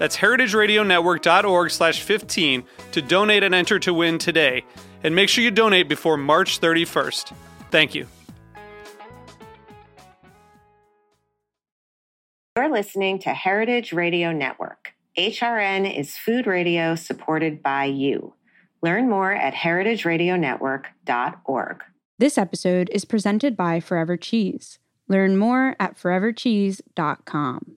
That's 0.00 0.16
heritageradionetwork.org 0.16 1.70
slash 1.70 2.02
15 2.02 2.64
to 2.92 3.02
donate 3.02 3.42
and 3.42 3.54
enter 3.54 3.78
to 3.80 3.92
win 3.92 4.16
today. 4.16 4.64
And 5.04 5.14
make 5.14 5.28
sure 5.28 5.44
you 5.44 5.50
donate 5.50 5.90
before 5.90 6.16
March 6.16 6.58
31st. 6.58 7.34
Thank 7.70 7.94
you. 7.94 8.06
You're 12.56 12.72
listening 12.72 13.18
to 13.20 13.28
Heritage 13.28 13.92
Radio 13.92 14.32
Network. 14.32 14.94
HRN 15.18 15.94
is 15.94 16.16
food 16.16 16.46
radio 16.46 16.94
supported 16.94 17.62
by 17.62 17.84
you. 17.84 18.32
Learn 18.82 19.10
more 19.10 19.32
at 19.32 19.52
heritageradionetwork.org. 19.52 21.84
This 22.18 22.38
episode 22.38 22.88
is 22.90 23.04
presented 23.04 23.54
by 23.54 23.80
Forever 23.80 24.16
Cheese. 24.16 24.78
Learn 25.08 25.36
more 25.36 25.76
at 25.78 25.98
forevercheese.com. 25.98 27.76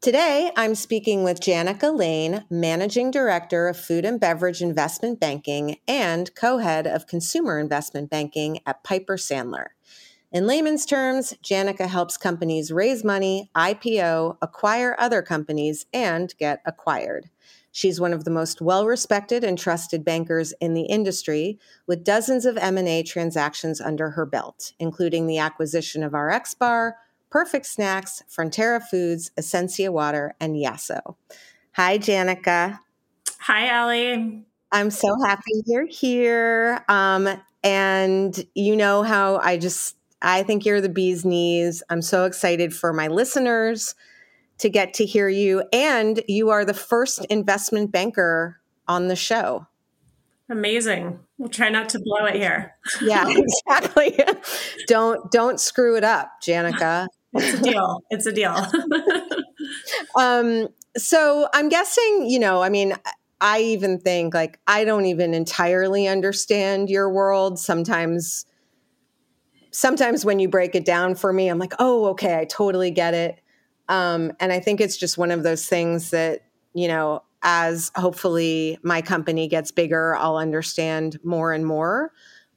Today, 0.00 0.50
I'm 0.56 0.74
speaking 0.76 1.24
with 1.24 1.40
Janica 1.40 1.94
Lane, 1.94 2.46
Managing 2.48 3.10
Director 3.10 3.68
of 3.68 3.78
Food 3.78 4.06
and 4.06 4.18
Beverage 4.18 4.62
Investment 4.62 5.20
Banking 5.20 5.76
and 5.86 6.34
co 6.34 6.56
head 6.56 6.86
of 6.86 7.06
Consumer 7.06 7.58
Investment 7.58 8.08
Banking 8.08 8.60
at 8.64 8.82
Piper 8.82 9.18
Sandler. 9.18 9.66
In 10.32 10.46
layman's 10.46 10.86
terms, 10.86 11.34
Janica 11.44 11.86
helps 11.86 12.16
companies 12.16 12.72
raise 12.72 13.04
money, 13.04 13.50
IPO, 13.54 14.38
acquire 14.40 14.96
other 14.98 15.20
companies, 15.20 15.84
and 15.92 16.34
get 16.38 16.62
acquired. 16.64 17.28
She's 17.70 18.00
one 18.00 18.14
of 18.14 18.24
the 18.24 18.30
most 18.30 18.62
well-respected 18.62 19.44
and 19.44 19.58
trusted 19.58 20.02
bankers 20.02 20.54
in 20.62 20.72
the 20.72 20.86
industry, 20.86 21.58
with 21.86 22.04
dozens 22.04 22.46
of 22.46 22.56
M&A 22.56 23.02
transactions 23.02 23.82
under 23.82 24.08
her 24.12 24.24
belt, 24.24 24.72
including 24.78 25.26
the 25.26 25.36
acquisition 25.36 26.02
of 26.02 26.14
RX 26.14 26.54
Bar, 26.54 26.96
Perfect 27.30 27.66
Snacks, 27.66 28.22
Frontera 28.28 28.82
Foods, 28.82 29.30
Essentia 29.38 29.90
Water, 29.92 30.34
and 30.40 30.56
Yasso. 30.56 31.14
Hi, 31.72 31.96
Janica. 31.96 32.80
Hi, 33.40 33.68
Allie. 33.68 34.44
I'm 34.72 34.90
so 34.90 35.16
happy 35.24 35.62
you're 35.66 35.86
here. 35.86 36.84
Um, 36.88 37.28
and 37.62 38.46
you 38.54 38.76
know 38.76 39.02
how 39.02 39.36
I 39.36 39.58
just, 39.58 39.96
I 40.20 40.42
think 40.42 40.64
you're 40.64 40.80
the 40.80 40.88
bee's 40.88 41.24
knees. 41.24 41.82
I'm 41.88 42.02
so 42.02 42.24
excited 42.24 42.74
for 42.74 42.92
my 42.92 43.08
listeners 43.08 43.94
to 44.58 44.68
get 44.68 44.94
to 44.94 45.06
hear 45.06 45.28
you. 45.28 45.64
And 45.72 46.22
you 46.28 46.50
are 46.50 46.64
the 46.64 46.74
first 46.74 47.24
investment 47.26 47.92
banker 47.92 48.60
on 48.88 49.08
the 49.08 49.16
show. 49.16 49.66
Amazing. 50.48 51.20
We'll 51.38 51.48
try 51.48 51.68
not 51.68 51.88
to 51.90 52.00
blow 52.00 52.26
it 52.26 52.34
here. 52.34 52.74
yeah, 53.00 53.26
exactly. 53.66 54.18
don't 54.88 55.30
don't 55.30 55.60
screw 55.60 55.96
it 55.96 56.02
up, 56.02 56.28
Janica. 56.42 57.06
It's 57.34 57.60
a 57.60 57.62
deal. 57.62 58.02
It's 58.10 58.26
a 58.26 58.32
deal. 58.32 58.54
um, 60.16 60.68
so 60.96 61.48
I'm 61.52 61.68
guessing, 61.68 62.26
you 62.28 62.38
know, 62.38 62.62
I 62.62 62.68
mean, 62.68 62.94
I 63.40 63.60
even 63.60 63.98
think 63.98 64.34
like 64.34 64.58
I 64.66 64.84
don't 64.84 65.06
even 65.06 65.32
entirely 65.32 66.06
understand 66.06 66.90
your 66.90 67.10
world. 67.10 67.58
Sometimes, 67.58 68.44
sometimes 69.70 70.24
when 70.24 70.38
you 70.38 70.48
break 70.48 70.74
it 70.74 70.84
down 70.84 71.14
for 71.14 71.32
me, 71.32 71.48
I'm 71.48 71.58
like, 71.58 71.74
oh, 71.78 72.06
okay, 72.08 72.38
I 72.38 72.44
totally 72.44 72.90
get 72.90 73.14
it. 73.14 73.40
Um, 73.88 74.32
and 74.40 74.52
I 74.52 74.60
think 74.60 74.80
it's 74.80 74.96
just 74.96 75.18
one 75.18 75.30
of 75.30 75.42
those 75.42 75.66
things 75.66 76.10
that, 76.10 76.42
you 76.74 76.86
know, 76.88 77.22
as 77.42 77.90
hopefully 77.96 78.78
my 78.82 79.00
company 79.00 79.48
gets 79.48 79.70
bigger, 79.70 80.14
I'll 80.16 80.36
understand 80.36 81.18
more 81.24 81.52
and 81.52 81.64
more. 81.64 82.12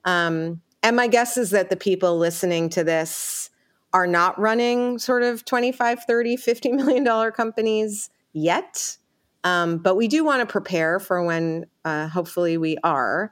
Um, 0.05 0.61
and 0.81 0.95
my 0.95 1.07
guess 1.07 1.37
is 1.37 1.51
that 1.51 1.69
the 1.69 1.77
people 1.77 2.17
listening 2.17 2.69
to 2.69 2.83
this 2.83 3.49
are 3.93 4.07
not 4.07 4.39
running 4.39 4.97
sort 4.97 5.23
of 5.23 5.45
25 5.45 6.03
30 6.05 6.37
50 6.37 6.71
million 6.71 7.03
dollar 7.03 7.31
companies 7.31 8.09
yet. 8.33 8.97
Um, 9.43 9.77
but 9.77 9.95
we 9.95 10.07
do 10.07 10.23
want 10.23 10.39
to 10.39 10.51
prepare 10.51 10.99
for 10.99 11.23
when 11.23 11.65
uh, 11.85 12.07
hopefully 12.07 12.57
we 12.57 12.77
are. 12.83 13.31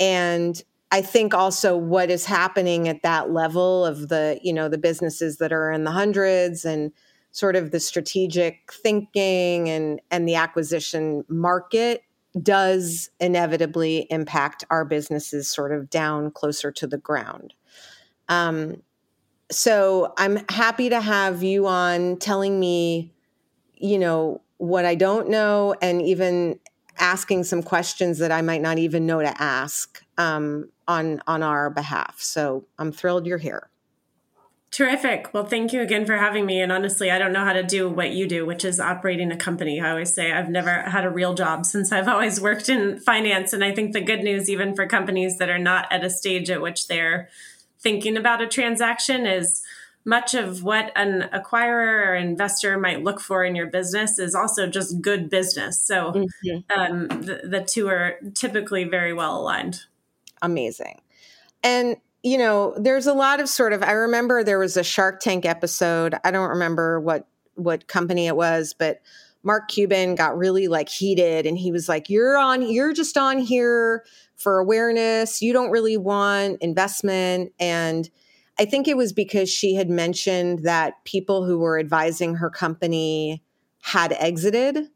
And 0.00 0.62
i 0.90 1.02
think 1.02 1.34
also 1.34 1.76
what 1.76 2.10
is 2.10 2.24
happening 2.24 2.88
at 2.88 3.02
that 3.02 3.30
level 3.30 3.84
of 3.84 4.08
the 4.08 4.40
you 4.42 4.54
know 4.54 4.70
the 4.70 4.78
businesses 4.78 5.36
that 5.36 5.52
are 5.52 5.70
in 5.70 5.84
the 5.84 5.90
hundreds 5.90 6.64
and 6.64 6.92
sort 7.30 7.56
of 7.56 7.70
the 7.70 7.80
strategic 7.80 8.72
thinking 8.72 9.68
and 9.68 10.00
and 10.10 10.26
the 10.26 10.34
acquisition 10.34 11.24
market 11.28 12.02
does 12.42 13.10
inevitably 13.20 14.06
impact 14.10 14.64
our 14.70 14.84
businesses 14.84 15.48
sort 15.48 15.72
of 15.72 15.88
down 15.88 16.30
closer 16.30 16.70
to 16.70 16.86
the 16.86 16.98
ground. 16.98 17.54
Um, 18.28 18.82
so 19.50 20.12
I'm 20.16 20.44
happy 20.48 20.88
to 20.90 21.00
have 21.00 21.42
you 21.42 21.66
on 21.66 22.18
telling 22.18 22.58
me, 22.60 23.12
you 23.74 23.98
know, 23.98 24.40
what 24.58 24.84
I 24.84 24.94
don't 24.94 25.28
know 25.28 25.74
and 25.80 26.02
even 26.02 26.58
asking 26.98 27.44
some 27.44 27.62
questions 27.62 28.18
that 28.18 28.32
I 28.32 28.42
might 28.42 28.60
not 28.60 28.78
even 28.78 29.06
know 29.06 29.20
to 29.20 29.42
ask 29.42 30.04
um, 30.18 30.68
on 30.86 31.22
on 31.26 31.42
our 31.42 31.70
behalf. 31.70 32.20
So 32.20 32.64
I'm 32.78 32.92
thrilled 32.92 33.26
you're 33.26 33.38
here. 33.38 33.70
Terrific. 34.70 35.32
Well, 35.32 35.46
thank 35.46 35.72
you 35.72 35.80
again 35.80 36.04
for 36.04 36.18
having 36.18 36.44
me. 36.44 36.60
And 36.60 36.70
honestly, 36.70 37.10
I 37.10 37.18
don't 37.18 37.32
know 37.32 37.44
how 37.44 37.54
to 37.54 37.62
do 37.62 37.88
what 37.88 38.10
you 38.10 38.28
do, 38.28 38.44
which 38.44 38.66
is 38.66 38.78
operating 38.78 39.32
a 39.32 39.36
company. 39.36 39.80
I 39.80 39.90
always 39.90 40.12
say 40.12 40.30
I've 40.30 40.50
never 40.50 40.82
had 40.82 41.06
a 41.06 41.10
real 41.10 41.32
job 41.32 41.64
since 41.64 41.90
I've 41.90 42.06
always 42.06 42.38
worked 42.38 42.68
in 42.68 42.98
finance. 42.98 43.54
And 43.54 43.64
I 43.64 43.74
think 43.74 43.92
the 43.92 44.02
good 44.02 44.20
news, 44.20 44.50
even 44.50 44.76
for 44.76 44.86
companies 44.86 45.38
that 45.38 45.48
are 45.48 45.58
not 45.58 45.90
at 45.90 46.04
a 46.04 46.10
stage 46.10 46.50
at 46.50 46.60
which 46.60 46.86
they're 46.86 47.30
thinking 47.80 48.16
about 48.16 48.42
a 48.42 48.46
transaction 48.46 49.26
is 49.26 49.62
much 50.04 50.34
of 50.34 50.62
what 50.62 50.90
an 50.96 51.28
acquirer 51.34 52.06
or 52.06 52.14
investor 52.14 52.78
might 52.78 53.04
look 53.04 53.20
for 53.20 53.44
in 53.44 53.54
your 53.54 53.66
business 53.66 54.18
is 54.18 54.34
also 54.34 54.66
just 54.66 55.00
good 55.02 55.28
business. 55.28 55.80
So 55.84 56.12
mm-hmm. 56.12 56.80
um, 56.80 57.08
the, 57.08 57.42
the 57.44 57.60
two 57.60 57.88
are 57.88 58.18
typically 58.34 58.84
very 58.84 59.12
well 59.12 59.38
aligned. 59.38 59.84
Amazing. 60.40 61.00
And 61.62 61.96
you 62.22 62.36
know, 62.36 62.74
there's 62.76 63.06
a 63.06 63.12
lot 63.12 63.38
of 63.38 63.48
sort 63.48 63.72
of 63.72 63.82
I 63.82 63.92
remember 63.92 64.42
there 64.42 64.58
was 64.58 64.76
a 64.76 64.82
Shark 64.82 65.20
Tank 65.20 65.44
episode. 65.44 66.14
I 66.24 66.30
don't 66.30 66.48
remember 66.48 67.00
what 67.00 67.28
what 67.54 67.86
company 67.86 68.26
it 68.26 68.36
was, 68.36 68.74
but 68.76 69.00
Mark 69.42 69.68
Cuban 69.68 70.14
got 70.14 70.36
really 70.36 70.68
like 70.68 70.88
heated 70.88 71.46
and 71.46 71.56
he 71.56 71.70
was 71.70 71.88
like, 71.88 72.10
You're 72.10 72.36
on, 72.36 72.62
you're 72.62 72.92
just 72.92 73.16
on 73.16 73.38
here 73.38 74.04
for 74.38 74.58
awareness. 74.58 75.42
You 75.42 75.52
don't 75.52 75.70
really 75.70 75.96
want 75.96 76.62
investment. 76.62 77.52
And 77.60 78.08
I 78.58 78.64
think 78.64 78.88
it 78.88 78.96
was 78.96 79.12
because 79.12 79.50
she 79.50 79.74
had 79.74 79.90
mentioned 79.90 80.60
that 80.60 81.04
people 81.04 81.44
who 81.44 81.58
were 81.58 81.78
advising 81.78 82.36
her 82.36 82.48
company 82.48 83.42
had 83.82 84.12
exited 84.18 84.88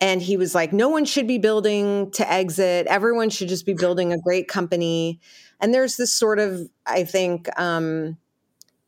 and 0.00 0.22
he 0.22 0.36
was 0.36 0.54
like 0.54 0.72
no 0.72 0.88
one 0.88 1.04
should 1.04 1.26
be 1.26 1.38
building 1.38 2.10
to 2.12 2.30
exit 2.30 2.86
everyone 2.86 3.28
should 3.28 3.48
just 3.48 3.66
be 3.66 3.74
building 3.74 4.12
a 4.12 4.18
great 4.18 4.46
company 4.48 5.20
and 5.60 5.74
there's 5.74 5.96
this 5.96 6.12
sort 6.12 6.38
of 6.38 6.68
i 6.86 7.02
think 7.02 7.48
um 7.58 8.16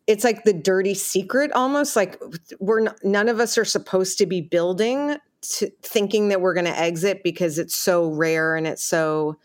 it's 0.06 0.24
like 0.24 0.44
the 0.44 0.52
dirty 0.52 0.94
secret 0.94 1.50
almost 1.52 1.96
like 1.96 2.20
we're 2.60 2.86
none 3.02 3.28
of 3.28 3.40
us 3.40 3.58
are 3.58 3.64
supposed 3.64 4.18
to 4.18 4.26
be 4.26 4.40
building 4.40 5.16
to 5.42 5.70
thinking 5.82 6.28
that 6.28 6.40
we're 6.40 6.54
going 6.54 6.64
to 6.64 6.78
exit 6.78 7.22
because 7.22 7.58
it's 7.58 7.74
so 7.74 8.08
rare 8.08 8.56
and 8.56 8.66
it's 8.66 8.84
so 8.84 9.36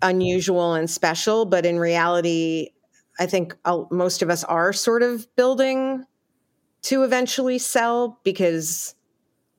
unusual 0.00 0.74
and 0.74 0.88
special 0.88 1.44
but 1.44 1.66
in 1.66 1.78
reality 1.78 2.68
i 3.18 3.26
think 3.26 3.56
I'll, 3.64 3.88
most 3.90 4.22
of 4.22 4.30
us 4.30 4.44
are 4.44 4.72
sort 4.72 5.02
of 5.02 5.26
building 5.36 6.04
to 6.82 7.04
eventually 7.04 7.58
sell 7.58 8.20
because 8.24 8.94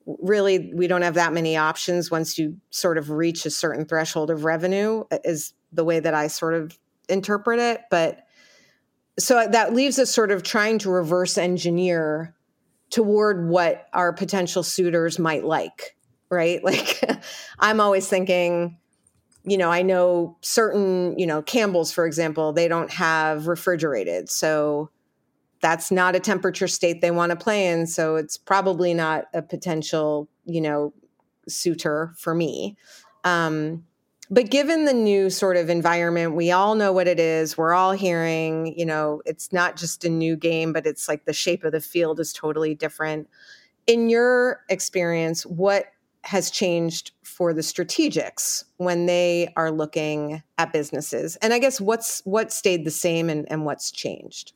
really 0.05 0.73
we 0.73 0.87
don't 0.87 1.01
have 1.01 1.13
that 1.13 1.33
many 1.33 1.55
options 1.55 2.11
once 2.11 2.37
you 2.37 2.57
sort 2.69 2.97
of 2.97 3.09
reach 3.09 3.45
a 3.45 3.49
certain 3.49 3.85
threshold 3.85 4.29
of 4.29 4.43
revenue 4.43 5.03
uh, 5.11 5.17
is 5.23 5.53
the 5.71 5.83
way 5.83 5.99
that 5.99 6.13
I 6.13 6.27
sort 6.27 6.53
of 6.53 6.77
interpret 7.09 7.59
it. 7.59 7.81
But 7.89 8.25
so 9.17 9.47
that 9.47 9.73
leaves 9.73 9.99
us 9.99 10.09
sort 10.09 10.31
of 10.31 10.43
trying 10.43 10.79
to 10.79 10.89
reverse 10.89 11.37
engineer 11.37 12.35
toward 12.89 13.47
what 13.47 13.87
our 13.93 14.11
potential 14.13 14.63
suitors 14.63 15.17
might 15.17 15.43
like 15.43 15.95
right? 16.29 16.63
Like 16.63 17.03
i'm 17.59 17.79
always 17.79 18.07
thinking 18.07 18.77
you 19.43 19.57
know 19.57 19.71
i 19.71 19.81
know 19.81 20.37
certain 20.41 21.17
you 21.17 21.25
know 21.25 21.41
campbell's 21.41 21.91
for 21.91 22.05
example 22.05 22.53
they 22.53 22.67
don't 22.67 22.91
have 22.91 23.47
refrigerated 23.47 24.29
so 24.29 24.89
that's 25.61 25.91
not 25.91 26.15
a 26.15 26.19
temperature 26.19 26.67
state 26.67 27.01
they 27.01 27.11
want 27.11 27.29
to 27.29 27.35
play 27.35 27.67
in 27.67 27.87
so 27.87 28.15
it's 28.15 28.37
probably 28.37 28.93
not 28.93 29.25
a 29.33 29.41
potential 29.41 30.27
you 30.45 30.61
know 30.61 30.93
suitor 31.47 32.13
for 32.17 32.33
me. 32.33 32.77
Um, 33.23 33.85
but 34.29 34.49
given 34.49 34.85
the 34.85 34.93
new 34.93 35.29
sort 35.29 35.57
of 35.57 35.69
environment 35.69 36.33
we 36.33 36.51
all 36.51 36.75
know 36.75 36.91
what 36.91 37.07
it 37.07 37.19
is 37.19 37.57
we're 37.57 37.73
all 37.73 37.91
hearing 37.91 38.73
you 38.77 38.85
know 38.85 39.21
it's 39.25 39.51
not 39.51 39.75
just 39.75 40.05
a 40.05 40.09
new 40.09 40.35
game 40.35 40.73
but 40.73 40.87
it's 40.87 41.07
like 41.07 41.25
the 41.25 41.33
shape 41.33 41.63
of 41.63 41.71
the 41.71 41.81
field 41.81 42.19
is 42.19 42.33
totally 42.33 42.75
different. 42.75 43.27
In 43.85 44.09
your 44.09 44.61
experience 44.69 45.45
what 45.45 45.87
has 46.23 46.49
changed 46.49 47.11
for 47.33 47.53
the 47.53 47.61
strategics 47.61 48.63
when 48.77 49.05
they 49.05 49.51
are 49.55 49.71
looking 49.71 50.43
at 50.57 50.71
businesses 50.71 51.35
and 51.37 51.53
i 51.53 51.59
guess 51.59 51.81
what's 51.81 52.21
what 52.25 52.51
stayed 52.51 52.85
the 52.85 52.91
same 52.91 53.29
and, 53.29 53.45
and 53.51 53.65
what's 53.65 53.91
changed 53.91 54.53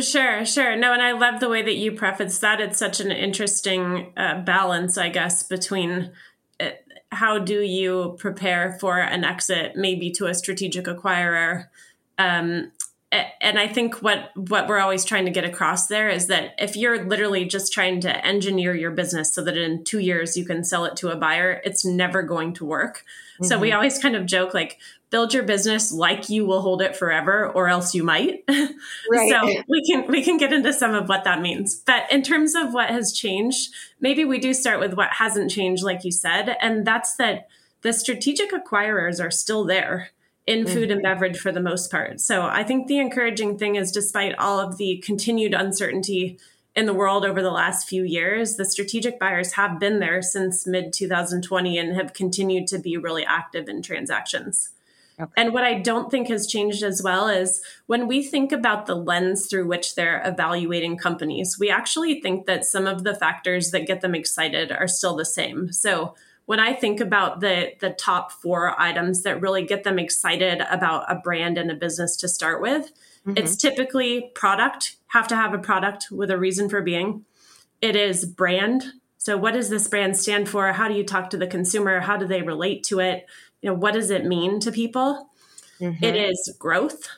Sure, 0.00 0.44
sure. 0.44 0.74
No, 0.74 0.92
and 0.92 1.00
I 1.00 1.12
love 1.12 1.38
the 1.38 1.48
way 1.48 1.62
that 1.62 1.76
you 1.76 1.92
preface 1.92 2.40
that. 2.40 2.60
It's 2.60 2.78
such 2.78 2.98
an 2.98 3.12
interesting 3.12 4.12
uh, 4.16 4.40
balance, 4.40 4.98
I 4.98 5.08
guess, 5.08 5.44
between 5.44 6.10
uh, 6.58 6.70
how 7.12 7.38
do 7.38 7.60
you 7.60 8.16
prepare 8.18 8.76
for 8.80 8.98
an 8.98 9.24
exit, 9.24 9.76
maybe 9.76 10.10
to 10.12 10.26
a 10.26 10.34
strategic 10.34 10.86
acquirer, 10.86 11.66
um, 12.18 12.72
and 13.40 13.58
I 13.58 13.68
think 13.68 14.02
what 14.02 14.30
what 14.34 14.68
we're 14.68 14.78
always 14.78 15.04
trying 15.04 15.24
to 15.26 15.30
get 15.30 15.44
across 15.44 15.86
there 15.86 16.08
is 16.08 16.26
that 16.28 16.54
if 16.58 16.76
you're 16.76 17.04
literally 17.04 17.44
just 17.44 17.72
trying 17.72 18.00
to 18.02 18.26
engineer 18.26 18.74
your 18.74 18.90
business 18.90 19.34
so 19.34 19.42
that 19.44 19.56
in 19.56 19.84
2 19.84 19.98
years 19.98 20.36
you 20.36 20.44
can 20.44 20.64
sell 20.64 20.84
it 20.84 20.96
to 20.96 21.10
a 21.10 21.16
buyer, 21.16 21.60
it's 21.64 21.84
never 21.84 22.22
going 22.22 22.54
to 22.54 22.64
work. 22.64 23.04
Mm-hmm. 23.34 23.44
So 23.44 23.58
we 23.58 23.68
mm-hmm. 23.68 23.76
always 23.76 23.98
kind 23.98 24.16
of 24.16 24.26
joke 24.26 24.54
like 24.54 24.78
build 25.10 25.32
your 25.32 25.44
business 25.44 25.92
like 25.92 26.28
you 26.28 26.44
will 26.44 26.60
hold 26.60 26.82
it 26.82 26.96
forever 26.96 27.48
or 27.48 27.68
else 27.68 27.94
you 27.94 28.02
might. 28.02 28.44
Right. 29.10 29.30
so 29.30 29.62
we 29.68 29.84
can 29.86 30.10
we 30.10 30.22
can 30.22 30.38
get 30.38 30.52
into 30.52 30.72
some 30.72 30.94
of 30.94 31.08
what 31.08 31.24
that 31.24 31.40
means. 31.40 31.74
But 31.74 32.10
in 32.10 32.22
terms 32.22 32.54
of 32.54 32.72
what 32.72 32.90
has 32.90 33.12
changed, 33.12 33.72
maybe 34.00 34.24
we 34.24 34.38
do 34.38 34.54
start 34.54 34.80
with 34.80 34.94
what 34.94 35.10
hasn't 35.12 35.50
changed 35.50 35.84
like 35.84 36.04
you 36.04 36.12
said, 36.12 36.56
and 36.60 36.86
that's 36.86 37.16
that 37.16 37.48
the 37.82 37.92
strategic 37.92 38.50
acquirers 38.50 39.22
are 39.22 39.30
still 39.30 39.64
there 39.64 40.10
in 40.46 40.66
food 40.66 40.90
and 40.90 41.00
mm-hmm. 41.00 41.14
beverage 41.14 41.38
for 41.38 41.52
the 41.52 41.60
most 41.60 41.90
part. 41.90 42.20
So 42.20 42.42
I 42.42 42.64
think 42.64 42.86
the 42.86 42.98
encouraging 42.98 43.56
thing 43.56 43.76
is 43.76 43.90
despite 43.90 44.34
all 44.38 44.60
of 44.60 44.76
the 44.76 44.98
continued 44.98 45.54
uncertainty 45.54 46.38
in 46.76 46.86
the 46.86 46.94
world 46.94 47.24
over 47.24 47.40
the 47.40 47.50
last 47.50 47.88
few 47.88 48.02
years, 48.02 48.56
the 48.56 48.64
strategic 48.64 49.18
buyers 49.18 49.52
have 49.52 49.78
been 49.78 50.00
there 50.00 50.20
since 50.20 50.66
mid 50.66 50.92
2020 50.92 51.78
and 51.78 51.96
have 51.96 52.12
continued 52.12 52.66
to 52.68 52.78
be 52.78 52.96
really 52.96 53.24
active 53.24 53.68
in 53.68 53.80
transactions. 53.80 54.70
Okay. 55.18 55.30
And 55.36 55.52
what 55.52 55.62
I 55.62 55.78
don't 55.78 56.10
think 56.10 56.28
has 56.28 56.48
changed 56.48 56.82
as 56.82 57.00
well 57.00 57.28
is 57.28 57.62
when 57.86 58.08
we 58.08 58.22
think 58.22 58.50
about 58.50 58.86
the 58.86 58.96
lens 58.96 59.46
through 59.46 59.68
which 59.68 59.94
they're 59.94 60.20
evaluating 60.24 60.96
companies, 60.96 61.56
we 61.58 61.70
actually 61.70 62.20
think 62.20 62.46
that 62.46 62.64
some 62.64 62.88
of 62.88 63.04
the 63.04 63.14
factors 63.14 63.70
that 63.70 63.86
get 63.86 64.00
them 64.00 64.14
excited 64.16 64.72
are 64.72 64.88
still 64.88 65.14
the 65.14 65.24
same. 65.24 65.72
So 65.72 66.16
when 66.46 66.60
I 66.60 66.72
think 66.74 67.00
about 67.00 67.40
the 67.40 67.72
the 67.80 67.90
top 67.90 68.32
four 68.32 68.78
items 68.80 69.22
that 69.22 69.40
really 69.40 69.64
get 69.64 69.84
them 69.84 69.98
excited 69.98 70.62
about 70.70 71.10
a 71.10 71.16
brand 71.16 71.58
and 71.58 71.70
a 71.70 71.74
business 71.74 72.16
to 72.18 72.28
start 72.28 72.60
with, 72.60 72.92
mm-hmm. 73.26 73.36
it's 73.36 73.56
typically 73.56 74.30
product, 74.34 74.96
have 75.08 75.28
to 75.28 75.36
have 75.36 75.54
a 75.54 75.58
product 75.58 76.08
with 76.10 76.30
a 76.30 76.38
reason 76.38 76.68
for 76.68 76.82
being. 76.82 77.24
It 77.80 77.96
is 77.96 78.24
brand. 78.24 78.84
So 79.18 79.38
what 79.38 79.54
does 79.54 79.70
this 79.70 79.88
brand 79.88 80.16
stand 80.16 80.48
for? 80.48 80.72
How 80.72 80.88
do 80.88 80.94
you 80.94 81.04
talk 81.04 81.30
to 81.30 81.38
the 81.38 81.46
consumer? 81.46 82.00
How 82.00 82.16
do 82.16 82.26
they 82.26 82.42
relate 82.42 82.84
to 82.84 83.00
it? 83.00 83.26
You 83.62 83.70
know, 83.70 83.74
what 83.74 83.94
does 83.94 84.10
it 84.10 84.26
mean 84.26 84.60
to 84.60 84.70
people? 84.70 85.30
Mm-hmm. 85.80 86.04
It 86.04 86.16
is 86.16 86.54
growth. 86.58 87.08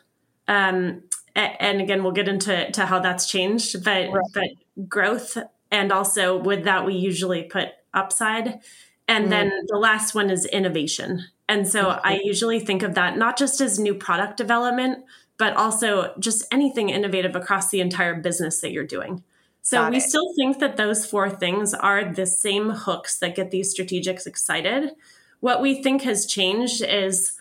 Um, 0.46 1.02
and 1.34 1.82
again, 1.82 2.02
we'll 2.02 2.12
get 2.12 2.28
into 2.28 2.70
to 2.70 2.87
how 2.87 3.00
that's 3.00 3.26
changed, 3.26 3.84
but 3.84 4.11
right. 4.11 4.25
but 4.32 4.88
growth 4.88 5.37
and 5.70 5.93
also 5.93 6.37
with 6.37 6.64
that 6.64 6.87
we 6.87 6.94
usually 6.94 7.43
put 7.43 7.69
upside 7.93 8.61
and 9.08 9.25
mm-hmm. 9.25 9.31
then 9.31 9.53
the 9.69 9.79
last 9.79 10.14
one 10.14 10.31
is 10.31 10.44
innovation. 10.47 11.25
And 11.49 11.69
so 11.69 11.85
mm-hmm. 11.85 12.00
I 12.06 12.20
usually 12.23 12.61
think 12.61 12.82
of 12.82 12.94
that 12.94 13.17
not 13.17 13.38
just 13.38 13.61
as 13.61 13.79
new 13.79 13.94
product 13.94 14.37
development, 14.37 15.05
but 15.38 15.56
also 15.56 16.14
just 16.19 16.44
anything 16.50 16.88
innovative 16.88 17.37
across 17.37 17.70
the 17.70 17.81
entire 17.81 18.14
business 18.14 18.61
that 18.61 18.73
you're 18.73 18.87
doing. 18.87 19.23
So 19.62 19.79
Got 19.79 19.91
we 19.93 19.99
it. 19.99 20.03
still 20.03 20.32
think 20.37 20.61
that 20.61 20.76
those 20.76 21.05
four 21.05 21.29
things 21.29 21.75
are 21.75 22.12
the 22.12 22.26
same 22.26 22.70
hooks 22.70 23.19
that 23.19 23.35
get 23.35 23.50
these 23.50 23.76
strategics 23.76 24.26
excited. 24.26 24.93
What 25.41 25.61
we 25.61 25.82
think 25.82 26.02
has 26.02 26.25
changed 26.25 26.82
is 26.82 27.32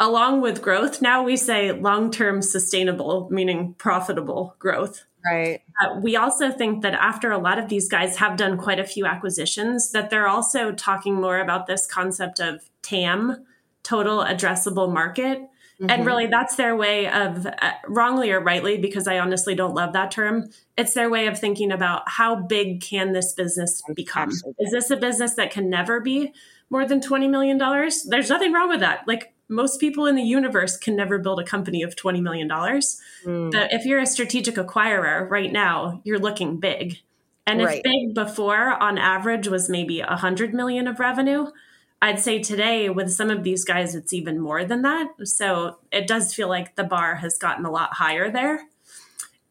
along 0.00 0.40
with 0.40 0.62
growth, 0.62 1.00
now 1.00 1.22
we 1.22 1.36
say 1.36 1.72
long 1.72 2.10
term 2.10 2.42
sustainable, 2.42 3.28
meaning 3.30 3.74
profitable 3.74 4.56
growth. 4.58 5.04
Right. 5.24 5.62
Uh, 5.80 6.00
we 6.00 6.16
also 6.16 6.50
think 6.50 6.82
that 6.82 6.94
after 6.94 7.32
a 7.32 7.38
lot 7.38 7.58
of 7.58 7.68
these 7.68 7.88
guys 7.88 8.18
have 8.18 8.36
done 8.36 8.58
quite 8.58 8.78
a 8.78 8.84
few 8.84 9.06
acquisitions, 9.06 9.90
that 9.92 10.10
they're 10.10 10.28
also 10.28 10.72
talking 10.72 11.14
more 11.14 11.38
about 11.38 11.66
this 11.66 11.86
concept 11.86 12.40
of 12.40 12.68
TAM, 12.82 13.44
total 13.82 14.18
addressable 14.18 14.92
market. 14.92 15.38
Mm-hmm. 15.40 15.90
And 15.90 16.06
really, 16.06 16.26
that's 16.26 16.56
their 16.56 16.76
way 16.76 17.08
of, 17.08 17.46
uh, 17.46 17.72
wrongly 17.88 18.30
or 18.30 18.40
rightly, 18.40 18.78
because 18.78 19.08
I 19.08 19.18
honestly 19.18 19.54
don't 19.54 19.74
love 19.74 19.92
that 19.94 20.10
term, 20.12 20.50
it's 20.76 20.94
their 20.94 21.10
way 21.10 21.26
of 21.26 21.38
thinking 21.38 21.72
about 21.72 22.02
how 22.06 22.36
big 22.36 22.80
can 22.80 23.12
this 23.12 23.32
business 23.32 23.82
become? 23.94 24.28
Absolutely. 24.28 24.64
Is 24.64 24.72
this 24.72 24.90
a 24.90 24.96
business 24.96 25.34
that 25.34 25.50
can 25.50 25.68
never 25.68 26.00
be 26.00 26.32
more 26.70 26.86
than 26.86 27.00
$20 27.00 27.28
million? 27.28 27.58
There's 27.58 28.30
nothing 28.30 28.52
wrong 28.52 28.68
with 28.68 28.80
that. 28.80 29.08
Like, 29.08 29.33
most 29.48 29.80
people 29.80 30.06
in 30.06 30.14
the 30.14 30.22
universe 30.22 30.76
can 30.76 30.96
never 30.96 31.18
build 31.18 31.40
a 31.40 31.44
company 31.44 31.82
of 31.82 31.96
$20 31.96 32.22
million. 32.22 32.48
Mm. 32.48 33.50
But 33.50 33.72
if 33.72 33.84
you're 33.84 34.00
a 34.00 34.06
strategic 34.06 34.54
acquirer 34.56 35.28
right 35.28 35.52
now, 35.52 36.00
you're 36.04 36.18
looking 36.18 36.58
big. 36.58 36.98
And 37.46 37.60
if 37.60 37.82
big 37.82 38.14
before 38.14 38.70
on 38.70 38.96
average 38.96 39.48
was 39.48 39.68
maybe 39.68 40.00
100 40.00 40.54
million 40.54 40.86
of 40.86 40.98
revenue, 40.98 41.48
I'd 42.00 42.20
say 42.20 42.38
today 42.38 42.88
with 42.88 43.12
some 43.12 43.30
of 43.30 43.44
these 43.44 43.64
guys, 43.64 43.94
it's 43.94 44.12
even 44.12 44.40
more 44.40 44.64
than 44.64 44.82
that. 44.82 45.08
So 45.24 45.78
it 45.92 46.06
does 46.06 46.34
feel 46.34 46.48
like 46.48 46.76
the 46.76 46.84
bar 46.84 47.16
has 47.16 47.36
gotten 47.36 47.64
a 47.64 47.70
lot 47.70 47.94
higher 47.94 48.30
there. 48.30 48.66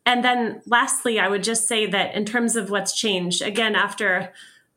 And 0.05 0.23
then 0.23 0.61
lastly, 0.65 1.19
I 1.19 1.29
would 1.29 1.43
just 1.43 1.67
say 1.67 1.85
that 1.85 2.15
in 2.15 2.25
terms 2.25 2.55
of 2.55 2.69
what's 2.69 2.93
changed, 2.93 3.41
again, 3.41 3.75
after 3.75 4.33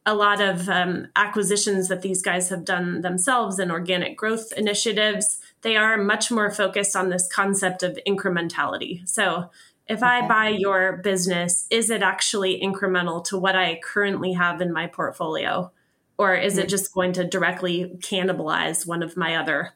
a 0.07 0.15
lot 0.15 0.41
of 0.41 0.69
um, 0.69 1.09
acquisitions 1.17 1.89
that 1.89 2.01
these 2.01 2.23
guys 2.23 2.49
have 2.49 2.65
done 2.65 3.01
themselves 3.01 3.59
and 3.59 3.73
organic 3.73 4.17
growth 4.17 4.53
initiatives, 4.57 5.41
they 5.63 5.77
are 5.77 5.99
much 5.99 6.31
more 6.31 6.51
focused 6.51 6.95
on 6.95 7.11
this 7.11 7.29
concept 7.31 7.83
of 7.83 7.99
incrementality. 8.07 9.07
So, 9.09 9.51
if 9.89 9.99
okay. 9.99 10.07
I 10.07 10.27
buy 10.27 10.49
your 10.49 10.97
business, 10.97 11.67
is 11.71 11.91
it 11.91 12.03
actually 12.03 12.61
incremental 12.61 13.23
to 13.27 13.39
what 13.39 13.55
I 13.55 13.79
currently 13.85 14.33
have 14.33 14.61
in 14.61 14.73
my 14.73 14.89
portfolio? 14.89 15.71
Or 16.19 16.35
is 16.35 16.55
mm-hmm. 16.55 16.63
it 16.63 16.69
just 16.69 16.93
going 16.93 17.13
to 17.15 17.25
directly 17.25 17.97
cannibalize 18.01 18.87
one 18.87 19.03
of 19.03 19.17
my 19.17 19.37
other 19.37 19.75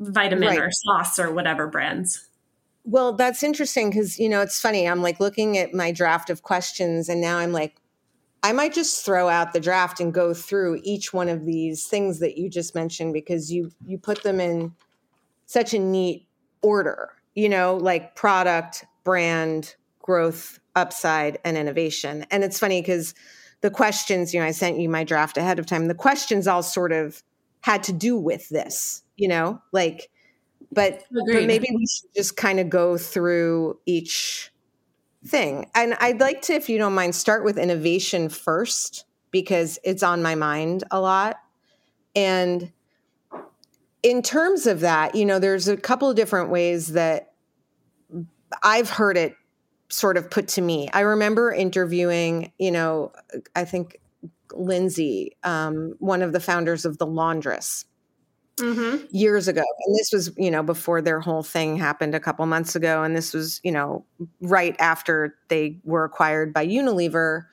vitamin 0.00 0.48
right. 0.48 0.58
or 0.58 0.70
sauce 0.70 1.18
or 1.18 1.30
whatever 1.32 1.66
brands? 1.66 2.26
Well, 2.84 3.12
that's 3.12 3.42
interesting 3.42 3.90
because, 3.90 4.18
you 4.18 4.30
know, 4.30 4.40
it's 4.40 4.60
funny. 4.60 4.88
I'm 4.88 5.02
like 5.02 5.20
looking 5.20 5.58
at 5.58 5.74
my 5.74 5.92
draft 5.92 6.30
of 6.30 6.42
questions 6.42 7.08
and 7.08 7.20
now 7.20 7.38
I'm 7.38 7.52
like, 7.52 7.76
I 8.42 8.52
might 8.52 8.74
just 8.74 9.04
throw 9.04 9.28
out 9.28 9.52
the 9.52 9.60
draft 9.60 10.00
and 10.00 10.12
go 10.12 10.34
through 10.34 10.80
each 10.82 11.12
one 11.12 11.28
of 11.28 11.44
these 11.44 11.86
things 11.86 12.18
that 12.18 12.36
you 12.36 12.50
just 12.50 12.74
mentioned 12.74 13.12
because 13.12 13.52
you 13.52 13.70
you 13.86 13.98
put 13.98 14.22
them 14.22 14.40
in 14.40 14.74
such 15.46 15.74
a 15.74 15.78
neat 15.78 16.26
order, 16.62 17.10
you 17.34 17.48
know, 17.48 17.76
like 17.76 18.16
product, 18.16 18.84
brand, 19.04 19.76
growth, 20.00 20.58
upside 20.74 21.38
and 21.44 21.56
innovation. 21.56 22.26
And 22.30 22.42
it's 22.42 22.58
funny 22.58 22.82
cuz 22.82 23.14
the 23.60 23.70
questions, 23.70 24.34
you 24.34 24.40
know, 24.40 24.46
I 24.46 24.50
sent 24.50 24.78
you 24.78 24.88
my 24.88 25.04
draft 25.04 25.36
ahead 25.36 25.58
of 25.58 25.66
time. 25.66 25.86
The 25.86 25.94
questions 25.94 26.48
all 26.48 26.62
sort 26.62 26.92
of 26.92 27.22
had 27.60 27.82
to 27.84 27.92
do 27.92 28.16
with 28.16 28.48
this, 28.48 29.02
you 29.16 29.28
know, 29.28 29.62
like, 29.72 30.10
but, 30.72 31.04
but 31.12 31.24
maybe 31.26 31.68
we 31.74 31.86
should 31.86 32.12
just 32.14 32.36
kind 32.36 32.58
of 32.58 32.68
go 32.68 32.96
through 32.96 33.78
each 33.86 34.51
thing. 35.24 35.70
And 35.74 35.94
I'd 36.00 36.20
like 36.20 36.42
to, 36.42 36.54
if 36.54 36.68
you 36.68 36.78
don't 36.78 36.94
mind, 36.94 37.14
start 37.14 37.44
with 37.44 37.58
innovation 37.58 38.28
first 38.28 39.04
because 39.30 39.78
it's 39.84 40.02
on 40.02 40.22
my 40.22 40.34
mind 40.34 40.84
a 40.90 41.00
lot. 41.00 41.36
And 42.14 42.72
in 44.02 44.22
terms 44.22 44.66
of 44.66 44.80
that, 44.80 45.14
you 45.14 45.24
know, 45.24 45.38
there's 45.38 45.68
a 45.68 45.76
couple 45.76 46.10
of 46.10 46.16
different 46.16 46.50
ways 46.50 46.88
that 46.88 47.32
I've 48.62 48.90
heard 48.90 49.16
it 49.16 49.34
sort 49.88 50.16
of 50.16 50.30
put 50.30 50.48
to 50.48 50.60
me. 50.60 50.88
I 50.92 51.00
remember 51.00 51.52
interviewing, 51.52 52.52
you 52.58 52.70
know, 52.70 53.12
I 53.54 53.64
think 53.64 53.98
Lindsay, 54.52 55.36
um, 55.44 55.94
one 55.98 56.22
of 56.22 56.32
the 56.32 56.40
founders 56.40 56.84
of 56.84 56.98
The 56.98 57.06
Laundress, 57.06 57.84
mm-hmm. 58.58 59.04
years 59.10 59.48
ago. 59.48 59.62
And 59.86 59.96
this 59.96 60.12
was, 60.12 60.32
you 60.36 60.50
know, 60.50 60.62
before 60.62 61.02
their 61.02 61.20
whole 61.20 61.42
thing 61.42 61.76
happened 61.76 62.14
a 62.14 62.20
couple 62.20 62.44
months 62.46 62.76
ago. 62.76 63.02
And 63.02 63.16
this 63.16 63.32
was, 63.32 63.60
you 63.62 63.72
know, 63.72 64.04
right 64.40 64.76
after 64.78 65.36
they 65.48 65.78
were 65.84 66.04
acquired 66.04 66.52
by 66.52 66.66
Unilever. 66.66 67.46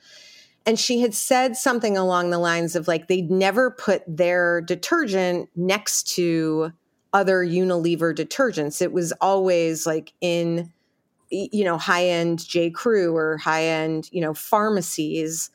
And 0.66 0.78
she 0.78 1.00
had 1.00 1.14
said 1.14 1.56
something 1.56 1.96
along 1.96 2.30
the 2.30 2.38
lines 2.38 2.76
of 2.76 2.86
like, 2.86 3.08
they'd 3.08 3.30
never 3.30 3.70
put 3.70 4.02
their 4.06 4.60
detergent 4.60 5.48
next 5.56 6.14
to 6.14 6.72
other 7.12 7.44
Unilever 7.44 8.14
detergents. 8.14 8.80
It 8.80 8.92
was 8.92 9.12
always 9.20 9.86
like 9.86 10.12
in, 10.20 10.72
you 11.30 11.64
know, 11.64 11.78
high 11.78 12.06
end 12.06 12.46
J. 12.46 12.70
Crew 12.70 13.16
or 13.16 13.38
high 13.38 13.64
end, 13.64 14.08
you 14.12 14.20
know, 14.20 14.34
pharmacies 14.34 15.50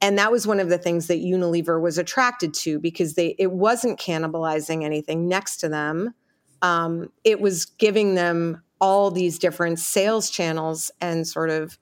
and 0.00 0.18
that 0.18 0.32
was 0.32 0.46
one 0.46 0.60
of 0.60 0.68
the 0.68 0.78
things 0.78 1.06
that 1.08 1.18
Unilever 1.18 1.80
was 1.80 1.98
attracted 1.98 2.54
to 2.54 2.78
because 2.78 3.14
they 3.14 3.34
it 3.38 3.52
wasn't 3.52 3.98
cannibalizing 3.98 4.84
anything 4.84 5.28
next 5.28 5.58
to 5.58 5.68
them. 5.68 6.14
Um, 6.62 7.10
it 7.24 7.40
was 7.40 7.64
giving 7.64 8.14
them 8.14 8.62
all 8.80 9.10
these 9.10 9.38
different 9.38 9.78
sales 9.78 10.30
channels 10.30 10.90
and 11.00 11.26
sort 11.26 11.50
of 11.50 11.78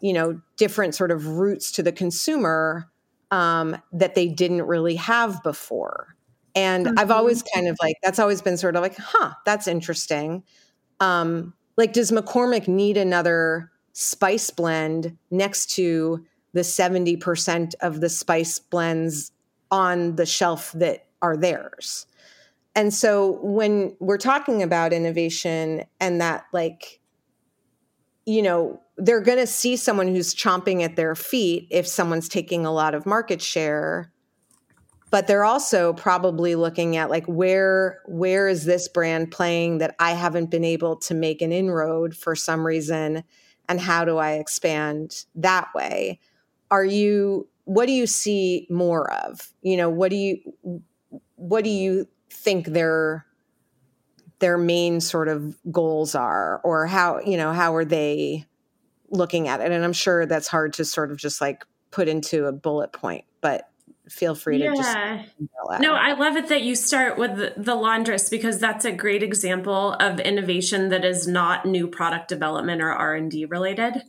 you 0.00 0.12
know 0.12 0.40
different 0.56 0.94
sort 0.94 1.10
of 1.10 1.26
routes 1.26 1.70
to 1.72 1.82
the 1.82 1.92
consumer 1.92 2.90
um, 3.30 3.76
that 3.92 4.14
they 4.14 4.28
didn't 4.28 4.62
really 4.62 4.96
have 4.96 5.42
before. 5.42 6.16
And 6.54 6.86
mm-hmm. 6.86 6.98
I've 6.98 7.10
always 7.10 7.42
kind 7.42 7.68
of 7.68 7.76
like 7.80 7.96
that's 8.02 8.18
always 8.18 8.42
been 8.42 8.56
sort 8.56 8.76
of 8.76 8.82
like, 8.82 8.96
huh, 8.96 9.32
that's 9.44 9.68
interesting. 9.68 10.42
Um, 10.98 11.54
like, 11.76 11.92
does 11.92 12.10
McCormick 12.10 12.68
need 12.68 12.96
another 12.96 13.70
spice 13.92 14.50
blend 14.50 15.16
next 15.30 15.70
to 15.76 16.24
the 16.52 16.60
70% 16.60 17.74
of 17.80 18.00
the 18.00 18.08
spice 18.08 18.58
blends 18.58 19.32
on 19.70 20.16
the 20.16 20.26
shelf 20.26 20.72
that 20.72 21.06
are 21.22 21.36
theirs. 21.36 22.06
And 22.74 22.92
so 22.94 23.38
when 23.42 23.96
we're 24.00 24.18
talking 24.18 24.62
about 24.62 24.92
innovation 24.92 25.84
and 26.00 26.20
that, 26.20 26.44
like, 26.52 27.00
you 28.26 28.42
know, 28.42 28.80
they're 28.96 29.20
going 29.20 29.38
to 29.38 29.46
see 29.46 29.76
someone 29.76 30.08
who's 30.08 30.34
chomping 30.34 30.82
at 30.82 30.96
their 30.96 31.14
feet 31.14 31.66
if 31.70 31.86
someone's 31.86 32.28
taking 32.28 32.66
a 32.66 32.72
lot 32.72 32.94
of 32.94 33.06
market 33.06 33.40
share 33.40 34.12
but 35.10 35.26
they're 35.26 35.44
also 35.44 35.92
probably 35.92 36.54
looking 36.54 36.96
at 36.96 37.10
like 37.10 37.26
where 37.26 38.00
where 38.06 38.48
is 38.48 38.64
this 38.64 38.88
brand 38.88 39.30
playing 39.30 39.78
that 39.78 39.94
i 39.98 40.12
haven't 40.12 40.50
been 40.50 40.64
able 40.64 40.96
to 40.96 41.14
make 41.14 41.42
an 41.42 41.52
inroad 41.52 42.16
for 42.16 42.34
some 42.34 42.66
reason 42.66 43.22
and 43.68 43.80
how 43.80 44.04
do 44.04 44.18
i 44.18 44.32
expand 44.32 45.24
that 45.34 45.68
way 45.74 46.18
are 46.70 46.84
you 46.84 47.48
what 47.64 47.86
do 47.86 47.92
you 47.92 48.06
see 48.06 48.66
more 48.70 49.12
of? 49.12 49.48
You 49.62 49.76
know 49.76 49.90
what 49.90 50.10
do 50.10 50.16
you 50.16 50.38
what 51.36 51.64
do 51.64 51.70
you 51.70 52.08
think 52.30 52.66
their 52.66 53.26
their 54.38 54.56
main 54.56 55.00
sort 55.00 55.28
of 55.28 55.56
goals 55.70 56.14
are? 56.14 56.60
Or 56.64 56.86
how 56.86 57.20
you 57.20 57.36
know 57.36 57.52
how 57.52 57.74
are 57.74 57.84
they 57.84 58.46
looking 59.10 59.48
at 59.48 59.60
it? 59.60 59.72
And 59.72 59.84
i'm 59.84 59.92
sure 59.92 60.26
that's 60.26 60.48
hard 60.48 60.72
to 60.74 60.84
sort 60.84 61.10
of 61.10 61.16
just 61.16 61.40
like 61.40 61.64
put 61.90 62.08
into 62.08 62.46
a 62.46 62.52
bullet 62.52 62.92
point 62.92 63.24
but 63.40 63.68
feel 64.08 64.34
free 64.34 64.58
to 64.58 64.74
just 64.74 64.96
no 65.80 65.94
i 65.94 66.12
love 66.12 66.36
it 66.36 66.48
that 66.48 66.62
you 66.62 66.74
start 66.74 67.16
with 67.16 67.36
the, 67.36 67.54
the 67.56 67.74
laundress 67.74 68.28
because 68.28 68.58
that's 68.58 68.84
a 68.84 68.90
great 68.90 69.22
example 69.22 69.94
of 69.94 70.18
innovation 70.20 70.88
that 70.88 71.04
is 71.04 71.28
not 71.28 71.64
new 71.64 71.86
product 71.86 72.28
development 72.28 72.82
or 72.82 72.90
r&d 72.90 73.44
related 73.46 74.02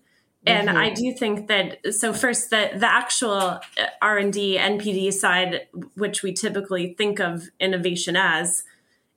and 0.45 0.67
mm-hmm. 0.67 0.77
i 0.77 0.89
do 0.89 1.13
think 1.13 1.47
that 1.47 1.77
so 1.93 2.13
first 2.13 2.49
the 2.49 2.69
the 2.75 2.91
actual 2.91 3.31
uh, 3.37 3.59
r&d 4.01 4.57
npd 4.57 5.11
side 5.11 5.67
which 5.95 6.23
we 6.23 6.33
typically 6.33 6.93
think 6.97 7.19
of 7.19 7.49
innovation 7.59 8.15
as 8.15 8.63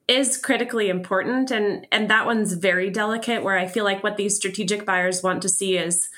is 0.07 0.37
critically 0.37 0.89
important 0.89 1.51
and 1.51 1.87
and 1.91 2.11
that 2.11 2.27
one's 2.27 2.53
very 2.55 2.91
delicate 2.91 3.43
where 3.43 3.59
i 3.59 3.67
feel 3.67 3.85
like 3.85 4.03
what 4.03 4.17
these 4.17 4.37
strategic 4.37 4.85
buyers 4.85 5.23
want 5.23 5.41
to 5.41 5.49
see 5.49 5.77
is 5.79 6.09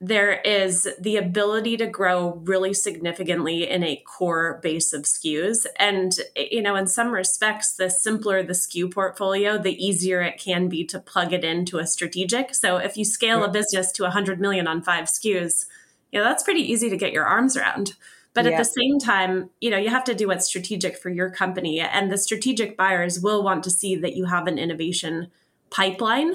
there 0.00 0.40
is 0.42 0.88
the 1.00 1.16
ability 1.16 1.76
to 1.76 1.86
grow 1.86 2.40
really 2.44 2.72
significantly 2.72 3.68
in 3.68 3.82
a 3.82 4.02
core 4.06 4.60
base 4.62 4.92
of 4.92 5.02
SKUs. 5.02 5.66
And, 5.76 6.12
you 6.36 6.62
know, 6.62 6.76
in 6.76 6.86
some 6.86 7.12
respects, 7.12 7.74
the 7.74 7.90
simpler 7.90 8.44
the 8.44 8.52
SKU 8.52 8.92
portfolio, 8.92 9.58
the 9.58 9.84
easier 9.84 10.22
it 10.22 10.38
can 10.38 10.68
be 10.68 10.84
to 10.84 11.00
plug 11.00 11.32
it 11.32 11.44
into 11.44 11.78
a 11.78 11.86
strategic. 11.86 12.54
So 12.54 12.76
if 12.76 12.96
you 12.96 13.04
scale 13.04 13.42
a 13.42 13.50
business 13.50 13.90
to 13.92 14.04
100 14.04 14.40
million 14.40 14.68
on 14.68 14.82
five 14.82 15.06
SKUs, 15.06 15.66
you 16.12 16.20
know, 16.20 16.24
that's 16.24 16.44
pretty 16.44 16.60
easy 16.60 16.88
to 16.90 16.96
get 16.96 17.12
your 17.12 17.26
arms 17.26 17.56
around. 17.56 17.94
But 18.34 18.44
yeah. 18.44 18.52
at 18.52 18.58
the 18.58 18.64
same 18.64 19.00
time, 19.00 19.50
you 19.60 19.68
know, 19.68 19.78
you 19.78 19.88
have 19.88 20.04
to 20.04 20.14
do 20.14 20.28
what's 20.28 20.46
strategic 20.46 20.96
for 20.96 21.10
your 21.10 21.28
company. 21.28 21.80
And 21.80 22.12
the 22.12 22.18
strategic 22.18 22.76
buyers 22.76 23.18
will 23.18 23.42
want 23.42 23.64
to 23.64 23.70
see 23.70 23.96
that 23.96 24.14
you 24.14 24.26
have 24.26 24.46
an 24.46 24.58
innovation 24.58 25.32
pipeline. 25.70 26.34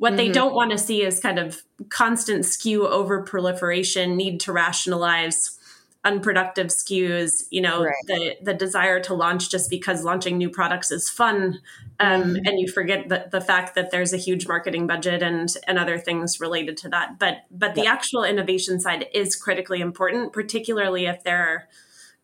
What 0.00 0.12
mm-hmm. 0.12 0.16
they 0.16 0.28
don't 0.30 0.54
want 0.54 0.70
to 0.70 0.78
see 0.78 1.02
is 1.02 1.20
kind 1.20 1.38
of 1.38 1.62
constant 1.90 2.46
SKU 2.46 2.88
over 2.88 3.20
proliferation, 3.22 4.16
need 4.16 4.40
to 4.40 4.52
rationalize 4.52 5.58
unproductive 6.06 6.68
SKUs, 6.68 7.42
you 7.50 7.60
know, 7.60 7.84
right. 7.84 7.94
the 8.06 8.36
the 8.40 8.54
desire 8.54 8.98
to 9.00 9.12
launch 9.12 9.50
just 9.50 9.68
because 9.68 10.02
launching 10.02 10.38
new 10.38 10.48
products 10.48 10.90
is 10.90 11.10
fun. 11.10 11.60
Um, 11.98 12.22
mm-hmm. 12.22 12.46
and 12.46 12.58
you 12.58 12.66
forget 12.66 13.10
the, 13.10 13.28
the 13.30 13.42
fact 13.42 13.74
that 13.74 13.90
there's 13.90 14.14
a 14.14 14.16
huge 14.16 14.48
marketing 14.48 14.86
budget 14.86 15.22
and 15.22 15.50
and 15.66 15.78
other 15.78 15.98
things 15.98 16.40
related 16.40 16.78
to 16.78 16.88
that. 16.88 17.18
But 17.18 17.44
but 17.50 17.74
the 17.74 17.84
actual 17.84 18.24
innovation 18.24 18.80
side 18.80 19.06
is 19.12 19.36
critically 19.36 19.82
important, 19.82 20.32
particularly 20.32 21.04
if 21.04 21.24
there 21.24 21.46
are 21.46 21.68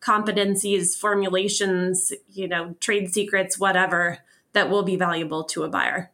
competencies, 0.01 0.97
formulations, 0.97 2.11
you 2.27 2.47
know, 2.47 2.75
trade 2.79 3.13
secrets, 3.13 3.59
whatever, 3.59 4.17
that 4.53 4.71
will 4.71 4.83
be 4.83 4.95
valuable 4.95 5.43
to 5.43 5.61
a 5.61 5.69
buyer 5.69 6.09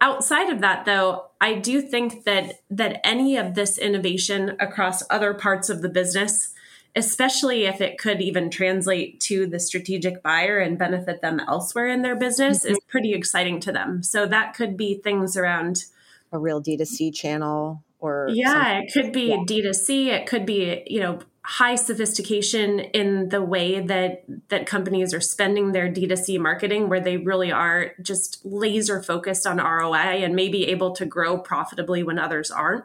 outside 0.00 0.50
of 0.50 0.60
that 0.60 0.84
though 0.84 1.26
i 1.40 1.54
do 1.54 1.80
think 1.80 2.24
that 2.24 2.60
that 2.70 3.00
any 3.04 3.36
of 3.36 3.54
this 3.54 3.78
innovation 3.78 4.56
across 4.60 5.02
other 5.10 5.34
parts 5.34 5.68
of 5.68 5.82
the 5.82 5.88
business 5.88 6.52
especially 6.96 7.64
if 7.64 7.80
it 7.80 7.98
could 7.98 8.20
even 8.20 8.50
translate 8.50 9.20
to 9.20 9.46
the 9.46 9.60
strategic 9.60 10.22
buyer 10.22 10.58
and 10.58 10.78
benefit 10.78 11.20
them 11.20 11.38
elsewhere 11.40 11.88
in 11.88 12.02
their 12.02 12.16
business 12.16 12.64
mm-hmm. 12.64 12.72
is 12.72 12.80
pretty 12.88 13.12
exciting 13.12 13.60
to 13.60 13.72
them 13.72 14.02
so 14.02 14.26
that 14.26 14.54
could 14.54 14.76
be 14.76 14.94
things 14.94 15.36
around 15.36 15.84
a 16.32 16.38
real 16.38 16.62
d2c 16.62 17.14
channel 17.14 17.82
or 18.00 18.28
yeah 18.32 18.52
something. 18.52 18.82
it 18.82 18.92
could 18.92 19.12
be 19.12 19.28
yeah. 19.28 19.36
d2c 19.36 20.06
it 20.06 20.26
could 20.26 20.46
be 20.46 20.82
you 20.86 21.00
know 21.00 21.18
high 21.48 21.76
sophistication 21.76 22.78
in 22.78 23.30
the 23.30 23.40
way 23.40 23.80
that 23.80 24.22
that 24.50 24.66
companies 24.66 25.14
are 25.14 25.20
spending 25.20 25.72
their 25.72 25.90
D2C 25.90 26.38
marketing 26.38 26.90
where 26.90 27.00
they 27.00 27.16
really 27.16 27.50
are 27.50 27.92
just 28.02 28.44
laser 28.44 29.02
focused 29.02 29.46
on 29.46 29.56
ROI 29.56 30.22
and 30.22 30.36
maybe 30.36 30.66
able 30.66 30.92
to 30.92 31.06
grow 31.06 31.38
profitably 31.38 32.02
when 32.02 32.18
others 32.18 32.50
aren't. 32.50 32.84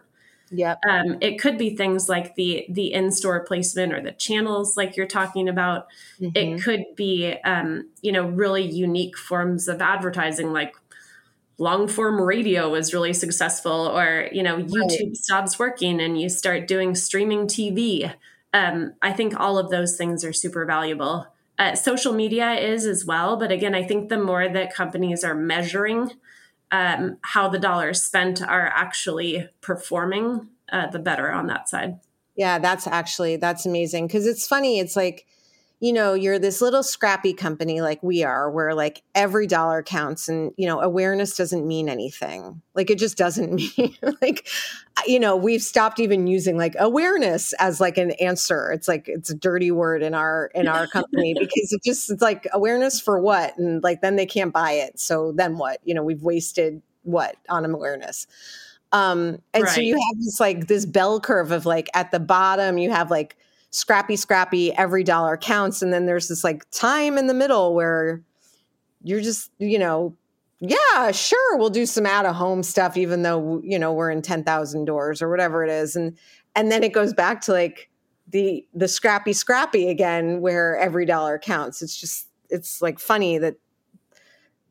Yeah. 0.49 0.75
Um, 0.87 1.17
it 1.19 1.41
could 1.41 1.57
be 1.57 1.75
things 1.75 2.07
like 2.07 2.35
the 2.35 2.65
the 2.69 2.93
in-store 2.93 3.43
placement 3.43 3.91
or 3.91 4.01
the 4.01 4.13
channels 4.13 4.77
like 4.77 4.95
you're 4.95 5.07
talking 5.07 5.49
about. 5.49 5.87
Mm-hmm. 6.21 6.37
It 6.37 6.63
could 6.63 6.85
be 6.95 7.33
um, 7.43 7.89
you 8.01 8.13
know, 8.13 8.27
really 8.27 8.63
unique 8.63 9.17
forms 9.17 9.67
of 9.67 9.81
advertising 9.81 10.53
like 10.53 10.73
long 11.57 11.89
form 11.89 12.21
radio 12.21 12.73
is 12.75 12.93
really 12.93 13.13
successful 13.13 13.87
or 13.95 14.27
you 14.31 14.41
know 14.41 14.57
youtube 14.57 15.09
right. 15.09 15.15
stops 15.15 15.59
working 15.59 16.01
and 16.01 16.19
you 16.19 16.27
start 16.27 16.67
doing 16.67 16.95
streaming 16.95 17.45
tv 17.45 18.11
um, 18.53 18.93
I 19.01 19.11
think 19.11 19.39
all 19.39 19.57
of 19.57 19.69
those 19.69 19.97
things 19.97 20.23
are 20.23 20.33
super 20.33 20.65
valuable. 20.65 21.27
Uh, 21.59 21.75
social 21.75 22.13
media 22.13 22.53
is 22.53 22.85
as 22.85 23.05
well, 23.05 23.37
but 23.37 23.51
again, 23.51 23.75
I 23.75 23.83
think 23.83 24.09
the 24.09 24.17
more 24.17 24.47
that 24.47 24.73
companies 24.73 25.23
are 25.23 25.35
measuring 25.35 26.11
um, 26.71 27.17
how 27.21 27.49
the 27.49 27.59
dollars 27.59 28.01
spent 28.01 28.41
are 28.41 28.67
actually 28.67 29.47
performing, 29.61 30.49
uh, 30.71 30.87
the 30.87 30.99
better 30.99 31.31
on 31.31 31.47
that 31.47 31.69
side. 31.69 31.99
Yeah, 32.35 32.57
that's 32.57 32.87
actually 32.87 33.35
that's 33.37 33.65
amazing 33.65 34.07
because 34.07 34.25
it's 34.25 34.47
funny. 34.47 34.79
It's 34.79 34.95
like 34.95 35.27
you 35.83 35.91
know, 35.91 36.13
you're 36.13 36.39
this 36.39 36.61
little 36.61 36.81
scrappy 36.81 37.33
company 37.33 37.81
like 37.81 38.01
we 38.01 38.23
are, 38.23 38.49
where 38.49 38.73
like 38.73 39.03
every 39.13 39.45
dollar 39.45 39.83
counts 39.83 40.29
and, 40.29 40.53
you 40.55 40.65
know, 40.65 40.79
awareness 40.79 41.35
doesn't 41.35 41.67
mean 41.67 41.89
anything. 41.89 42.61
Like 42.73 42.89
it 42.89 42.97
just 42.97 43.17
doesn't 43.17 43.53
mean 43.77 43.97
like, 44.21 44.47
you 45.05 45.19
know, 45.19 45.35
we've 45.35 45.61
stopped 45.61 45.99
even 45.99 46.25
using 46.25 46.55
like 46.55 46.77
awareness 46.79 47.51
as 47.59 47.81
like 47.81 47.97
an 47.97 48.11
answer. 48.11 48.71
It's 48.71 48.87
like, 48.87 49.09
it's 49.09 49.29
a 49.29 49.35
dirty 49.35 49.71
word 49.71 50.03
in 50.03 50.13
our, 50.13 50.51
in 50.55 50.69
our 50.69 50.87
company 50.87 51.33
because 51.37 51.73
it 51.73 51.81
just, 51.83 52.09
it's 52.09 52.21
like 52.21 52.47
awareness 52.53 53.01
for 53.01 53.19
what? 53.19 53.57
And 53.57 53.83
like, 53.83 53.99
then 53.99 54.15
they 54.15 54.25
can't 54.25 54.53
buy 54.53 54.71
it. 54.71 55.01
So 55.01 55.33
then 55.35 55.57
what? 55.57 55.81
You 55.83 55.95
know, 55.95 56.03
we've 56.03 56.23
wasted 56.23 56.81
what 57.01 57.35
on 57.49 57.65
awareness. 57.65 58.25
Um, 58.93 59.41
and 59.53 59.65
right. 59.65 59.75
so 59.75 59.81
you 59.81 59.95
have 59.95 60.23
this 60.23 60.39
like 60.39 60.67
this 60.67 60.85
bell 60.85 61.19
curve 61.19 61.51
of 61.51 61.65
like 61.65 61.89
at 61.93 62.11
the 62.11 62.21
bottom, 62.21 62.77
you 62.77 62.89
have 62.89 63.11
like, 63.11 63.35
scrappy, 63.73 64.15
scrappy, 64.15 64.71
every 64.73 65.03
dollar 65.03 65.35
counts. 65.35 65.81
And 65.81 65.91
then 65.91 66.05
there's 66.05 66.27
this 66.27 66.43
like 66.43 66.69
time 66.69 67.17
in 67.17 67.25
the 67.25 67.33
middle 67.33 67.73
where 67.73 68.21
you're 69.01 69.19
just, 69.19 69.49
you 69.57 69.79
know, 69.79 70.15
yeah, 70.59 71.11
sure, 71.11 71.57
we'll 71.57 71.71
do 71.71 71.87
some 71.87 72.05
out 72.05 72.27
of 72.27 72.35
home 72.35 72.61
stuff, 72.61 72.95
even 72.95 73.23
though, 73.23 73.59
you 73.63 73.79
know, 73.79 73.91
we're 73.91 74.11
in 74.11 74.21
10,000 74.21 74.85
doors 74.85 75.23
or 75.23 75.29
whatever 75.29 75.65
it 75.65 75.71
is. 75.71 75.95
And, 75.95 76.15
and 76.55 76.71
then 76.71 76.83
it 76.83 76.93
goes 76.93 77.13
back 77.13 77.41
to 77.41 77.51
like 77.51 77.89
the, 78.29 78.65
the 78.75 78.87
scrappy, 78.87 79.33
scrappy 79.33 79.89
again, 79.89 80.39
where 80.39 80.77
every 80.77 81.07
dollar 81.07 81.39
counts. 81.39 81.81
It's 81.81 81.99
just, 81.99 82.27
it's 82.51 82.79
like 82.79 82.99
funny 82.99 83.39
that 83.39 83.55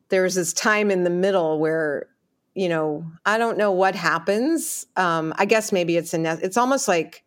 there's 0.07 0.35
this 0.35 0.53
time 0.53 0.89
in 0.89 1.03
the 1.03 1.09
middle 1.09 1.59
where 1.59 2.07
you 2.55 2.69
know 2.69 3.03
i 3.25 3.39
don't 3.39 3.57
know 3.57 3.71
what 3.71 3.95
happens 3.95 4.85
um 4.95 5.33
i 5.37 5.45
guess 5.45 5.71
maybe 5.71 5.97
it's 5.97 6.13
a 6.13 6.39
it's 6.43 6.55
almost 6.55 6.87
like 6.87 7.23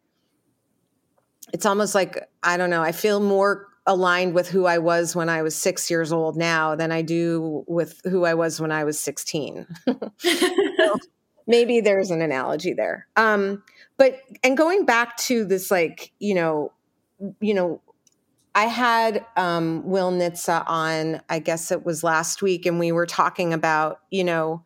it's 1.52 1.66
almost 1.66 1.94
like 1.94 2.28
I 2.42 2.56
don't 2.56 2.70
know. 2.70 2.82
I 2.82 2.92
feel 2.92 3.20
more 3.20 3.66
aligned 3.86 4.34
with 4.34 4.48
who 4.48 4.66
I 4.66 4.78
was 4.78 5.14
when 5.14 5.28
I 5.28 5.42
was 5.42 5.54
six 5.54 5.90
years 5.90 6.12
old 6.12 6.36
now 6.36 6.74
than 6.74 6.90
I 6.90 7.02
do 7.02 7.64
with 7.68 8.00
who 8.04 8.24
I 8.24 8.34
was 8.34 8.60
when 8.60 8.72
I 8.72 8.84
was 8.84 8.98
sixteen. 8.98 9.66
so 10.18 10.98
maybe 11.46 11.80
there's 11.80 12.10
an 12.10 12.20
analogy 12.20 12.72
there. 12.72 13.06
Um, 13.16 13.62
but 13.96 14.20
and 14.42 14.56
going 14.56 14.84
back 14.84 15.16
to 15.18 15.44
this, 15.44 15.70
like 15.70 16.12
you 16.18 16.34
know, 16.34 16.72
you 17.40 17.54
know, 17.54 17.80
I 18.54 18.64
had 18.64 19.24
um, 19.36 19.86
Will 19.86 20.10
Nitza 20.10 20.64
on. 20.66 21.20
I 21.28 21.38
guess 21.38 21.70
it 21.70 21.84
was 21.84 22.02
last 22.02 22.42
week, 22.42 22.66
and 22.66 22.78
we 22.78 22.92
were 22.92 23.06
talking 23.06 23.52
about 23.52 24.00
you 24.10 24.24
know 24.24 24.62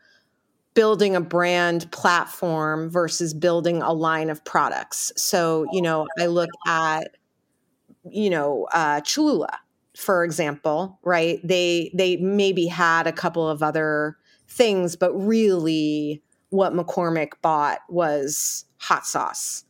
building 0.75 1.17
a 1.17 1.21
brand 1.21 1.91
platform 1.91 2.91
versus 2.91 3.35
building 3.35 3.83
a 3.83 3.93
line 3.93 4.31
of 4.31 4.45
products. 4.45 5.13
So, 5.17 5.67
you 5.73 5.83
know, 5.83 6.07
I 6.19 6.27
look 6.27 6.51
at, 6.67 7.17
you 8.09 8.31
know, 8.31 8.69
uh, 8.73 9.01
Cholula, 9.01 9.59
for 9.97 10.25
example, 10.25 10.99
right? 11.03 11.41
They 11.43 11.91
they 11.95 12.17
maybe 12.17 12.67
had 12.67 13.07
a 13.07 13.13
couple 13.13 13.49
of 13.49 13.63
other 13.63 14.17
things, 14.49 14.97
but 14.97 15.13
really 15.13 16.23
what 16.51 16.73
McCormick 16.73 17.33
bought 17.43 17.81
was 17.89 18.65
hot 18.79 19.07
sauce, 19.07 19.65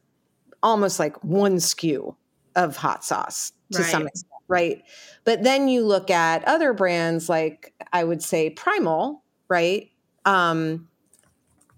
almost 0.63 0.99
like 0.99 1.23
one 1.25 1.57
SKU 1.57 2.15
of 2.57 2.77
hot 2.77 3.05
sauce 3.05 3.53
to 3.73 3.79
right. 3.79 3.91
some 3.91 4.07
extent, 4.07 4.43
right? 4.49 4.83
But 5.25 5.43
then 5.43 5.69
you 5.69 5.85
look 5.85 6.11
at 6.11 6.45
other 6.45 6.73
brands 6.73 7.29
like 7.29 7.75
I 7.93 8.05
would 8.05 8.23
say 8.23 8.51
Primal, 8.51 9.23
right? 9.49 9.91
Um, 10.25 10.89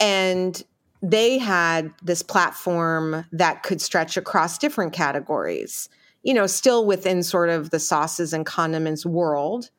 and 0.02 0.62
they 1.00 1.38
had 1.38 1.92
this 2.02 2.22
platform 2.22 3.24
that 3.32 3.62
could 3.62 3.80
stretch 3.80 4.16
across 4.16 4.58
different 4.58 4.92
categories, 4.92 5.88
you 6.22 6.34
know, 6.34 6.46
still 6.46 6.84
within 6.84 7.22
sort 7.22 7.48
of 7.48 7.70
the 7.70 7.78
sauces 7.78 8.32
and 8.32 8.44
condiments 8.44 9.06
world, 9.06 9.70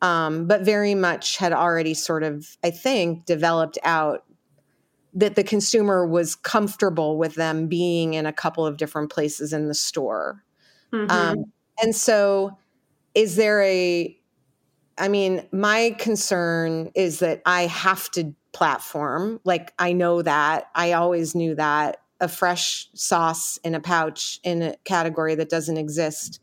um, 0.00 0.46
but 0.46 0.62
very 0.62 0.94
much 0.94 1.36
had 1.36 1.52
already 1.52 1.92
sort 1.94 2.22
of, 2.22 2.56
I 2.64 2.70
think, 2.70 3.26
developed 3.26 3.78
out 3.84 4.24
that 5.12 5.34
the 5.34 5.44
consumer 5.44 6.06
was 6.06 6.34
comfortable 6.34 7.18
with 7.18 7.34
them 7.34 7.68
being 7.68 8.14
in 8.14 8.26
a 8.26 8.32
couple 8.32 8.66
of 8.66 8.76
different 8.76 9.10
places 9.10 9.52
in 9.52 9.68
the 9.68 9.74
store. 9.74 10.42
Mm-hmm. 10.92 11.10
Um, 11.10 11.52
and 11.82 11.94
so, 11.94 12.58
is 13.14 13.36
there 13.36 13.62
a, 13.62 14.18
I 14.98 15.08
mean, 15.08 15.46
my 15.52 15.94
concern 15.98 16.90
is 16.94 17.18
that 17.20 17.42
I 17.46 17.62
have 17.62 18.10
to 18.10 18.34
platform. 18.56 19.38
Like 19.44 19.74
I 19.78 19.92
know 19.92 20.22
that. 20.22 20.70
I 20.74 20.92
always 20.92 21.34
knew 21.34 21.54
that. 21.56 21.98
A 22.20 22.28
fresh 22.28 22.88
sauce 22.94 23.58
in 23.62 23.74
a 23.74 23.80
pouch 23.80 24.40
in 24.42 24.62
a 24.62 24.76
category 24.84 25.34
that 25.34 25.50
doesn't 25.50 25.76
exist 25.76 26.40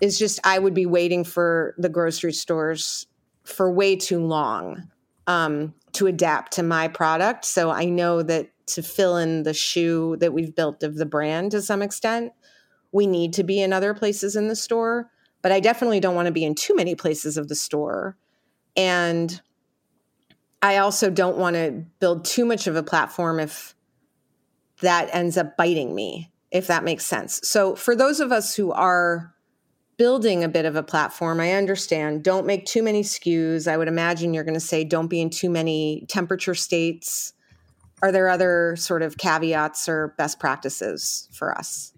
is 0.00 0.18
just 0.18 0.40
I 0.44 0.58
would 0.58 0.72
be 0.72 0.86
waiting 0.86 1.24
for 1.24 1.74
the 1.76 1.90
grocery 1.90 2.32
stores 2.32 3.06
for 3.44 3.70
way 3.70 3.96
too 3.96 4.24
long 4.24 4.90
um, 5.26 5.74
to 5.92 6.06
adapt 6.06 6.54
to 6.54 6.62
my 6.62 6.88
product. 6.88 7.44
So 7.44 7.70
I 7.70 7.84
know 7.84 8.22
that 8.22 8.48
to 8.68 8.82
fill 8.82 9.18
in 9.18 9.42
the 9.42 9.52
shoe 9.52 10.16
that 10.20 10.32
we've 10.32 10.54
built 10.54 10.82
of 10.82 10.96
the 10.96 11.04
brand 11.04 11.50
to 11.50 11.60
some 11.60 11.82
extent, 11.82 12.32
we 12.92 13.06
need 13.06 13.34
to 13.34 13.44
be 13.44 13.60
in 13.60 13.74
other 13.74 13.92
places 13.92 14.36
in 14.36 14.48
the 14.48 14.56
store. 14.56 15.10
But 15.42 15.52
I 15.52 15.60
definitely 15.60 16.00
don't 16.00 16.14
want 16.14 16.26
to 16.26 16.32
be 16.32 16.46
in 16.46 16.54
too 16.54 16.74
many 16.74 16.94
places 16.94 17.36
of 17.36 17.48
the 17.48 17.54
store. 17.54 18.16
And 18.74 19.38
I 20.62 20.78
also 20.78 21.10
don't 21.10 21.36
want 21.36 21.54
to 21.54 21.84
build 22.00 22.24
too 22.24 22.44
much 22.44 22.66
of 22.66 22.76
a 22.76 22.82
platform 22.82 23.40
if 23.40 23.74
that 24.80 25.08
ends 25.12 25.36
up 25.36 25.56
biting 25.56 25.94
me, 25.94 26.32
if 26.50 26.66
that 26.66 26.84
makes 26.84 27.04
sense. 27.04 27.40
So, 27.44 27.74
for 27.74 27.94
those 27.94 28.20
of 28.20 28.32
us 28.32 28.54
who 28.54 28.72
are 28.72 29.34
building 29.96 30.44
a 30.44 30.48
bit 30.48 30.64
of 30.64 30.76
a 30.76 30.82
platform, 30.82 31.40
I 31.40 31.52
understand 31.52 32.22
don't 32.22 32.46
make 32.46 32.66
too 32.66 32.82
many 32.82 33.02
SKUs. 33.02 33.70
I 33.70 33.76
would 33.76 33.88
imagine 33.88 34.34
you're 34.34 34.44
going 34.44 34.54
to 34.54 34.60
say 34.60 34.84
don't 34.84 35.08
be 35.08 35.20
in 35.20 35.30
too 35.30 35.50
many 35.50 36.04
temperature 36.08 36.54
states. 36.54 37.32
Are 38.02 38.12
there 38.12 38.28
other 38.28 38.76
sort 38.76 39.02
of 39.02 39.16
caveats 39.16 39.88
or 39.88 40.14
best 40.18 40.38
practices 40.38 41.28
for 41.32 41.56
us? 41.56 41.92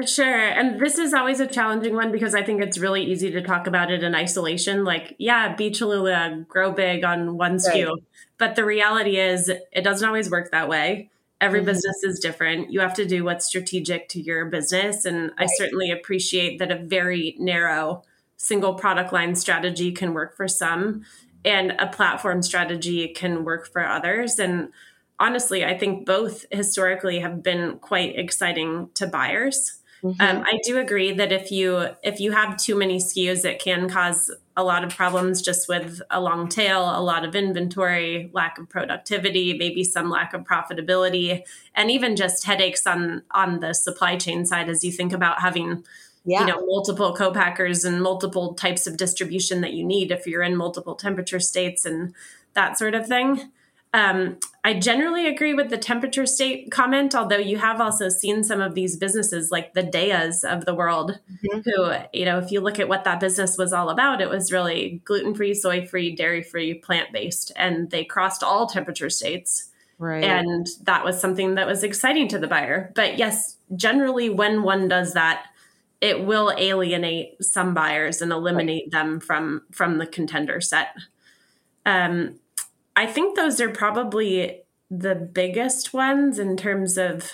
For 0.00 0.06
sure. 0.06 0.34
And 0.34 0.80
this 0.80 0.96
is 0.96 1.12
always 1.12 1.40
a 1.40 1.46
challenging 1.46 1.94
one 1.94 2.10
because 2.10 2.34
I 2.34 2.42
think 2.42 2.62
it's 2.62 2.78
really 2.78 3.04
easy 3.04 3.30
to 3.32 3.42
talk 3.42 3.66
about 3.66 3.90
it 3.90 4.02
in 4.02 4.14
isolation. 4.14 4.82
Like, 4.82 5.14
yeah, 5.18 5.54
be 5.54 5.70
Cholula, 5.70 6.46
grow 6.48 6.72
big 6.72 7.04
on 7.04 7.36
one 7.36 7.56
SKU. 7.56 7.98
But 8.38 8.56
the 8.56 8.64
reality 8.64 9.18
is, 9.18 9.50
it 9.50 9.82
doesn't 9.82 10.06
always 10.06 10.30
work 10.30 10.52
that 10.52 10.70
way. 10.70 11.10
Every 11.38 11.58
mm-hmm. 11.58 11.66
business 11.66 12.02
is 12.02 12.18
different. 12.18 12.72
You 12.72 12.80
have 12.80 12.94
to 12.94 13.04
do 13.04 13.24
what's 13.24 13.44
strategic 13.44 14.08
to 14.10 14.22
your 14.22 14.46
business. 14.46 15.04
And 15.04 15.32
right. 15.38 15.40
I 15.40 15.46
certainly 15.58 15.90
appreciate 15.90 16.60
that 16.60 16.70
a 16.70 16.76
very 16.76 17.36
narrow 17.38 18.02
single 18.38 18.72
product 18.72 19.12
line 19.12 19.34
strategy 19.34 19.92
can 19.92 20.14
work 20.14 20.34
for 20.34 20.48
some, 20.48 21.04
and 21.44 21.72
a 21.72 21.88
platform 21.88 22.40
strategy 22.40 23.08
can 23.08 23.44
work 23.44 23.70
for 23.70 23.86
others. 23.86 24.38
And 24.38 24.70
honestly, 25.18 25.62
I 25.62 25.76
think 25.76 26.06
both 26.06 26.46
historically 26.50 27.18
have 27.18 27.42
been 27.42 27.78
quite 27.80 28.18
exciting 28.18 28.88
to 28.94 29.06
buyers. 29.06 29.79
Mm-hmm. 30.02 30.20
Um, 30.20 30.44
I 30.46 30.58
do 30.64 30.78
agree 30.78 31.12
that 31.12 31.30
if 31.30 31.50
you 31.50 31.88
if 32.02 32.20
you 32.20 32.32
have 32.32 32.56
too 32.56 32.74
many 32.74 32.98
SKUs, 32.98 33.44
it 33.44 33.62
can 33.62 33.88
cause 33.88 34.30
a 34.56 34.64
lot 34.64 34.82
of 34.82 34.94
problems 34.94 35.42
just 35.42 35.68
with 35.68 36.00
a 36.10 36.20
long 36.20 36.48
tail, 36.48 36.82
a 36.82 37.02
lot 37.02 37.24
of 37.24 37.34
inventory, 37.34 38.30
lack 38.32 38.58
of 38.58 38.68
productivity, 38.68 39.56
maybe 39.56 39.84
some 39.84 40.08
lack 40.08 40.32
of 40.32 40.42
profitability, 40.42 41.42
and 41.74 41.90
even 41.90 42.16
just 42.16 42.44
headaches 42.44 42.86
on 42.86 43.22
on 43.30 43.60
the 43.60 43.74
supply 43.74 44.16
chain 44.16 44.46
side 44.46 44.68
as 44.68 44.82
you 44.82 44.90
think 44.90 45.12
about 45.12 45.40
having 45.40 45.84
yeah. 46.24 46.40
you 46.40 46.46
know 46.46 46.64
multiple 46.64 47.14
co-packers 47.14 47.84
and 47.84 48.02
multiple 48.02 48.54
types 48.54 48.86
of 48.86 48.96
distribution 48.96 49.60
that 49.60 49.74
you 49.74 49.84
need 49.84 50.10
if 50.10 50.26
you're 50.26 50.42
in 50.42 50.56
multiple 50.56 50.94
temperature 50.94 51.40
states 51.40 51.84
and 51.84 52.14
that 52.54 52.78
sort 52.78 52.94
of 52.94 53.06
thing. 53.06 53.50
Um, 53.92 54.38
I 54.62 54.74
generally 54.78 55.26
agree 55.26 55.54
with 55.54 55.70
the 55.70 55.78
temperature 55.78 56.26
state 56.26 56.70
comment, 56.70 57.14
although 57.14 57.38
you 57.38 57.56
have 57.58 57.80
also 57.80 58.10
seen 58.10 58.44
some 58.44 58.60
of 58.60 58.74
these 58.74 58.96
businesses 58.96 59.50
like 59.50 59.72
the 59.72 59.82
Daiyas 59.82 60.44
of 60.44 60.66
the 60.66 60.74
world, 60.74 61.18
mm-hmm. 61.32 61.60
who, 61.64 61.92
you 62.12 62.26
know, 62.26 62.38
if 62.38 62.50
you 62.50 62.60
look 62.60 62.78
at 62.78 62.88
what 62.88 63.04
that 63.04 63.20
business 63.20 63.56
was 63.56 63.72
all 63.72 63.88
about, 63.88 64.20
it 64.20 64.28
was 64.28 64.52
really 64.52 65.00
gluten 65.04 65.34
free, 65.34 65.54
soy 65.54 65.86
free, 65.86 66.14
dairy 66.14 66.42
free, 66.42 66.74
plant 66.74 67.10
based, 67.10 67.52
and 67.56 67.90
they 67.90 68.04
crossed 68.04 68.42
all 68.42 68.66
temperature 68.66 69.08
states. 69.08 69.70
Right. 69.98 70.24
And 70.24 70.66
that 70.82 71.04
was 71.04 71.20
something 71.20 71.54
that 71.54 71.66
was 71.66 71.82
exciting 71.82 72.28
to 72.28 72.38
the 72.38 72.46
buyer. 72.46 72.92
But 72.94 73.18
yes, 73.18 73.56
generally, 73.76 74.28
when 74.28 74.62
one 74.62 74.88
does 74.88 75.14
that, 75.14 75.46
it 76.00 76.24
will 76.24 76.52
alienate 76.56 77.42
some 77.44 77.74
buyers 77.74 78.22
and 78.22 78.32
eliminate 78.32 78.84
right. 78.84 78.92
them 78.92 79.20
from 79.20 79.62
from 79.70 79.98
the 79.98 80.06
contender 80.06 80.60
set. 80.60 80.88
Um, 81.86 82.39
I 83.00 83.06
think 83.06 83.34
those 83.34 83.62
are 83.62 83.70
probably 83.70 84.60
the 84.90 85.14
biggest 85.14 85.94
ones 85.94 86.38
in 86.38 86.54
terms 86.58 86.98
of, 86.98 87.32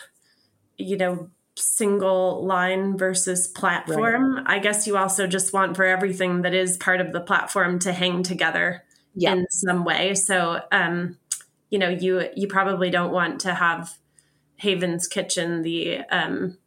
you 0.77 0.97
know, 0.97 1.29
single 1.57 2.47
line 2.47 2.97
versus 2.97 3.49
platform. 3.49 4.37
Right. 4.37 4.45
I 4.47 4.59
guess 4.61 4.87
you 4.87 4.97
also 4.97 5.27
just 5.27 5.53
want 5.53 5.75
for 5.75 5.85
everything 5.85 6.43
that 6.43 6.55
is 6.55 6.77
part 6.77 7.01
of 7.01 7.13
the 7.13 7.21
platform 7.21 7.81
to 7.81 7.93
hang 7.93 8.23
together 8.23 8.85
yeah. 9.17 9.33
in 9.33 9.47
some 9.51 9.85
way. 9.85 10.15
So, 10.15 10.61
um, 10.71 11.19
you 11.69 11.81
know, 11.81 11.89
you 11.89 12.29
you 12.37 12.47
probably 12.47 12.91
don't 12.91 13.11
want 13.11 13.41
to 13.41 13.53
have 13.53 13.93
Haven's 14.59 15.09
Kitchen, 15.09 15.63
the 15.63 16.03
um, 16.13 16.59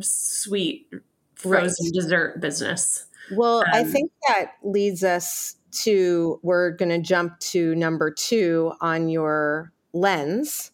sweet 0.00 0.88
frozen 1.34 1.86
right. 1.88 1.92
dessert 1.92 2.40
business. 2.40 3.04
Well, 3.32 3.58
um, 3.58 3.66
I 3.70 3.84
think 3.84 4.10
that 4.28 4.52
leads 4.62 5.04
us 5.04 5.55
to 5.76 6.40
we're 6.42 6.70
going 6.70 6.88
to 6.88 6.98
jump 6.98 7.38
to 7.40 7.74
number 7.74 8.10
two 8.10 8.72
on 8.80 9.08
your 9.08 9.72
lens, 9.92 10.72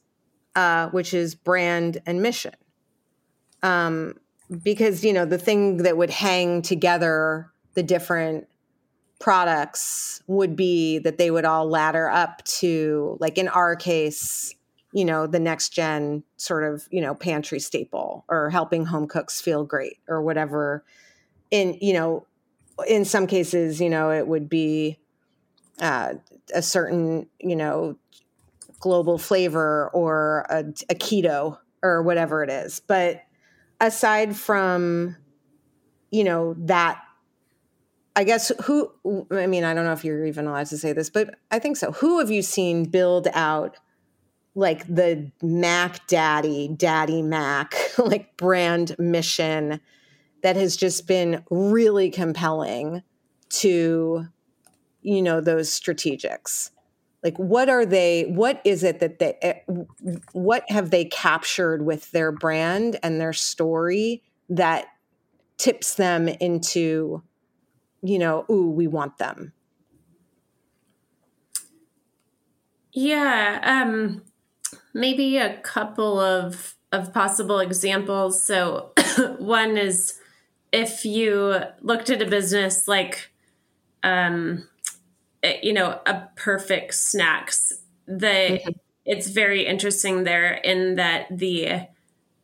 uh, 0.56 0.88
which 0.90 1.14
is 1.14 1.34
brand 1.34 1.98
and 2.06 2.22
mission. 2.22 2.54
Um, 3.62 4.14
because 4.62 5.04
you 5.04 5.12
know 5.12 5.24
the 5.24 5.38
thing 5.38 5.78
that 5.78 5.96
would 5.96 6.10
hang 6.10 6.62
together 6.62 7.50
the 7.74 7.82
different 7.82 8.46
products 9.18 10.22
would 10.26 10.56
be 10.56 10.98
that 10.98 11.16
they 11.16 11.30
would 11.30 11.44
all 11.44 11.68
ladder 11.68 12.10
up 12.10 12.44
to 12.44 13.16
like 13.20 13.38
in 13.38 13.48
our 13.48 13.76
case 13.76 14.54
you 14.92 15.04
know 15.04 15.26
the 15.26 15.40
next 15.40 15.70
gen 15.70 16.22
sort 16.36 16.64
of 16.64 16.86
you 16.90 17.00
know 17.00 17.14
pantry 17.14 17.60
staple 17.60 18.24
or 18.28 18.50
helping 18.50 18.84
home 18.84 19.06
cooks 19.06 19.40
feel 19.40 19.64
great 19.64 19.98
or 20.08 20.22
whatever 20.22 20.84
in 21.50 21.78
you 21.80 21.92
know 21.92 22.26
in 22.87 23.04
some 23.04 23.26
cases 23.26 23.80
you 23.80 23.90
know 23.90 24.11
it 24.11 24.26
would 24.26 24.48
be 24.48 24.98
uh, 25.80 26.14
a 26.54 26.62
certain 26.62 27.26
you 27.38 27.56
know 27.56 27.96
global 28.80 29.16
flavor 29.16 29.90
or 29.92 30.46
a, 30.50 30.61
a 30.90 30.94
keto 30.94 31.58
or 31.82 32.02
whatever 32.02 32.42
it 32.42 32.50
is. 32.50 32.80
But 32.80 33.22
aside 33.80 34.37
from 34.37 35.16
you 36.11 36.24
know 36.24 36.54
that 36.58 37.02
I 38.14 38.24
guess 38.24 38.52
who 38.64 38.92
I 39.30 39.46
mean 39.46 39.64
I 39.64 39.72
don't 39.72 39.85
know 39.85 39.92
if 39.92 40.04
you're 40.04 40.26
even 40.26 40.46
allowed 40.46 40.66
to 40.66 40.78
say 40.78 40.92
this 40.92 41.11
but 41.11 41.35
I 41.50 41.58
think 41.58 41.76
so. 41.76 41.92
Who 41.92 42.18
have 42.18 42.30
you 42.30 42.42
seen 42.42 42.85
build 42.85 43.28
out 43.32 43.78
like 44.54 44.87
the 44.87 45.32
Mac 45.42 46.06
Daddy 46.06 46.68
Daddy 46.68 47.22
Mac 47.22 47.74
like 47.98 48.37
brand 48.37 48.94
mission 48.98 49.80
that 50.42 50.57
has 50.57 50.76
just 50.76 51.07
been 51.07 51.44
really 51.50 52.11
compelling 52.11 53.02
to 53.48 54.26
you 55.02 55.22
know 55.22 55.40
those 55.40 55.68
strategics. 55.68 56.70
Like 57.22 57.37
what 57.38 57.68
are 57.68 57.87
they 57.87 58.24
what 58.24 58.61
is 58.64 58.83
it 58.83 59.00
that 59.00 59.18
they 59.18 59.37
eh, 59.42 59.61
what 60.33 60.64
have 60.68 60.90
they 60.90 61.05
captured 61.05 61.85
with 61.85 62.11
their 62.11 62.33
brand 62.33 62.98
and 63.02 63.20
their 63.20 63.33
story 63.33 64.22
that 64.48 64.87
tips 65.59 65.94
them 65.94 66.28
into 66.28 67.22
you 68.02 68.18
know 68.18 68.44
ooh 68.50 68.70
we 68.70 68.88
want 68.88 69.18
them 69.18 69.52
yeah 72.92 73.61
um 73.62 74.22
maybe 74.92 75.37
a 75.37 75.59
couple 75.59 76.18
of 76.18 76.74
of 76.92 77.12
possible 77.12 77.59
examples. 77.59 78.42
So 78.42 78.92
one 79.38 79.76
is 79.76 80.20
if 80.72 81.04
you 81.04 81.56
looked 81.80 82.11
at 82.11 82.22
a 82.22 82.26
business 82.26 82.88
like 82.88 83.30
um 84.02 84.64
Eh, 85.42 85.58
you 85.62 85.72
know 85.72 86.00
a 86.06 86.28
perfect 86.37 86.94
snacks 86.94 87.72
the 88.06 88.61
mm-hmm. 88.61 88.70
it's 89.04 89.28
very 89.28 89.66
interesting 89.66 90.24
there 90.24 90.52
in 90.52 90.94
that 90.96 91.26
the 91.30 91.88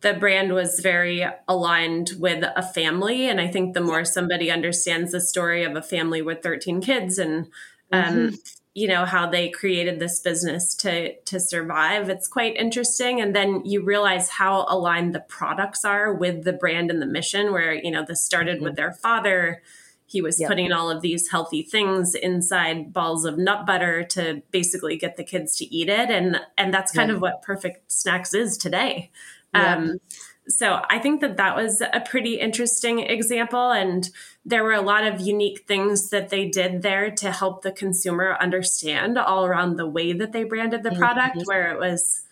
the 0.01 0.15
brand 0.15 0.53
was 0.53 0.81
very 0.81 1.25
aligned 1.47 2.13
with 2.19 2.45
a 2.57 2.63
family 2.63 3.29
and 3.29 3.41
i 3.41 3.47
think 3.47 3.75
the 3.75 3.81
more 3.81 4.05
somebody 4.05 4.51
understands 4.51 5.13
the 5.13 5.21
story 5.21 5.63
of 5.63 5.77
a 5.77 5.83
family 5.83 6.23
with 6.23 6.43
13 6.43 6.81
kids 6.81 7.19
and 7.19 7.47
um, 7.93 8.03
mm-hmm. 8.15 8.35
You 8.79 8.87
know 8.87 9.05
how 9.05 9.29
they 9.29 9.49
created 9.49 9.99
this 9.99 10.21
business 10.21 10.73
to 10.73 11.15
to 11.23 11.41
survive 11.41 12.09
it's 12.09 12.29
quite 12.29 12.55
interesting 12.55 13.21
and 13.21 13.35
then 13.35 13.61
you 13.65 13.83
realize 13.83 14.29
how 14.29 14.65
aligned 14.69 15.13
the 15.13 15.21
products 15.21 15.85
are 15.85 16.15
with 16.15 16.45
the 16.45 16.53
brand 16.53 16.89
and 16.89 17.03
the 17.03 17.07
mission 17.07 17.53
where 17.53 17.73
you 17.73 17.91
know 17.91 18.05
this 18.07 18.25
started 18.25 18.57
mm-hmm. 18.57 18.65
with 18.65 18.77
their 18.77 18.93
father 18.93 19.61
he 20.07 20.23
was 20.23 20.41
yep. 20.41 20.49
putting 20.49 20.71
all 20.73 20.89
of 20.89 21.03
these 21.03 21.29
healthy 21.29 21.63
things 21.63 22.15
inside 22.15 22.93
balls 22.93 23.25
of 23.25 23.37
nut 23.37 23.67
butter 23.67 24.05
to 24.05 24.43
basically 24.53 24.97
get 24.97 25.17
the 25.17 25.25
kids 25.25 25.57
to 25.57 25.65
eat 25.75 25.89
it 25.89 26.09
and 26.09 26.41
and 26.57 26.73
that's 26.73 26.93
kind 26.93 27.09
yep. 27.09 27.17
of 27.17 27.23
what 27.23 27.43
perfect 27.43 27.91
snacks 27.91 28.33
is 28.33 28.57
today 28.57 29.11
yep. 29.55 29.79
um, 29.79 29.99
so 30.47 30.83
i 30.89 31.01
think 31.01 31.21
that 31.21 31.37
that 31.37 31.57
was 31.57 31.81
a 31.81 32.01
pretty 32.09 32.39
interesting 32.39 33.01
example 33.01 33.73
and 33.73 34.11
there 34.49 34.65
were 34.65 34.73
a 34.73 34.81
lot 34.81 35.05
of 35.05 35.21
unique 35.21 35.67
things 35.67 36.09
that 36.09 36.31
they 36.31 36.49
did 36.49 36.81
there 36.81 37.11
to 37.11 37.31
help 37.31 37.61
the 37.63 37.71
consumer 37.71 38.37
understand 38.41 39.19
all 39.19 39.45
around 39.45 39.77
the 39.77 39.87
way 39.87 40.15
that 40.15 40.33
they 40.33 40.43
branded 40.43 40.83
the 40.83 40.93
product 40.93 41.37
mm-hmm. 41.37 41.47
where 41.47 41.71
it 41.71 41.79
was 41.79 42.23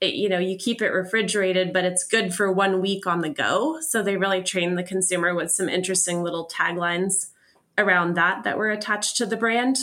it, 0.00 0.14
you 0.14 0.28
know 0.28 0.38
you 0.38 0.56
keep 0.56 0.80
it 0.80 0.90
refrigerated 0.90 1.72
but 1.72 1.84
it's 1.84 2.04
good 2.04 2.32
for 2.32 2.52
one 2.52 2.80
week 2.80 3.06
on 3.06 3.20
the 3.20 3.28
go 3.28 3.80
so 3.80 4.02
they 4.02 4.16
really 4.16 4.42
trained 4.42 4.78
the 4.78 4.82
consumer 4.82 5.34
with 5.34 5.50
some 5.50 5.68
interesting 5.68 6.22
little 6.22 6.46
taglines 6.46 7.30
around 7.76 8.14
that 8.14 8.44
that 8.44 8.56
were 8.56 8.70
attached 8.70 9.16
to 9.16 9.26
the 9.26 9.36
brand 9.36 9.78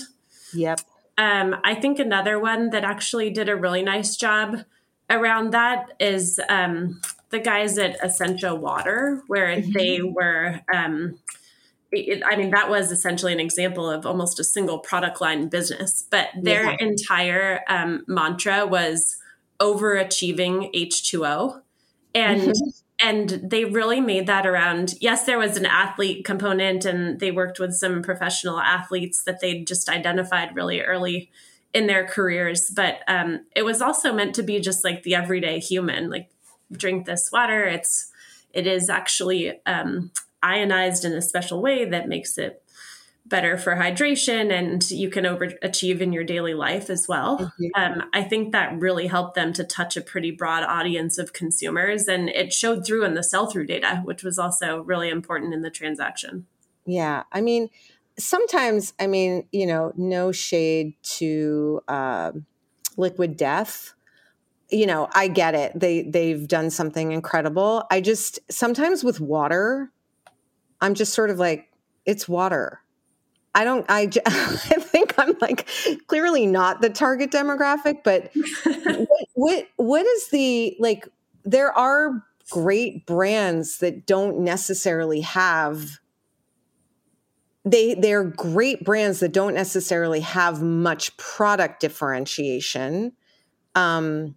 yep 0.53 0.79
um, 1.17 1.55
i 1.63 1.75
think 1.75 1.99
another 1.99 2.39
one 2.39 2.69
that 2.69 2.83
actually 2.83 3.29
did 3.29 3.49
a 3.49 3.55
really 3.55 3.83
nice 3.83 4.15
job 4.15 4.63
around 5.09 5.51
that 5.51 5.91
is 5.99 6.39
um, 6.47 7.01
the 7.31 7.39
guys 7.39 7.77
at 7.77 7.97
essentia 8.01 8.55
water 8.55 9.21
where 9.27 9.57
mm-hmm. 9.57 9.71
they 9.71 10.01
were 10.01 10.61
um, 10.73 11.17
it, 11.93 12.23
I 12.25 12.35
mean, 12.35 12.51
that 12.51 12.69
was 12.69 12.91
essentially 12.91 13.33
an 13.33 13.39
example 13.39 13.89
of 13.89 14.05
almost 14.05 14.39
a 14.39 14.43
single 14.43 14.79
product 14.79 15.21
line 15.21 15.47
business, 15.47 16.03
but 16.09 16.29
their 16.41 16.71
yeah. 16.71 16.77
entire 16.79 17.61
um, 17.67 18.03
mantra 18.07 18.65
was 18.65 19.17
overachieving 19.59 20.73
H2O. 20.73 21.61
And 22.15 22.41
mm-hmm. 22.41 22.69
and 22.99 23.29
they 23.29 23.65
really 23.65 23.99
made 23.99 24.27
that 24.27 24.45
around 24.45 24.95
yes, 25.01 25.25
there 25.25 25.39
was 25.39 25.57
an 25.57 25.65
athlete 25.65 26.25
component 26.25 26.85
and 26.85 27.19
they 27.19 27.31
worked 27.31 27.59
with 27.59 27.73
some 27.73 28.03
professional 28.03 28.59
athletes 28.59 29.23
that 29.23 29.39
they 29.39 29.61
just 29.61 29.89
identified 29.89 30.55
really 30.55 30.81
early 30.81 31.31
in 31.73 31.87
their 31.87 32.05
careers. 32.05 32.69
But 32.69 32.99
um, 33.07 33.45
it 33.55 33.63
was 33.63 33.81
also 33.81 34.13
meant 34.13 34.35
to 34.35 34.43
be 34.43 34.59
just 34.59 34.83
like 34.83 35.03
the 35.03 35.15
everyday 35.15 35.59
human, 35.59 36.09
like 36.09 36.29
drink 36.71 37.05
this 37.05 37.31
water. 37.31 37.63
It's 37.65 38.11
it 38.53 38.67
is 38.67 38.89
actually 38.89 39.59
um, 39.65 40.11
ionized 40.43 41.05
in 41.05 41.13
a 41.13 41.21
special 41.21 41.61
way 41.61 41.85
that 41.85 42.07
makes 42.07 42.37
it 42.37 42.63
better 43.25 43.57
for 43.57 43.75
hydration 43.75 44.51
and 44.51 44.91
you 44.91 45.09
can 45.09 45.23
overachieve 45.23 46.01
in 46.01 46.11
your 46.11 46.25
daily 46.25 46.53
life 46.53 46.89
as 46.89 47.07
well. 47.07 47.39
Mm-hmm. 47.39 47.65
Um, 47.75 48.09
I 48.13 48.21
think 48.21 48.51
that 48.51 48.77
really 48.77 49.07
helped 49.07 49.35
them 49.35 49.53
to 49.53 49.63
touch 49.63 49.95
a 49.95 50.01
pretty 50.01 50.31
broad 50.31 50.63
audience 50.63 51.17
of 51.17 51.31
consumers 51.31 52.07
and 52.07 52.29
it 52.29 52.51
showed 52.51 52.85
through 52.85 53.05
in 53.05 53.13
the 53.13 53.23
sell 53.23 53.47
through 53.47 53.67
data, 53.67 54.01
which 54.03 54.23
was 54.23 54.37
also 54.37 54.81
really 54.81 55.09
important 55.09 55.53
in 55.53 55.61
the 55.61 55.69
transaction. 55.69 56.47
Yeah. 56.85 57.23
I 57.31 57.39
mean, 57.39 57.69
sometimes, 58.19 58.93
I 58.99 59.07
mean, 59.07 59.47
you 59.53 59.65
know, 59.65 59.93
no 59.95 60.33
shade 60.33 60.95
to 61.03 61.81
uh, 61.87 62.33
liquid 62.97 63.37
death 63.37 63.93
you 64.69 64.85
know 64.85 65.09
i 65.13 65.27
get 65.27 65.53
it 65.53 65.77
they 65.77 66.03
they've 66.03 66.47
done 66.47 66.69
something 66.69 67.11
incredible 67.11 67.85
i 67.91 67.99
just 67.99 68.39
sometimes 68.49 69.03
with 69.03 69.19
water 69.19 69.91
i'm 70.83 70.93
just 70.93 71.13
sort 71.13 71.29
of 71.29 71.39
like 71.39 71.71
it's 72.05 72.27
water 72.27 72.79
I 73.55 73.65
don't, 73.65 73.85
I, 73.87 74.09
I 74.25 74.79
think 74.79 75.13
I'm 75.19 75.35
like 75.39 75.67
clearly 76.07 76.47
not 76.47 76.81
the 76.81 76.89
target 76.89 77.29
demographic, 77.31 78.03
but 78.03 78.31
what, 78.65 79.27
what, 79.35 79.67
what 79.75 80.05
is 80.07 80.29
the, 80.29 80.75
like, 80.79 81.07
there 81.45 81.71
are 81.77 82.25
great 82.49 83.05
brands 83.05 83.77
that 83.77 84.07
don't 84.07 84.39
necessarily 84.39 85.21
have, 85.21 85.99
they, 87.63 87.93
they're 87.93 88.23
great 88.23 88.83
brands 88.83 89.19
that 89.19 89.33
don't 89.33 89.53
necessarily 89.53 90.21
have 90.21 90.63
much 90.63 91.15
product 91.17 91.79
differentiation. 91.79 93.13
Um, 93.75 94.33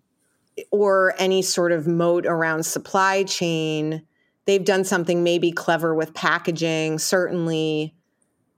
or 0.70 1.14
any 1.18 1.42
sort 1.42 1.72
of 1.72 1.86
moat 1.86 2.26
around 2.26 2.64
supply 2.64 3.22
chain. 3.24 4.02
They've 4.46 4.64
done 4.64 4.84
something 4.84 5.22
maybe 5.22 5.50
clever 5.50 5.94
with 5.94 6.14
packaging, 6.14 6.98
certainly 6.98 7.94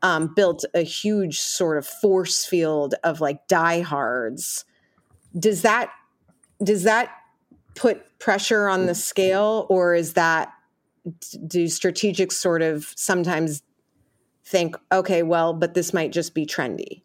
um, 0.02 0.32
built 0.34 0.64
a 0.74 0.82
huge 0.82 1.40
sort 1.40 1.78
of 1.78 1.86
force 1.86 2.44
field 2.44 2.94
of 3.04 3.20
like 3.20 3.46
diehards. 3.48 4.64
Does 5.38 5.62
that 5.62 5.90
does 6.62 6.82
that 6.84 7.10
put 7.74 8.18
pressure 8.18 8.68
on 8.68 8.86
the 8.86 8.94
scale, 8.94 9.66
or 9.70 9.94
is 9.94 10.14
that 10.14 10.52
do 11.46 11.64
strategics 11.64 12.32
sort 12.32 12.62
of 12.62 12.92
sometimes 12.96 13.62
think, 14.44 14.76
okay, 14.90 15.22
well, 15.22 15.52
but 15.52 15.74
this 15.74 15.94
might 15.94 16.12
just 16.12 16.34
be 16.34 16.44
trendy? 16.44 17.02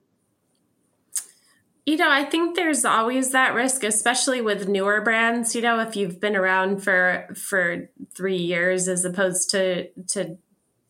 You 1.86 1.98
know, 1.98 2.10
I 2.10 2.24
think 2.24 2.56
there's 2.56 2.86
always 2.86 3.32
that 3.32 3.54
risk, 3.54 3.84
especially 3.84 4.40
with 4.40 4.70
newer 4.70 5.02
brands. 5.02 5.54
You 5.54 5.62
know, 5.62 5.80
if 5.80 5.96
you've 5.96 6.20
been 6.20 6.36
around 6.36 6.82
for 6.82 7.28
for 7.36 7.90
three 8.14 8.38
years 8.38 8.88
as 8.88 9.04
opposed 9.04 9.50
to 9.52 9.90
to 10.10 10.38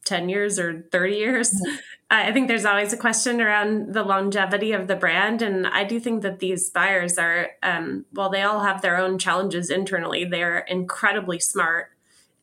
10 0.06 0.30
years 0.30 0.60
or 0.60 0.86
30 0.92 1.16
years. 1.16 1.52
Mm-hmm. 1.52 1.76
I 2.12 2.32
think 2.32 2.48
there's 2.48 2.66
always 2.66 2.94
a 2.94 2.98
question 2.98 3.42
around 3.42 3.94
the 3.94 4.04
longevity 4.04 4.72
of 4.74 4.88
the 4.88 4.96
brand. 4.96 5.42
And 5.42 5.66
I 5.66 5.84
do 5.84 6.00
think 6.00 6.22
that 6.22 6.40
these 6.40 6.70
buyers 6.70 7.18
are, 7.18 7.52
um, 7.64 8.06
well, 8.14 8.30
they 8.30 8.44
all 8.44 8.60
have 8.60 8.82
their 8.82 8.98
own 8.98 9.18
challenges 9.18 9.70
internally. 9.70 10.24
They're 10.24 10.60
incredibly 10.60 11.40
smart 11.40 11.88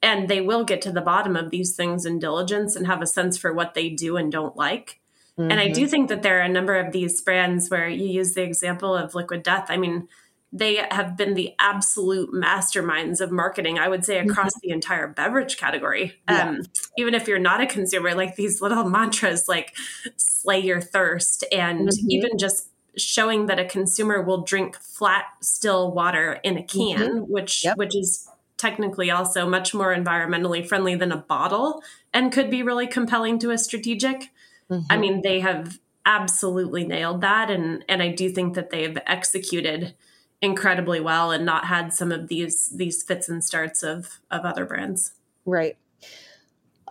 and 0.02 0.28
they 0.28 0.40
will 0.40 0.64
get 0.64 0.80
to 0.82 0.92
the 0.92 1.00
bottom 1.00 1.36
of 1.36 1.50
these 1.50 1.76
things 1.76 2.04
in 2.04 2.18
diligence 2.18 2.74
and 2.74 2.86
have 2.86 3.02
a 3.02 3.06
sense 3.06 3.36
for 3.36 3.52
what 3.52 3.74
they 3.74 3.90
do 3.90 4.16
and 4.16 4.32
don't 4.32 4.56
like. 4.56 4.99
Mm-hmm. 5.38 5.50
And 5.50 5.60
I 5.60 5.68
do 5.68 5.82
mm-hmm. 5.82 5.90
think 5.90 6.08
that 6.08 6.22
there 6.22 6.38
are 6.38 6.42
a 6.42 6.48
number 6.48 6.76
of 6.76 6.92
these 6.92 7.20
brands 7.20 7.68
where 7.68 7.88
you 7.88 8.06
use 8.06 8.34
the 8.34 8.42
example 8.42 8.94
of 8.94 9.14
Liquid 9.14 9.42
Death. 9.42 9.66
I 9.68 9.76
mean, 9.76 10.08
they 10.52 10.76
have 10.90 11.16
been 11.16 11.34
the 11.34 11.54
absolute 11.58 12.32
masterminds 12.32 13.20
of 13.20 13.30
marketing, 13.30 13.78
I 13.78 13.88
would 13.88 14.04
say, 14.04 14.16
mm-hmm. 14.16 14.30
across 14.30 14.52
mm-hmm. 14.54 14.68
the 14.68 14.70
entire 14.74 15.08
beverage 15.08 15.56
category. 15.56 16.14
Yeah. 16.28 16.48
Um, 16.48 16.62
even 16.98 17.14
if 17.14 17.28
you're 17.28 17.38
not 17.38 17.60
a 17.60 17.66
consumer, 17.66 18.14
like 18.14 18.36
these 18.36 18.60
little 18.60 18.84
mantras 18.84 19.48
like 19.48 19.76
slay 20.16 20.58
your 20.58 20.80
thirst 20.80 21.44
and 21.52 21.88
mm-hmm. 21.88 22.10
even 22.10 22.38
just 22.38 22.68
showing 22.96 23.46
that 23.46 23.58
a 23.58 23.64
consumer 23.64 24.20
will 24.20 24.42
drink 24.42 24.76
flat 24.76 25.24
still 25.40 25.92
water 25.92 26.40
in 26.42 26.58
a 26.58 26.62
can 26.62 26.98
mm-hmm. 26.98 27.32
which 27.32 27.64
yep. 27.64 27.76
which 27.76 27.96
is 27.96 28.28
technically 28.56 29.10
also 29.10 29.48
much 29.48 29.72
more 29.72 29.94
environmentally 29.94 30.66
friendly 30.66 30.94
than 30.94 31.12
a 31.12 31.16
bottle 31.16 31.82
and 32.12 32.32
could 32.32 32.50
be 32.50 32.62
really 32.62 32.86
compelling 32.86 33.38
to 33.38 33.50
a 33.50 33.56
strategic 33.56 34.30
mm-hmm. 34.70 34.86
i 34.90 34.96
mean 34.96 35.22
they 35.22 35.40
have 35.40 35.78
absolutely 36.06 36.84
nailed 36.84 37.20
that 37.20 37.50
and 37.50 37.84
and 37.88 38.02
i 38.02 38.08
do 38.08 38.30
think 38.30 38.54
that 38.54 38.70
they've 38.70 38.98
executed 39.06 39.94
incredibly 40.40 41.00
well 41.00 41.30
and 41.30 41.44
not 41.44 41.66
had 41.66 41.92
some 41.92 42.10
of 42.10 42.28
these 42.28 42.70
these 42.74 43.02
fits 43.02 43.28
and 43.28 43.44
starts 43.44 43.82
of 43.82 44.20
of 44.30 44.44
other 44.44 44.64
brands 44.64 45.12
right 45.44 45.76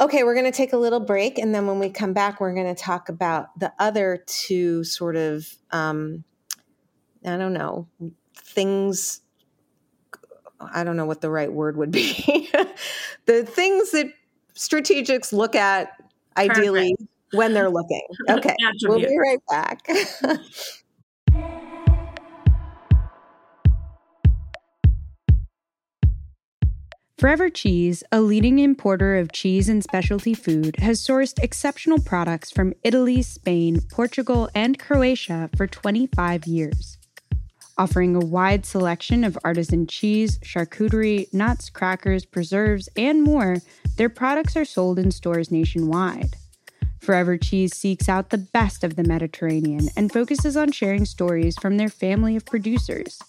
Okay, 0.01 0.23
we're 0.23 0.33
going 0.33 0.45
to 0.45 0.51
take 0.51 0.71
a 0.71 0.77
little 0.77 1.01
break. 1.01 1.37
And 1.37 1.53
then 1.53 1.67
when 1.67 1.77
we 1.77 1.89
come 1.89 2.13
back, 2.13 2.39
we're 2.39 2.53
going 2.53 2.73
to 2.73 2.81
talk 2.81 3.09
about 3.09 3.59
the 3.59 3.73
other 3.79 4.23
two 4.25 4.85
sort 4.85 5.17
of, 5.17 5.53
um, 5.71 6.23
I 7.25 7.35
don't 7.35 7.53
know, 7.53 7.87
things. 8.33 9.21
I 10.59 10.85
don't 10.85 10.95
know 10.95 11.05
what 11.05 11.19
the 11.19 11.29
right 11.29 11.51
word 11.51 11.75
would 11.75 11.91
be. 11.91 12.49
the 13.25 13.43
things 13.43 13.91
that 13.91 14.07
strategics 14.55 15.33
look 15.33 15.53
at 15.53 15.91
ideally 16.37 16.95
Perfect. 16.97 17.11
When 17.33 17.53
they're 17.53 17.69
looking. 17.69 18.01
Okay, 18.29 18.55
we'll 18.83 18.99
be 18.99 19.17
right 19.17 19.39
back. 19.49 19.87
Forever 27.19 27.49
Cheese, 27.49 28.01
a 28.13 28.21
leading 28.21 28.59
importer 28.59 29.17
of 29.17 29.33
cheese 29.33 29.67
and 29.67 29.83
specialty 29.83 30.33
food, 30.33 30.77
has 30.77 31.05
sourced 31.05 31.37
exceptional 31.43 31.99
products 31.99 32.49
from 32.49 32.73
Italy, 32.81 33.21
Spain, 33.21 33.81
Portugal, 33.91 34.49
and 34.55 34.79
Croatia 34.79 35.49
for 35.57 35.67
25 35.67 36.47
years. 36.47 36.97
Offering 37.77 38.15
a 38.15 38.19
wide 38.19 38.65
selection 38.65 39.25
of 39.25 39.37
artisan 39.43 39.85
cheese, 39.85 40.39
charcuterie, 40.39 41.33
nuts, 41.33 41.69
crackers, 41.69 42.23
preserves, 42.25 42.87
and 42.95 43.21
more, 43.21 43.57
their 43.97 44.09
products 44.09 44.55
are 44.55 44.63
sold 44.63 44.97
in 44.97 45.11
stores 45.11 45.51
nationwide. 45.51 46.37
Forever 46.99 47.37
Cheese 47.37 47.75
seeks 47.75 48.07
out 48.07 48.29
the 48.29 48.37
best 48.37 48.83
of 48.83 48.95
the 48.95 49.03
Mediterranean 49.03 49.89
and 49.95 50.11
focuses 50.11 50.55
on 50.55 50.71
sharing 50.71 51.05
stories 51.05 51.55
from 51.59 51.77
their 51.77 51.89
family 51.89 52.35
of 52.35 52.45
producers. 52.45 53.19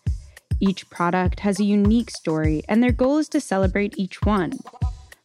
Each 0.60 0.88
product 0.90 1.40
has 1.40 1.58
a 1.58 1.64
unique 1.64 2.10
story, 2.10 2.62
and 2.68 2.82
their 2.82 2.92
goal 2.92 3.18
is 3.18 3.28
to 3.30 3.40
celebrate 3.40 3.94
each 3.96 4.22
one. 4.22 4.58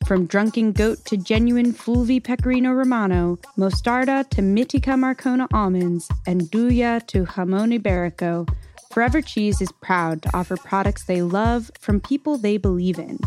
From 0.06 0.28
Drunken 0.28 0.72
Goat 0.72 1.04
to 1.06 1.18
genuine 1.18 1.74
Fulvi 1.74 2.24
Pecorino 2.24 2.72
Romano, 2.72 3.40
Mostarda 3.58 4.30
to 4.30 4.42
Mitica 4.42 4.94
Marcona 4.94 5.48
almonds, 5.52 6.08
and 6.28 6.42
'Nduja 6.42 7.06
to 7.08 7.26
Jamon 7.26 7.78
Iberico, 7.78 8.48
Forever 8.92 9.22
Cheese 9.22 9.60
is 9.60 9.72
proud 9.82 10.22
to 10.22 10.30
offer 10.34 10.56
products 10.56 11.04
they 11.04 11.22
love 11.22 11.70
from 11.80 12.00
people 12.00 12.38
they 12.38 12.56
believe 12.56 12.98
in. 12.98 13.20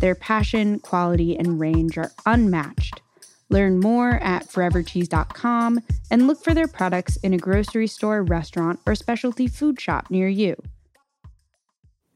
Their 0.00 0.14
passion, 0.14 0.80
quality, 0.80 1.38
and 1.38 1.58
range 1.58 1.96
are 1.96 2.12
unmatched. 2.26 3.00
Learn 3.50 3.80
more 3.80 4.12
at 4.22 4.46
forevercheese.com 4.46 5.80
and 6.10 6.26
look 6.26 6.42
for 6.42 6.54
their 6.54 6.68
products 6.68 7.16
in 7.16 7.32
a 7.32 7.38
grocery 7.38 7.86
store, 7.86 8.22
restaurant, 8.22 8.80
or 8.86 8.94
specialty 8.94 9.46
food 9.46 9.80
shop 9.80 10.10
near 10.10 10.28
you. 10.28 10.56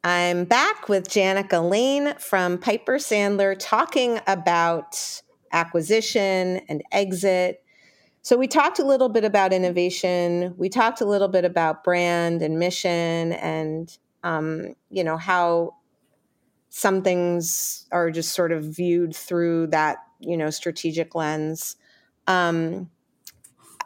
I'm 0.04 0.44
back 0.44 0.88
with 0.88 1.08
Janica 1.08 1.68
Lane 1.68 2.14
from 2.18 2.58
Piper 2.58 2.96
Sandler 2.96 3.56
talking 3.56 4.18
about 4.26 5.22
acquisition 5.52 6.60
and 6.68 6.82
exit. 6.90 7.62
So, 8.22 8.36
we 8.36 8.48
talked 8.48 8.78
a 8.78 8.84
little 8.84 9.08
bit 9.08 9.24
about 9.24 9.52
innovation. 9.52 10.54
We 10.56 10.68
talked 10.68 11.00
a 11.00 11.04
little 11.04 11.28
bit 11.28 11.44
about 11.44 11.84
brand 11.84 12.42
and 12.42 12.58
mission 12.58 13.32
and, 13.32 13.96
um, 14.24 14.74
you 14.90 15.04
know, 15.04 15.16
how 15.16 15.76
some 16.68 17.02
things 17.02 17.86
are 17.92 18.10
just 18.10 18.32
sort 18.32 18.50
of 18.50 18.64
viewed 18.64 19.14
through 19.14 19.68
that, 19.68 19.98
you 20.22 20.36
know, 20.36 20.50
strategic 20.50 21.14
lens. 21.14 21.76
Um, 22.26 22.90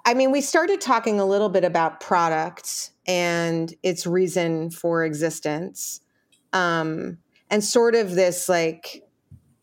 I 0.04 0.14
mean, 0.14 0.30
we 0.30 0.40
started 0.40 0.80
talking 0.80 1.18
a 1.18 1.26
little 1.26 1.48
bit 1.48 1.64
about 1.64 2.00
product 2.00 2.92
and 3.06 3.74
its 3.82 4.06
reason 4.06 4.70
for 4.70 5.04
existence 5.04 6.00
um, 6.52 7.18
and 7.50 7.62
sort 7.62 7.94
of 7.94 8.14
this 8.14 8.48
like 8.48 9.02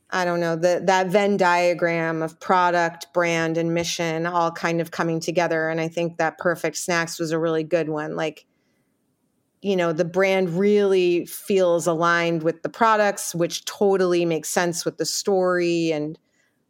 I 0.09 0.25
don't 0.25 0.39
know 0.39 0.55
the, 0.55 0.81
that 0.85 1.07
Venn 1.07 1.37
diagram 1.37 2.21
of 2.21 2.39
product, 2.39 3.07
brand, 3.13 3.57
and 3.57 3.73
mission 3.73 4.27
all 4.27 4.51
kind 4.51 4.79
of 4.79 4.91
coming 4.91 5.19
together. 5.19 5.69
And 5.69 5.81
I 5.81 5.87
think 5.87 6.17
that 6.17 6.37
Perfect 6.37 6.77
Snacks 6.77 7.17
was 7.17 7.31
a 7.31 7.39
really 7.39 7.63
good 7.63 7.89
one. 7.89 8.15
Like, 8.15 8.45
you 9.63 9.75
know, 9.75 9.91
the 9.91 10.05
brand 10.05 10.51
really 10.51 11.25
feels 11.25 11.87
aligned 11.87 12.43
with 12.43 12.61
the 12.61 12.69
products, 12.69 13.33
which 13.33 13.65
totally 13.65 14.23
makes 14.23 14.49
sense 14.49 14.85
with 14.85 14.99
the 14.99 15.05
story. 15.05 15.91
And 15.91 16.19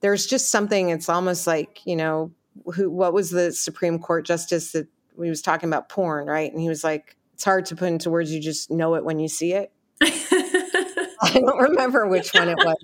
there's 0.03 0.27
just 0.27 0.51
something. 0.51 0.89
It's 0.89 1.07
almost 1.07 1.47
like 1.47 1.79
you 1.85 1.95
know, 1.95 2.31
who 2.75 2.91
what 2.91 3.13
was 3.13 3.31
the 3.31 3.53
Supreme 3.53 3.97
Court 3.97 4.25
justice 4.25 4.73
that 4.73 4.87
we 5.15 5.29
was 5.29 5.41
talking 5.41 5.69
about 5.69 5.89
porn, 5.89 6.27
right? 6.27 6.51
And 6.51 6.61
he 6.61 6.67
was 6.67 6.83
like, 6.83 7.15
it's 7.33 7.45
hard 7.45 7.65
to 7.67 7.75
put 7.75 7.87
into 7.87 8.09
words. 8.09 8.31
You 8.31 8.41
just 8.41 8.69
know 8.69 8.95
it 8.95 9.05
when 9.05 9.19
you 9.19 9.29
see 9.29 9.53
it. 9.53 9.71
I 10.01 11.31
don't 11.33 11.57
remember 11.57 12.05
which 12.05 12.31
one 12.33 12.49
it 12.49 12.57
was. 12.57 12.75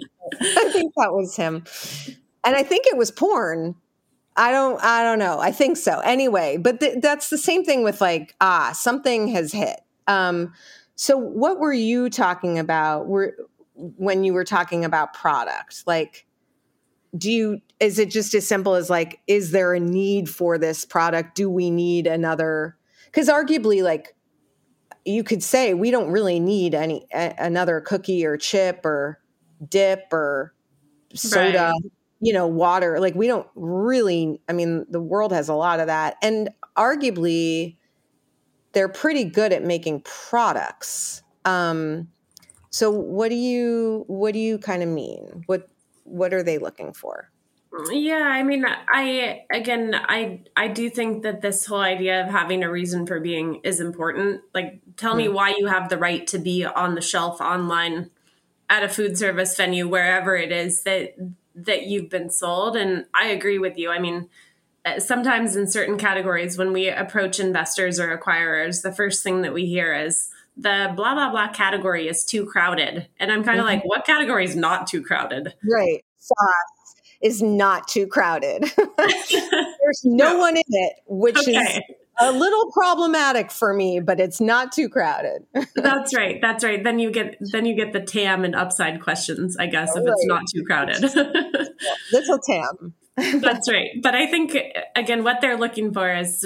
I 0.41 0.69
think 0.71 0.93
that 0.95 1.11
was 1.11 1.35
him. 1.35 1.65
And 2.45 2.55
I 2.55 2.63
think 2.63 2.85
it 2.87 2.95
was 2.95 3.11
porn. 3.11 3.75
I 4.37 4.51
don't 4.51 4.81
I 4.81 5.03
don't 5.03 5.19
know. 5.19 5.39
I 5.39 5.51
think 5.51 5.75
so. 5.75 5.99
Anyway, 5.99 6.55
but 6.55 6.79
th- 6.79 6.99
that's 7.01 7.29
the 7.29 7.37
same 7.37 7.65
thing 7.65 7.83
with 7.83 7.99
like 7.99 8.33
ah, 8.39 8.71
something 8.73 9.27
has 9.29 9.51
hit. 9.51 9.81
Um 10.07 10.53
so 10.95 11.17
what 11.17 11.59
were 11.59 11.73
you 11.73 12.09
talking 12.09 12.57
about 12.57 13.07
were 13.07 13.35
when 13.73 14.23
you 14.23 14.33
were 14.33 14.45
talking 14.45 14.85
about 14.85 15.13
product? 15.13 15.83
Like 15.85 16.25
do 17.17 17.31
you 17.31 17.61
is 17.79 17.97
it 17.97 18.09
just 18.09 18.33
as 18.33 18.47
simple 18.47 18.75
as 18.75 18.89
like 18.89 19.21
is 19.27 19.51
there 19.51 19.73
a 19.73 19.79
need 19.79 20.29
for 20.29 20.57
this 20.57 20.85
product? 20.85 21.35
Do 21.35 21.49
we 21.49 21.69
need 21.69 22.07
another? 22.07 22.77
Cuz 23.11 23.27
arguably 23.27 23.83
like 23.83 24.15
you 25.05 25.23
could 25.23 25.41
say 25.41 25.73
we 25.73 25.91
don't 25.91 26.11
really 26.11 26.39
need 26.39 26.75
any 26.75 27.07
a, 27.13 27.33
another 27.39 27.81
cookie 27.81 28.25
or 28.25 28.37
chip 28.37 28.85
or 28.85 29.19
dip 29.67 30.11
or 30.11 30.53
soda 31.15 31.71
right. 31.73 31.91
you 32.19 32.33
know 32.33 32.47
water. 32.47 32.99
Like 32.99 33.15
we 33.15 33.27
don't 33.27 33.47
really 33.55 34.39
i 34.47 34.53
mean 34.53 34.85
the 34.89 35.01
world 35.01 35.31
has 35.31 35.49
a 35.49 35.55
lot 35.55 35.79
of 35.79 35.87
that. 35.87 36.17
And 36.21 36.49
arguably 36.77 37.77
they're 38.73 38.89
pretty 38.89 39.23
good 39.23 39.51
at 39.51 39.63
making 39.63 40.01
products. 40.01 41.23
Um 41.45 42.09
so 42.69 42.91
what 42.91 43.29
do 43.29 43.35
you 43.35 44.03
what 44.07 44.33
do 44.33 44.39
you 44.39 44.59
kind 44.59 44.83
of 44.83 44.89
mean? 44.89 45.43
What 45.47 45.67
what 46.09 46.33
are 46.33 46.43
they 46.43 46.57
looking 46.57 46.93
for 46.93 47.29
yeah, 47.91 48.27
I 48.31 48.43
mean, 48.43 48.65
I 48.65 49.45
again, 49.51 49.93
I 49.93 50.41
I 50.57 50.69
do 50.69 50.89
think 50.89 51.23
that 51.23 51.41
this 51.41 51.65
whole 51.65 51.79
idea 51.79 52.23
of 52.23 52.29
having 52.29 52.63
a 52.63 52.71
reason 52.71 53.05
for 53.05 53.19
being 53.19 53.61
is 53.63 53.79
important. 53.79 54.41
Like, 54.55 54.81
tell 54.97 55.15
me 55.15 55.27
why 55.27 55.53
you 55.57 55.67
have 55.67 55.87
the 55.87 55.97
right 55.97 56.25
to 56.27 56.39
be 56.39 56.65
on 56.65 56.95
the 56.95 57.01
shelf 57.01 57.39
online 57.39 58.09
at 58.69 58.83
a 58.83 58.89
food 58.89 59.17
service 59.17 59.55
venue, 59.55 59.87
wherever 59.87 60.35
it 60.35 60.51
is 60.51 60.81
that 60.83 61.15
that 61.55 61.83
you've 61.83 62.09
been 62.09 62.31
sold. 62.31 62.75
And 62.75 63.05
I 63.13 63.27
agree 63.27 63.59
with 63.59 63.77
you. 63.77 63.91
I 63.91 63.99
mean, 63.99 64.29
uh, 64.83 64.99
sometimes 64.99 65.55
in 65.55 65.67
certain 65.67 65.97
categories, 65.97 66.57
when 66.57 66.73
we 66.73 66.89
approach 66.89 67.39
investors 67.39 67.99
or 67.99 68.17
acquirers, 68.17 68.81
the 68.81 68.91
first 68.91 69.23
thing 69.23 69.43
that 69.43 69.53
we 69.53 69.67
hear 69.67 69.93
is 69.93 70.31
the 70.61 70.93
blah 70.95 71.13
blah 71.13 71.31
blah 71.31 71.49
category 71.49 72.07
is 72.07 72.23
too 72.23 72.45
crowded, 72.45 73.07
and 73.19 73.31
I'm 73.31 73.43
kind 73.43 73.59
of 73.59 73.65
mm-hmm. 73.65 73.75
like, 73.75 73.85
what 73.85 74.05
category 74.05 74.45
is 74.45 74.55
not 74.55 74.87
too 74.87 75.01
crowded? 75.01 75.53
Right. 75.69 76.03
Sauce 76.17 76.95
is 77.21 77.41
not 77.41 77.87
too 77.87 78.07
crowded. 78.07 78.63
There's 78.97 80.01
no, 80.03 80.33
no, 80.33 80.37
one 80.39 80.55
in 80.55 80.63
it, 80.67 80.93
which 81.07 81.37
okay. 81.37 81.51
is 81.51 81.79
a 82.19 82.31
little 82.31 82.71
problematic 82.71 83.51
for 83.51 83.73
me, 83.73 83.99
but 83.99 84.19
it's 84.19 84.41
not 84.41 84.71
too 84.71 84.89
crowded. 84.89 85.45
that's 85.75 86.15
right. 86.15 86.39
That's 86.41 86.63
right. 86.63 86.83
Then 86.83 86.99
you 86.99 87.11
get 87.11 87.37
then 87.39 87.65
you 87.65 87.75
get 87.75 87.93
the 87.93 88.01
TAM 88.01 88.43
and 88.43 88.55
upside 88.55 89.01
questions, 89.01 89.57
I 89.57 89.67
guess, 89.67 89.95
if 89.95 90.03
it's 90.05 90.25
not 90.25 90.43
too 90.53 90.63
crowded. 90.63 91.01
little 92.13 92.39
TAM. 92.39 92.93
that's 93.41 93.69
right. 93.69 93.89
But 94.01 94.15
I 94.15 94.27
think 94.27 94.57
again, 94.95 95.23
what 95.23 95.41
they're 95.41 95.57
looking 95.57 95.93
for 95.93 96.13
is 96.13 96.45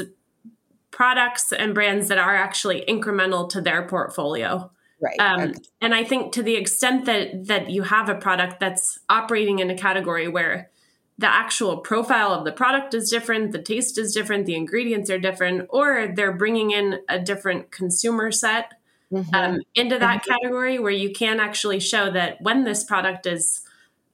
products 0.94 1.52
and 1.52 1.74
brands 1.74 2.08
that 2.08 2.18
are 2.18 2.36
actually 2.36 2.86
incremental 2.88 3.50
to 3.50 3.60
their 3.60 3.86
portfolio. 3.88 4.72
Right. 5.02 5.20
Um, 5.20 5.42
okay. 5.42 5.60
And 5.82 5.94
I 5.94 6.06
think 6.06 6.32
to 6.34 6.44
the 6.44 6.56
extent 6.56 7.06
that 7.06 7.48
that 7.48 7.70
you 7.70 7.82
have 7.84 8.08
a 8.08 8.16
product 8.16 8.62
that's 8.62 9.00
operating 9.10 9.60
in 9.60 9.70
a 9.70 9.76
category 9.76 10.30
where 10.30 10.70
the 11.18 11.28
actual 11.28 11.78
profile 11.78 12.32
of 12.32 12.46
the 12.46 12.52
product 12.52 12.94
is 12.94 13.10
different, 13.10 13.52
the 13.52 13.62
taste 13.62 13.98
is 13.98 14.14
different, 14.14 14.46
the 14.46 14.56
ingredients 14.56 15.10
are 15.10 15.20
different, 15.20 15.68
or 15.70 16.14
they're 16.16 16.32
bringing 16.32 16.72
in 16.72 17.00
a 17.10 17.20
different 17.20 17.72
consumer 17.72 18.32
set 18.32 18.74
Mhm. 19.12 19.34
um, 19.34 19.62
into 19.76 20.00
that 20.00 20.26
category 20.26 20.80
where 20.80 20.92
you 20.92 21.12
can 21.12 21.40
actually 21.40 21.80
show 21.80 22.10
that 22.10 22.42
when 22.42 22.64
this 22.64 22.84
product 22.84 23.28
is 23.28 23.62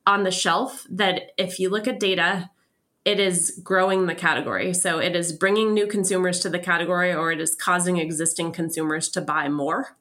on 0.05 0.23
the 0.23 0.31
shelf, 0.31 0.85
that 0.89 1.31
if 1.37 1.59
you 1.59 1.69
look 1.69 1.87
at 1.87 1.99
data, 1.99 2.49
it 3.05 3.19
is 3.19 3.59
growing 3.63 4.05
the 4.05 4.15
category. 4.15 4.73
So 4.73 4.99
it 4.99 5.15
is 5.15 5.31
bringing 5.31 5.73
new 5.73 5.87
consumers 5.87 6.39
to 6.41 6.49
the 6.49 6.59
category 6.59 7.13
or 7.13 7.31
it 7.31 7.39
is 7.39 7.55
causing 7.55 7.97
existing 7.97 8.51
consumers 8.51 9.09
to 9.09 9.21
buy 9.21 9.49
more. 9.49 9.95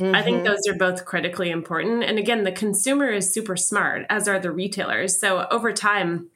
I 0.00 0.22
think 0.22 0.42
Mhm. 0.42 0.44
those 0.44 0.60
are 0.68 0.78
both 0.78 1.04
critically 1.04 1.50
important. 1.50 2.04
And 2.04 2.18
again, 2.18 2.44
the 2.44 2.52
consumer 2.52 3.08
is 3.08 3.32
super 3.32 3.56
smart, 3.56 4.06
as 4.08 4.28
are 4.28 4.38
the 4.38 4.52
retailers. 4.52 5.18
So 5.18 5.48
over 5.50 5.72
time, 5.72 6.30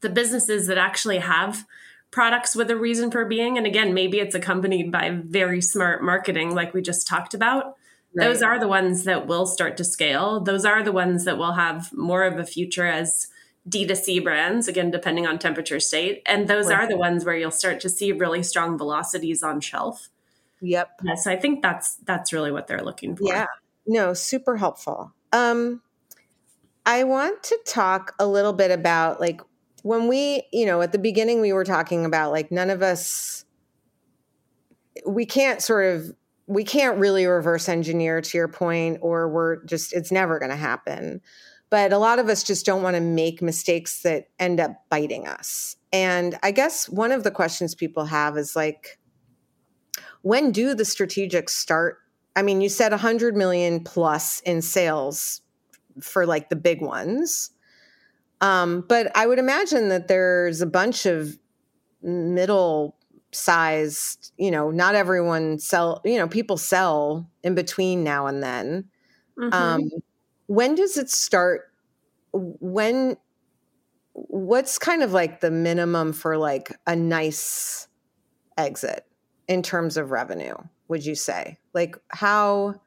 the 0.00 0.08
businesses 0.08 0.66
that 0.66 0.78
actually 0.78 1.18
have 1.18 1.64
products 2.10 2.56
with 2.56 2.70
a 2.72 2.76
reason 2.76 3.12
for 3.12 3.24
being, 3.24 3.56
and 3.56 3.66
again, 3.66 3.94
maybe 3.94 4.18
it's 4.18 4.34
accompanied 4.34 4.90
by 4.90 5.10
very 5.10 5.60
smart 5.60 6.02
marketing, 6.02 6.56
like 6.56 6.74
we 6.74 6.82
just 6.82 7.06
talked 7.06 7.34
about, 7.34 7.76
those 8.16 8.42
are 8.42 8.58
the 8.58 8.66
ones 8.66 9.04
that 9.04 9.28
will 9.28 9.46
start 9.46 9.76
to 9.76 9.84
scale. 9.84 10.40
Those 10.40 10.64
are 10.64 10.82
the 10.82 10.90
ones 10.90 11.24
that 11.24 11.38
will 11.38 11.52
have 11.52 11.92
more 11.92 12.24
of 12.24 12.38
a 12.38 12.44
future 12.44 12.86
as 12.86 13.28
D2C 13.68 14.22
brands, 14.22 14.68
again, 14.68 14.90
depending 14.90 15.26
on 15.26 15.38
temperature 15.38 15.80
state. 15.80 16.22
And 16.26 16.48
those 16.48 16.66
Right. 16.66 16.80
are 16.80 16.88
the 16.88 16.96
ones 16.96 17.24
where 17.24 17.36
you'll 17.36 17.50
start 17.50 17.80
to 17.80 17.88
see 17.88 18.12
really 18.12 18.42
strong 18.42 18.78
velocities 18.78 19.42
on 19.42 19.60
shelf. 19.60 20.08
Yep. 20.60 21.00
So 21.16 21.30
I 21.30 21.36
think 21.36 21.62
that's 21.62 21.96
that's 21.96 22.32
really 22.32 22.50
what 22.50 22.66
they're 22.66 22.82
looking 22.82 23.14
for. 23.16 23.28
Yeah. 23.28 23.46
No, 23.86 24.12
super 24.14 24.56
helpful. 24.56 25.12
Um 25.32 25.82
I 26.86 27.04
want 27.04 27.42
to 27.44 27.58
talk 27.66 28.14
a 28.18 28.26
little 28.26 28.52
bit 28.54 28.70
about 28.70 29.20
like 29.20 29.40
when 29.82 30.08
we, 30.08 30.42
you 30.52 30.66
know, 30.66 30.80
at 30.80 30.92
the 30.92 30.98
beginning 30.98 31.40
we 31.40 31.52
were 31.52 31.64
talking 31.64 32.04
about 32.04 32.32
like 32.32 32.50
none 32.50 32.70
of 32.70 32.82
us 32.82 33.44
we 35.06 35.24
can't 35.26 35.62
sort 35.62 35.94
of 35.94 36.12
we 36.46 36.64
can't 36.64 36.98
really 36.98 37.26
reverse 37.26 37.68
engineer 37.68 38.20
to 38.20 38.38
your 38.38 38.48
point 38.48 38.98
or 39.00 39.28
we're 39.28 39.62
just 39.64 39.92
it's 39.92 40.10
never 40.10 40.38
going 40.38 40.50
to 40.50 40.56
happen. 40.56 41.20
But 41.70 41.92
a 41.92 41.98
lot 41.98 42.18
of 42.18 42.28
us 42.28 42.42
just 42.42 42.64
don't 42.64 42.82
want 42.82 42.96
to 42.96 43.00
make 43.00 43.42
mistakes 43.42 44.02
that 44.02 44.28
end 44.38 44.58
up 44.58 44.84
biting 44.88 45.26
us. 45.26 45.76
And 45.92 46.38
I 46.42 46.50
guess 46.50 46.88
one 46.88 47.12
of 47.12 47.24
the 47.24 47.30
questions 47.30 47.74
people 47.74 48.06
have 48.06 48.38
is 48.38 48.56
like 48.56 48.98
when 50.22 50.50
do 50.50 50.74
the 50.74 50.84
strategics 50.84 51.50
start 51.50 51.98
I 52.36 52.42
mean, 52.42 52.60
you 52.60 52.68
said 52.68 52.92
100 52.92 53.36
million 53.36 53.82
plus 53.82 54.38
in 54.42 54.62
sales 54.62 55.40
for 56.00 56.24
like 56.24 56.50
the 56.50 56.54
big 56.56 56.80
ones. 56.80 57.50
Um, 58.40 58.84
but 58.88 59.10
I 59.16 59.26
would 59.26 59.40
imagine 59.40 59.88
that 59.88 60.06
there's 60.06 60.60
a 60.60 60.66
bunch 60.66 61.04
of 61.04 61.36
middle 62.00 62.96
sized, 63.32 64.32
you 64.36 64.52
know, 64.52 64.70
not 64.70 64.94
everyone 64.94 65.58
sell, 65.58 66.00
you 66.04 66.16
know, 66.16 66.28
people 66.28 66.56
sell 66.56 67.28
in 67.42 67.56
between 67.56 68.04
now 68.04 68.28
and 68.28 68.40
then. 68.40 68.84
Mhm. 69.36 69.52
Um, 69.52 69.90
when 70.48 70.74
does 70.74 70.96
it 70.96 71.08
start? 71.10 71.62
When, 72.32 73.16
what's 74.12 74.78
kind 74.78 75.02
of 75.02 75.12
like 75.12 75.40
the 75.40 75.50
minimum 75.50 76.12
for 76.12 76.36
like 76.36 76.76
a 76.86 76.96
nice 76.96 77.86
exit 78.56 79.04
in 79.46 79.62
terms 79.62 79.96
of 79.96 80.10
revenue, 80.10 80.56
would 80.88 81.06
you 81.06 81.14
say? 81.14 81.58
Like 81.72 81.96
how, 82.08 82.80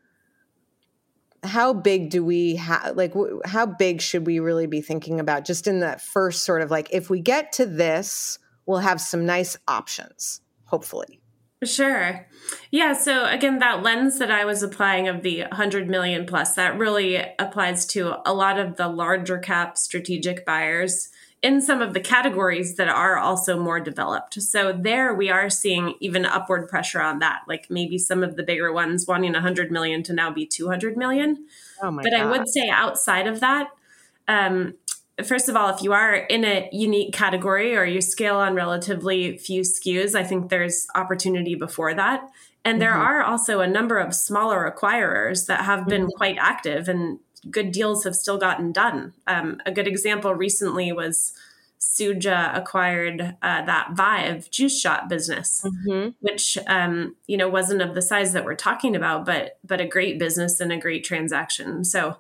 how 1.44 1.74
big 1.74 2.10
do 2.10 2.24
we 2.24 2.56
have 2.56 2.96
like 2.96 3.14
wh- 3.14 3.48
how 3.48 3.66
big 3.66 4.02
should 4.02 4.28
we 4.28 4.40
really 4.40 4.68
be 4.68 4.82
thinking 4.82 5.20
about 5.20 5.46
just 5.46 5.68
in 5.68 5.80
that 5.80 6.02
first 6.02 6.44
sort 6.44 6.62
of 6.62 6.70
like 6.70 6.90
if 6.92 7.10
we 7.10 7.20
get 7.20 7.52
to 7.54 7.66
this 7.66 8.38
we'll 8.66 8.80
have 8.80 9.02
some 9.02 9.26
nice 9.26 9.58
options 9.68 10.42
hopefully 10.66 11.21
Sure. 11.64 12.28
Yeah. 12.72 12.94
So 12.94 13.26
again, 13.26 13.60
that 13.60 13.84
lens 13.84 14.18
that 14.20 14.32
I 14.32 14.46
was 14.46 14.64
applying 14.64 15.08
of 15.08 15.22
the 15.22 15.42
100 15.42 15.90
million 15.90 16.26
plus, 16.26 16.56
that 16.56 16.78
really 16.78 17.24
applies 17.38 17.86
to 17.88 18.16
a 18.26 18.34
lot 18.34 18.60
of 18.60 18.78
the 18.78 18.88
larger 18.88 19.38
cap 19.38 19.78
strategic 19.78 20.46
buyers 20.46 21.10
in 21.44 21.60
some 21.60 21.82
of 21.82 21.94
the 21.94 22.00
categories 22.00 22.76
that 22.76 22.88
are 22.88 23.18
also 23.18 23.60
more 23.60 23.80
developed. 23.80 24.42
So 24.42 24.72
there 24.74 25.14
we 25.14 25.30
are 25.30 25.50
seeing 25.50 25.96
even 26.00 26.26
upward 26.26 26.70
pressure 26.70 27.02
on 27.02 27.20
that, 27.20 27.42
like 27.48 27.68
maybe 27.70 27.98
some 27.98 28.24
of 28.24 28.36
the 28.36 28.44
bigger 28.44 28.72
ones 28.72 29.08
wanting 29.08 29.34
100 29.34 29.72
million 29.72 30.04
to 30.04 30.14
now 30.14 30.32
be 30.32 30.46
200 30.46 30.96
million. 30.98 31.46
oh 31.82 31.90
my 31.90 32.04
but 32.04 32.14
I 32.14 32.26
would 32.26 32.48
say 32.48 32.70
outside 32.70 33.26
of 33.26 33.40
that, 33.40 33.70
um, 34.28 34.76
first 35.24 35.50
of 35.50 35.56
all, 35.56 35.70
if 35.70 35.82
you 35.82 35.94
are 35.94 36.16
in 36.16 36.44
a 36.46 36.70
unique 36.72 37.14
category 37.14 37.76
or 37.76 37.84
you 37.86 38.02
scale 38.02 38.38
on 38.38 38.56
relatively 38.56 39.38
few 39.38 39.62
SKUs, 39.62 40.16
I 40.16 40.24
think 40.24 40.50
there's 40.50 40.88
opportunity 40.96 41.56
before 41.56 41.94
that. 41.94 42.30
And 42.64 42.82
there 42.82 42.94
Mhm. 42.94 43.00
are 43.06 43.24
also 43.24 43.60
a 43.60 43.68
number 43.68 43.98
of 43.98 44.14
smaller 44.14 44.72
acquirers 44.72 45.48
that 45.48 45.62
have 45.62 45.88
been 45.88 46.08
Mhm. 46.08 46.14
quite 46.16 46.38
active 46.40 46.88
and 46.88 47.20
good 47.50 47.72
deals 47.72 48.04
have 48.04 48.16
still 48.16 48.38
gotten 48.38 48.72
done. 48.72 49.14
Um, 49.26 49.60
a 49.66 49.72
good 49.72 49.88
example 49.88 50.36
recently 50.36 50.92
was 50.92 51.34
Suja 51.80 52.56
acquired 52.56 53.36
uh, 53.42 53.66
that 53.66 53.94
Vive 53.94 54.52
juice 54.52 54.80
shot 54.80 55.10
business 55.10 55.66
Mhm. 55.66 56.14
which 56.20 56.56
um, 56.68 57.16
you 57.26 57.36
know 57.36 57.50
wasn't 57.50 57.82
of 57.82 57.96
the 57.96 58.02
size 58.04 58.34
that 58.34 58.46
we're 58.46 58.54
talking 58.56 58.96
about, 58.96 59.26
but 59.26 59.58
but 59.64 59.82
a 59.82 59.88
great 59.88 60.20
business 60.20 60.60
and 60.60 60.72
a 60.72 60.78
great 60.78 61.04
transaction. 61.04 61.84
So 61.84 62.18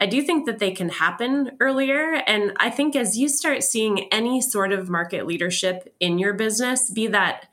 I 0.00 0.06
do 0.06 0.22
think 0.22 0.46
that 0.46 0.58
they 0.58 0.72
can 0.72 0.88
happen 0.88 1.52
earlier, 1.60 2.14
and 2.26 2.52
I 2.58 2.70
think 2.70 2.96
as 2.96 3.16
you 3.16 3.28
start 3.28 3.62
seeing 3.62 4.12
any 4.12 4.40
sort 4.40 4.72
of 4.72 4.90
market 4.90 5.26
leadership 5.26 5.94
in 6.00 6.18
your 6.18 6.34
business, 6.34 6.90
be 6.90 7.06
that 7.08 7.46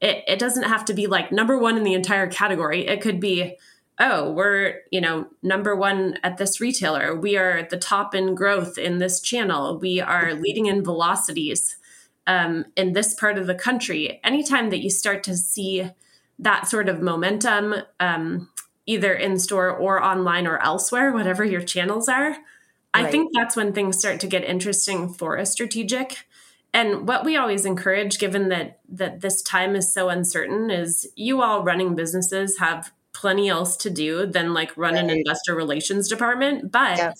it, 0.00 0.22
it 0.28 0.38
doesn't 0.38 0.64
have 0.64 0.84
to 0.86 0.94
be 0.94 1.06
like 1.06 1.32
number 1.32 1.58
one 1.58 1.76
in 1.76 1.84
the 1.84 1.94
entire 1.94 2.26
category. 2.26 2.86
It 2.86 3.00
could 3.00 3.18
be 3.18 3.56
oh 3.98 4.30
we're 4.30 4.82
you 4.90 5.00
know 5.00 5.26
number 5.42 5.74
one 5.74 6.18
at 6.22 6.36
this 6.36 6.60
retailer. 6.60 7.14
We 7.14 7.36
are 7.36 7.66
the 7.68 7.78
top 7.78 8.14
in 8.14 8.34
growth 8.34 8.76
in 8.76 8.98
this 8.98 9.20
channel. 9.20 9.78
We 9.78 10.00
are 10.00 10.34
leading 10.34 10.66
in 10.66 10.84
velocities 10.84 11.76
um, 12.26 12.66
in 12.76 12.92
this 12.92 13.14
part 13.14 13.38
of 13.38 13.46
the 13.46 13.54
country, 13.54 14.20
anytime 14.24 14.70
that 14.70 14.80
you 14.80 14.90
start 14.90 15.22
to 15.24 15.36
see 15.36 15.90
that 16.38 16.66
sort 16.66 16.88
of 16.88 17.00
momentum, 17.00 17.74
um, 18.00 18.48
either 18.86 19.12
in 19.12 19.38
store 19.38 19.70
or 19.70 20.02
online 20.02 20.46
or 20.46 20.62
elsewhere, 20.62 21.12
whatever 21.12 21.44
your 21.44 21.60
channels 21.60 22.08
are, 22.08 22.36
I 22.94 23.10
think 23.10 23.30
that's 23.34 23.56
when 23.56 23.72
things 23.72 23.98
start 23.98 24.20
to 24.20 24.26
get 24.26 24.44
interesting 24.44 25.12
for 25.12 25.36
a 25.36 25.44
strategic. 25.44 26.26
And 26.72 27.06
what 27.06 27.24
we 27.24 27.36
always 27.36 27.64
encourage, 27.64 28.18
given 28.18 28.48
that 28.48 28.80
that 28.88 29.20
this 29.20 29.42
time 29.42 29.76
is 29.76 29.92
so 29.92 30.08
uncertain, 30.08 30.70
is 30.70 31.06
you 31.14 31.42
all 31.42 31.62
running 31.62 31.94
businesses 31.94 32.58
have 32.58 32.92
plenty 33.12 33.48
else 33.48 33.76
to 33.78 33.90
do 33.90 34.26
than 34.26 34.52
like 34.52 34.76
run 34.76 34.96
an 34.96 35.08
investor 35.10 35.54
relations 35.54 36.08
department. 36.08 36.70
But 36.70 36.98
Yep. 36.98 37.14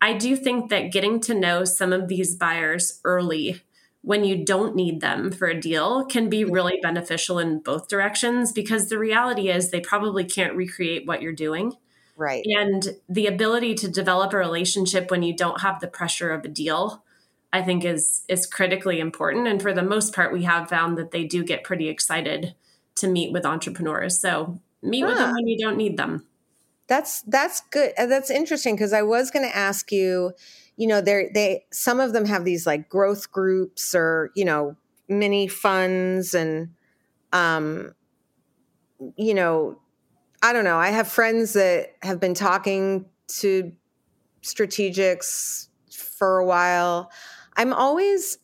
I 0.00 0.12
do 0.14 0.36
think 0.36 0.70
that 0.70 0.92
getting 0.92 1.20
to 1.22 1.34
know 1.34 1.64
some 1.64 1.92
of 1.92 2.08
these 2.08 2.34
buyers 2.34 3.00
early 3.04 3.62
when 4.08 4.24
you 4.24 4.42
don't 4.42 4.74
need 4.74 5.02
them 5.02 5.30
for 5.30 5.48
a 5.48 5.60
deal 5.60 6.02
can 6.06 6.30
be 6.30 6.42
really 6.42 6.78
beneficial 6.82 7.38
in 7.38 7.58
both 7.58 7.88
directions 7.88 8.52
because 8.52 8.88
the 8.88 8.98
reality 8.98 9.50
is 9.50 9.68
they 9.70 9.80
probably 9.82 10.24
can't 10.24 10.56
recreate 10.56 11.06
what 11.06 11.20
you're 11.20 11.34
doing. 11.46 11.74
right 12.16 12.42
And 12.58 12.96
the 13.06 13.26
ability 13.26 13.74
to 13.74 13.86
develop 14.00 14.32
a 14.32 14.38
relationship 14.38 15.10
when 15.10 15.22
you 15.22 15.36
don't 15.36 15.60
have 15.60 15.80
the 15.80 15.88
pressure 15.88 16.30
of 16.30 16.42
a 16.42 16.48
deal, 16.48 17.04
I 17.52 17.60
think 17.60 17.84
is 17.84 18.22
is 18.28 18.46
critically 18.46 18.98
important. 18.98 19.46
And 19.46 19.60
for 19.60 19.74
the 19.74 19.82
most 19.82 20.14
part, 20.14 20.32
we 20.32 20.44
have 20.44 20.70
found 20.70 20.96
that 20.96 21.10
they 21.10 21.24
do 21.24 21.44
get 21.44 21.62
pretty 21.62 21.90
excited 21.90 22.54
to 22.94 23.08
meet 23.08 23.30
with 23.30 23.44
entrepreneurs. 23.44 24.18
So 24.18 24.58
meet 24.82 25.04
with 25.04 25.18
them 25.18 25.30
Ah. 25.32 25.34
when 25.34 25.46
you 25.48 25.58
don't 25.58 25.76
need 25.76 25.98
them. 25.98 26.24
That's 26.86 27.20
that's 27.22 27.60
good. 27.70 27.92
Uh, 27.98 28.06
That's 28.06 28.30
interesting 28.30 28.74
because 28.74 28.94
I 28.94 29.02
was 29.02 29.30
going 29.30 29.46
to 29.46 29.54
ask 29.54 29.92
you, 29.92 30.32
you 30.78 30.86
know, 30.86 31.00
they 31.00 31.28
they 31.34 31.64
some 31.72 31.98
of 31.98 32.12
them 32.12 32.24
have 32.24 32.44
these 32.44 32.64
like 32.64 32.88
growth 32.88 33.32
groups 33.32 33.94
or 33.94 34.30
you 34.34 34.44
know 34.44 34.76
mini 35.08 35.48
funds 35.48 36.34
and 36.34 36.70
um 37.32 37.94
you 39.16 39.34
know 39.34 39.78
I 40.40 40.52
don't 40.52 40.62
know. 40.64 40.78
I 40.78 40.90
have 40.90 41.08
friends 41.08 41.54
that 41.54 41.96
have 42.02 42.20
been 42.20 42.34
talking 42.34 43.06
to 43.40 43.72
strategics 44.42 45.68
for 45.92 46.38
a 46.38 46.46
while. 46.46 47.10
I'm 47.56 47.72
always 47.72 48.38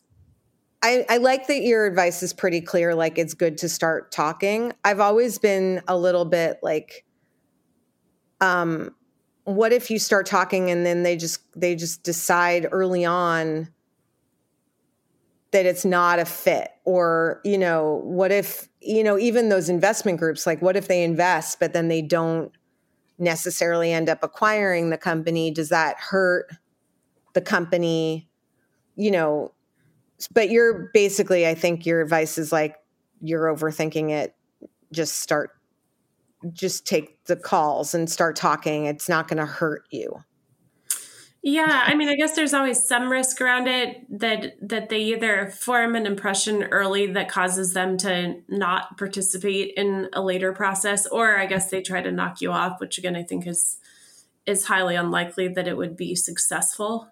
I, 0.83 1.05
I 1.09 1.17
like 1.17 1.47
that 1.47 1.63
your 1.63 1.85
advice 1.85 2.21
is 2.21 2.33
pretty 2.33 2.59
clear. 2.59 2.93
Like 2.95 3.17
it's 3.17 3.33
good 3.33 3.57
to 3.59 3.69
start 3.69 4.11
talking. 4.11 4.73
I've 4.83 4.99
always 4.99 5.39
been 5.39 5.81
a 5.87 5.97
little 5.97 6.25
bit 6.25 6.59
like 6.61 7.05
um 8.41 8.93
what 9.45 9.71
if 9.71 9.89
you 9.89 9.99
start 9.99 10.25
talking 10.25 10.69
and 10.69 10.85
then 10.85 11.03
they 11.03 11.15
just 11.15 11.41
they 11.59 11.75
just 11.75 12.03
decide 12.03 12.67
early 12.71 13.05
on 13.05 13.69
that 15.51 15.65
it's 15.65 15.85
not 15.85 16.19
a 16.19 16.25
fit? 16.25 16.69
Or 16.83 17.41
you 17.43 17.57
know 17.57 18.01
what 18.03 18.31
if 18.31 18.67
you 18.81 19.03
know 19.03 19.17
even 19.17 19.49
those 19.49 19.69
investment 19.69 20.19
groups 20.19 20.45
like 20.45 20.61
what 20.61 20.75
if 20.75 20.87
they 20.87 21.03
invest 21.03 21.59
but 21.59 21.73
then 21.73 21.87
they 21.87 22.01
don't 22.01 22.51
necessarily 23.17 23.91
end 23.91 24.09
up 24.09 24.19
acquiring 24.23 24.89
the 24.89 24.97
company? 24.97 25.51
Does 25.51 25.69
that 25.69 25.97
hurt 25.97 26.47
the 27.33 27.41
company? 27.41 28.27
You 28.95 29.11
know 29.11 29.51
but 30.31 30.49
you're 30.49 30.89
basically 30.93 31.45
i 31.45 31.53
think 31.53 31.85
your 31.85 31.99
advice 31.99 32.37
is 32.37 32.49
like 32.49 32.77
you're 33.21 33.53
overthinking 33.53 34.11
it. 34.11 34.35
Just 34.91 35.19
start 35.19 35.51
just 36.53 36.85
take 36.85 37.23
the 37.25 37.35
calls 37.35 37.93
and 37.93 38.09
start 38.09 38.35
talking 38.35 38.85
it's 38.85 39.09
not 39.09 39.27
going 39.27 39.37
to 39.37 39.45
hurt 39.45 39.83
you 39.91 40.23
yeah, 41.47 41.83
I 41.85 41.93
mean, 41.93 42.09
I 42.09 42.15
guess 42.15 42.35
there's 42.35 42.55
always 42.55 42.87
some 42.87 43.07
risk 43.07 43.39
around 43.39 43.67
it 43.67 44.03
that 44.19 44.55
that 44.67 44.89
they 44.89 44.97
either 44.97 45.51
form 45.51 45.95
an 45.95 46.07
impression 46.07 46.63
early 46.63 47.05
that 47.13 47.29
causes 47.29 47.73
them 47.73 47.97
to 47.97 48.41
not 48.47 48.97
participate 48.97 49.75
in 49.77 50.09
a 50.11 50.23
later 50.23 50.53
process, 50.53 51.05
or 51.05 51.37
I 51.37 51.45
guess 51.45 51.69
they 51.69 51.83
try 51.83 52.01
to 52.01 52.11
knock 52.11 52.41
you 52.41 52.51
off, 52.51 52.79
which 52.79 52.97
again 52.97 53.15
I 53.15 53.21
think 53.21 53.45
is 53.45 53.77
is 54.47 54.65
highly 54.65 54.95
unlikely 54.95 55.49
that 55.49 55.67
it 55.67 55.77
would 55.77 55.95
be 55.95 56.15
successful. 56.15 57.11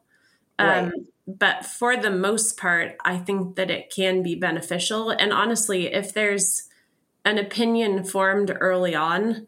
Right. 0.59 0.85
Um, 0.85 0.93
but 1.27 1.63
for 1.63 1.95
the 1.95 2.09
most 2.09 2.57
part, 2.57 2.95
I 3.05 3.19
think 3.19 3.55
that 3.57 3.69
it 3.69 3.93
can 3.93 4.23
be 4.23 4.33
beneficial. 4.33 5.11
And 5.11 5.31
honestly, 5.31 5.93
if 5.93 6.11
there's 6.11 6.63
an 7.25 7.37
opinion 7.37 8.03
formed 8.03 8.55
early 8.59 8.95
on, 8.95 9.47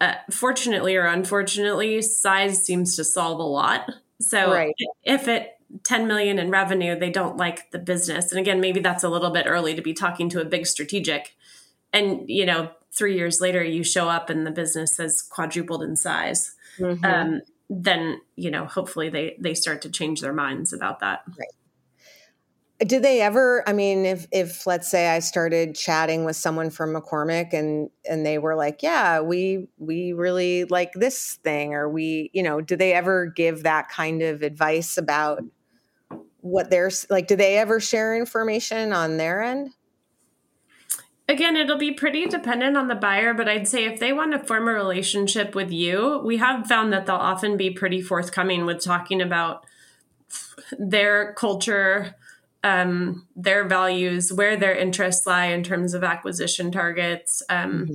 uh, 0.00 0.14
fortunately 0.30 0.96
or 0.96 1.06
unfortunately, 1.06 2.02
size 2.02 2.64
seems 2.64 2.96
to 2.96 3.04
solve 3.04 3.38
a 3.38 3.44
lot. 3.44 3.90
So 4.20 4.52
right. 4.52 4.74
if 5.02 5.28
it 5.28 5.52
10 5.82 6.06
million 6.06 6.38
in 6.38 6.50
revenue, 6.50 6.98
they 6.98 7.10
don't 7.10 7.36
like 7.36 7.70
the 7.70 7.78
business. 7.78 8.30
And 8.30 8.38
again, 8.38 8.60
maybe 8.60 8.80
that's 8.80 9.04
a 9.04 9.08
little 9.08 9.30
bit 9.30 9.46
early 9.46 9.74
to 9.74 9.82
be 9.82 9.94
talking 9.94 10.28
to 10.30 10.40
a 10.40 10.44
big 10.44 10.66
strategic. 10.66 11.34
And, 11.92 12.28
you 12.28 12.46
know, 12.46 12.70
three 12.92 13.16
years 13.16 13.40
later, 13.40 13.64
you 13.64 13.82
show 13.82 14.08
up 14.08 14.30
and 14.30 14.46
the 14.46 14.50
business 14.50 14.98
has 14.98 15.22
quadrupled 15.22 15.82
in 15.82 15.96
size. 15.96 16.54
Mm-hmm. 16.78 17.04
Um, 17.04 17.40
then, 17.68 18.20
you 18.36 18.50
know, 18.50 18.66
hopefully 18.66 19.08
they, 19.08 19.36
they 19.40 19.54
start 19.54 19.82
to 19.82 19.90
change 19.90 20.20
their 20.20 20.32
minds 20.32 20.72
about 20.72 21.00
that. 21.00 21.22
Right 21.38 21.48
did 22.80 23.02
they 23.02 23.20
ever 23.20 23.66
i 23.66 23.72
mean 23.72 24.04
if 24.04 24.26
if 24.32 24.66
let's 24.66 24.90
say 24.90 25.08
i 25.08 25.18
started 25.18 25.74
chatting 25.74 26.24
with 26.24 26.36
someone 26.36 26.68
from 26.68 26.94
mccormick 26.94 27.52
and 27.54 27.88
and 28.08 28.26
they 28.26 28.38
were 28.38 28.54
like 28.54 28.82
yeah 28.82 29.20
we 29.20 29.66
we 29.78 30.12
really 30.12 30.64
like 30.66 30.92
this 30.92 31.38
thing 31.42 31.72
or 31.72 31.88
we 31.88 32.30
you 32.34 32.42
know 32.42 32.60
did 32.60 32.78
they 32.78 32.92
ever 32.92 33.26
give 33.26 33.62
that 33.62 33.88
kind 33.88 34.20
of 34.20 34.42
advice 34.42 34.98
about 34.98 35.42
what 36.46 36.70
they're 36.70 36.90
like 37.10 37.26
do 37.26 37.36
they 37.36 37.58
ever 37.58 37.80
share 37.80 38.16
information 38.16 38.92
on 38.92 39.16
their 39.16 39.42
end? 39.42 39.70
Again, 41.28 41.56
it'll 41.56 41.76
be 41.76 41.90
pretty 41.90 42.26
dependent 42.26 42.76
on 42.76 42.86
the 42.86 42.94
buyer, 42.94 43.34
but 43.34 43.48
I'd 43.48 43.66
say 43.66 43.84
if 43.84 43.98
they 43.98 44.12
want 44.12 44.30
to 44.32 44.38
form 44.38 44.68
a 44.68 44.72
relationship 44.72 45.56
with 45.56 45.72
you, 45.72 46.22
we 46.24 46.36
have 46.36 46.68
found 46.68 46.92
that 46.92 47.06
they'll 47.06 47.16
often 47.16 47.56
be 47.56 47.68
pretty 47.70 48.00
forthcoming 48.00 48.64
with 48.64 48.80
talking 48.80 49.20
about 49.20 49.66
their 50.78 51.32
culture, 51.34 52.14
um, 52.66 53.28
their 53.36 53.64
values, 53.64 54.32
where 54.32 54.56
their 54.56 54.74
interests 54.74 55.24
lie 55.24 55.46
in 55.46 55.62
terms 55.62 55.94
of 55.94 56.02
acquisition 56.02 56.72
targets, 56.72 57.40
um, 57.48 57.72
mm-hmm. 57.72 57.94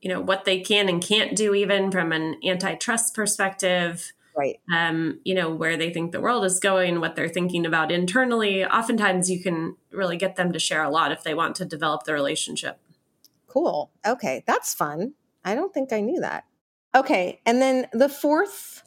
you 0.00 0.08
know, 0.08 0.20
what 0.20 0.44
they 0.44 0.60
can 0.60 0.88
and 0.88 1.02
can't 1.02 1.34
do, 1.34 1.54
even 1.54 1.90
from 1.90 2.12
an 2.12 2.36
antitrust 2.44 3.14
perspective. 3.14 4.12
Right. 4.36 4.60
Um, 4.72 5.18
you 5.24 5.34
know, 5.34 5.52
where 5.52 5.76
they 5.76 5.92
think 5.92 6.12
the 6.12 6.20
world 6.20 6.44
is 6.44 6.60
going, 6.60 7.00
what 7.00 7.16
they're 7.16 7.28
thinking 7.28 7.66
about 7.66 7.90
internally. 7.90 8.64
Oftentimes, 8.64 9.28
you 9.28 9.42
can 9.42 9.74
really 9.90 10.16
get 10.16 10.36
them 10.36 10.52
to 10.52 10.60
share 10.60 10.84
a 10.84 10.88
lot 10.88 11.10
if 11.10 11.24
they 11.24 11.34
want 11.34 11.56
to 11.56 11.64
develop 11.64 12.04
the 12.04 12.12
relationship. 12.12 12.78
Cool. 13.48 13.90
Okay. 14.06 14.44
That's 14.46 14.72
fun. 14.72 15.14
I 15.44 15.56
don't 15.56 15.74
think 15.74 15.92
I 15.92 16.00
knew 16.00 16.20
that. 16.20 16.44
Okay. 16.94 17.40
And 17.44 17.60
then 17.60 17.88
the 17.92 18.08
fourth 18.08 18.84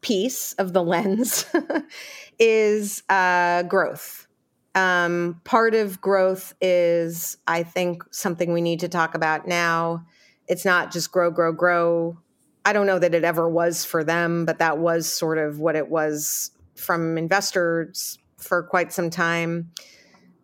piece 0.00 0.54
of 0.54 0.72
the 0.72 0.82
lens 0.82 1.46
is 2.40 3.04
uh, 3.08 3.62
growth 3.62 4.26
um, 4.74 5.40
part 5.44 5.74
of 5.74 6.00
growth 6.00 6.54
is, 6.60 7.36
I 7.46 7.62
think, 7.62 8.02
something 8.12 8.52
we 8.52 8.60
need 8.60 8.80
to 8.80 8.88
talk 8.88 9.14
about 9.14 9.46
now. 9.46 10.04
It's 10.46 10.64
not 10.64 10.92
just 10.92 11.10
grow, 11.12 11.30
grow, 11.30 11.52
grow. 11.52 12.18
I 12.64 12.72
don't 12.72 12.86
know 12.86 12.98
that 12.98 13.14
it 13.14 13.24
ever 13.24 13.48
was 13.48 13.84
for 13.84 14.04
them, 14.04 14.44
but 14.44 14.58
that 14.58 14.78
was 14.78 15.10
sort 15.10 15.38
of 15.38 15.58
what 15.58 15.76
it 15.76 15.88
was 15.88 16.50
from 16.76 17.18
investors 17.18 18.18
for 18.36 18.62
quite 18.62 18.92
some 18.92 19.10
time. 19.10 19.70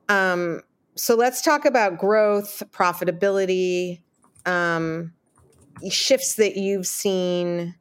Um, 0.09 0.63
so 0.97 1.15
let's 1.15 1.43
talk 1.43 1.65
about 1.65 1.99
growth, 1.99 2.63
profitability, 2.71 4.01
um, 4.45 5.13
shifts 5.91 6.35
that 6.35 6.57
you've 6.57 6.87
seen 6.87 7.75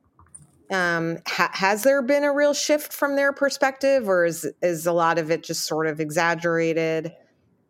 um, 0.71 1.17
ha- 1.27 1.51
has 1.53 1.83
there 1.83 2.01
been 2.01 2.23
a 2.23 2.33
real 2.33 2.53
shift 2.53 2.93
from 2.93 3.15
their 3.15 3.33
perspective 3.33 4.07
or 4.07 4.25
is 4.25 4.49
is 4.61 4.85
a 4.85 4.93
lot 4.93 5.17
of 5.17 5.31
it 5.31 5.43
just 5.43 5.65
sort 5.65 5.87
of 5.87 5.99
exaggerated? 5.99 7.13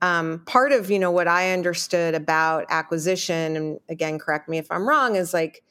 Um, 0.01 0.43
part 0.45 0.71
of 0.71 0.91
you 0.91 0.99
know 0.99 1.09
what 1.09 1.27
i 1.27 1.51
understood 1.51 2.15
about 2.15 2.65
acquisition 2.69 3.55
and 3.55 3.79
again 3.89 4.19
correct 4.19 4.47
me 4.49 4.57
if 4.57 4.69
i'm 4.69 4.87
wrong 4.87 5.15
is 5.15 5.33
like 5.33 5.63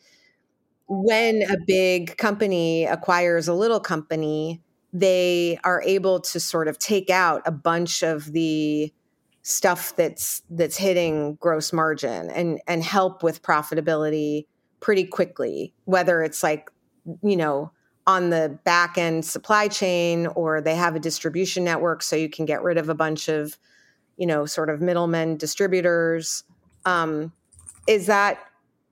when 0.88 1.42
a 1.42 1.56
big 1.66 2.16
company 2.16 2.84
acquires 2.84 3.48
a 3.48 3.54
little 3.54 3.80
company 3.80 4.60
they 4.92 5.58
are 5.64 5.82
able 5.82 6.20
to 6.20 6.40
sort 6.40 6.68
of 6.68 6.78
take 6.78 7.10
out 7.10 7.42
a 7.46 7.52
bunch 7.52 8.02
of 8.02 8.32
the 8.32 8.92
stuff 9.42 9.94
that's 9.96 10.42
that's 10.50 10.76
hitting 10.76 11.34
gross 11.34 11.72
margin 11.72 12.30
and 12.30 12.60
and 12.66 12.82
help 12.82 13.22
with 13.22 13.42
profitability 13.42 14.46
pretty 14.80 15.04
quickly 15.04 15.74
whether 15.84 16.22
it's 16.22 16.42
like 16.42 16.70
you 17.22 17.36
know, 17.36 17.70
on 18.06 18.30
the 18.30 18.58
back 18.64 18.98
end 18.98 19.24
supply 19.24 19.68
chain 19.68 20.26
or 20.28 20.60
they 20.60 20.74
have 20.74 20.94
a 20.94 21.00
distribution 21.00 21.64
network 21.64 22.02
so 22.02 22.16
you 22.16 22.28
can 22.28 22.44
get 22.44 22.62
rid 22.62 22.76
of 22.76 22.88
a 22.88 22.94
bunch 22.94 23.28
of, 23.28 23.58
you 24.16 24.26
know, 24.26 24.44
sort 24.44 24.68
of 24.68 24.80
middlemen 24.80 25.36
distributors. 25.36 26.44
Um, 26.84 27.32
is 27.86 28.06
that 28.06 28.38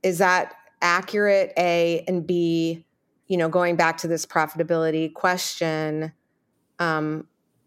is 0.03 0.19
that 0.19 0.55
accurate? 0.81 1.53
A 1.57 2.05
and 2.09 2.27
B, 2.27 2.85
you 3.29 3.37
know, 3.37 3.49
going 3.49 3.77
back 3.77 3.99
to 3.99 4.09
this 4.09 4.27
profitability 4.27 5.13
question, 5.13 6.13
um, 6.79 7.27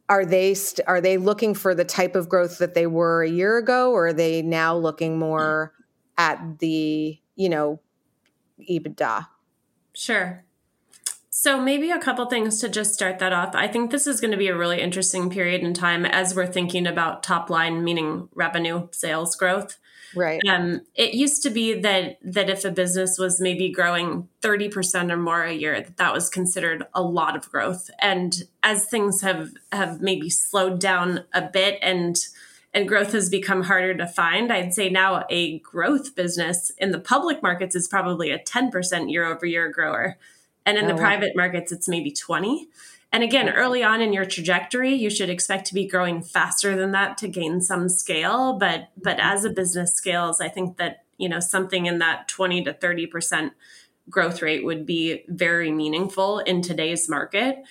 are 0.09 0.25
they 0.25 0.53
st- 0.53 0.87
are 0.87 1.01
they 1.01 1.17
looking 1.17 1.53
for 1.53 1.73
the 1.73 1.85
type 1.85 2.15
of 2.15 2.29
growth 2.29 2.57
that 2.57 2.73
they 2.73 2.87
were 2.87 3.23
a 3.23 3.29
year 3.29 3.57
ago, 3.57 3.91
or 3.91 4.07
are 4.07 4.13
they 4.13 4.41
now 4.41 4.75
looking 4.75 5.17
more 5.17 5.73
at 6.17 6.59
the 6.59 7.19
you 7.35 7.49
know 7.49 7.79
EBITDA? 8.69 9.27
Sure. 9.95 10.43
So, 11.29 11.59
maybe 11.59 11.91
a 11.91 11.99
couple 11.99 12.25
things 12.27 12.61
to 12.61 12.69
just 12.69 12.93
start 12.93 13.19
that 13.19 13.33
off. 13.33 13.55
I 13.55 13.67
think 13.67 13.91
this 13.91 14.07
is 14.07 14.21
going 14.21 14.31
to 14.31 14.37
be 14.37 14.47
a 14.47 14.57
really 14.57 14.81
interesting 14.81 15.29
period 15.29 15.61
in 15.61 15.73
time 15.73 16.05
as 16.05 16.33
we're 16.33 16.47
thinking 16.47 16.87
about 16.87 17.23
top 17.23 17.49
line, 17.49 17.83
meaning 17.83 18.29
revenue, 18.33 18.87
sales 18.91 19.35
growth. 19.35 19.77
Right. 20.15 20.41
Um, 20.47 20.81
it 20.95 21.13
used 21.13 21.43
to 21.43 21.49
be 21.49 21.73
that 21.81 22.19
that 22.23 22.49
if 22.49 22.63
a 22.63 22.71
business 22.71 23.17
was 23.19 23.41
maybe 23.41 23.69
growing 23.69 24.29
thirty 24.41 24.69
percent 24.69 25.11
or 25.11 25.17
more 25.17 25.43
a 25.43 25.53
year, 25.53 25.79
that 25.81 25.97
that 25.97 26.13
was 26.13 26.29
considered 26.29 26.85
a 26.93 27.01
lot 27.01 27.35
of 27.35 27.51
growth. 27.51 27.89
And 27.99 28.43
as 28.63 28.85
things 28.85 29.21
have 29.21 29.49
have 29.73 30.01
maybe 30.01 30.29
slowed 30.29 30.79
down 30.79 31.25
a 31.33 31.41
bit, 31.41 31.79
and 31.81 32.15
and 32.75 32.89
growth 32.89 33.13
has 33.13 33.29
become 33.29 33.63
harder 33.63 33.95
to 33.95 34.05
find, 34.05 34.51
I'd 34.51 34.73
say 34.73 34.89
now 34.89 35.25
a 35.29 35.59
growth 35.59 36.13
business 36.13 36.73
in 36.77 36.91
the 36.91 36.99
public 36.99 37.41
markets 37.41 37.73
is 37.73 37.87
probably 37.87 38.31
a 38.31 38.37
ten 38.37 38.69
percent 38.69 39.09
year 39.09 39.25
over 39.25 39.45
year 39.45 39.71
grower. 39.71 40.17
And 40.65 40.77
in 40.77 40.85
oh, 40.85 40.87
the 40.89 40.95
private 40.95 41.31
wow. 41.35 41.43
markets, 41.43 41.71
it's 41.71 41.87
maybe 41.87 42.11
20. 42.11 42.67
And 43.13 43.23
again, 43.23 43.49
early 43.49 43.81
on 43.81 44.01
in 44.01 44.11
your 44.11 44.25
trajectory, 44.25 44.93
you 44.93 45.09
should 45.09 45.29
expect 45.29 45.67
to 45.67 45.73
be 45.73 45.87
growing 45.87 46.21
faster 46.21 46.75
than 46.75 46.91
that 46.91 47.17
to 47.19 47.29
gain 47.29 47.61
some 47.61 47.87
scale. 47.87 48.57
But 48.59 48.89
but 49.01 49.19
as 49.21 49.45
a 49.45 49.49
business 49.49 49.95
scales, 49.95 50.41
I 50.41 50.49
think 50.49 50.75
that 50.77 51.05
you 51.17 51.29
know 51.29 51.39
something 51.39 51.85
in 51.85 51.99
that 51.99 52.27
20 52.27 52.65
to 52.65 52.73
30 52.73 53.07
percent 53.07 53.53
growth 54.09 54.41
rate 54.41 54.65
would 54.65 54.85
be 54.85 55.23
very 55.29 55.71
meaningful 55.71 56.39
in 56.39 56.61
today's 56.61 57.07
market. 57.07 57.63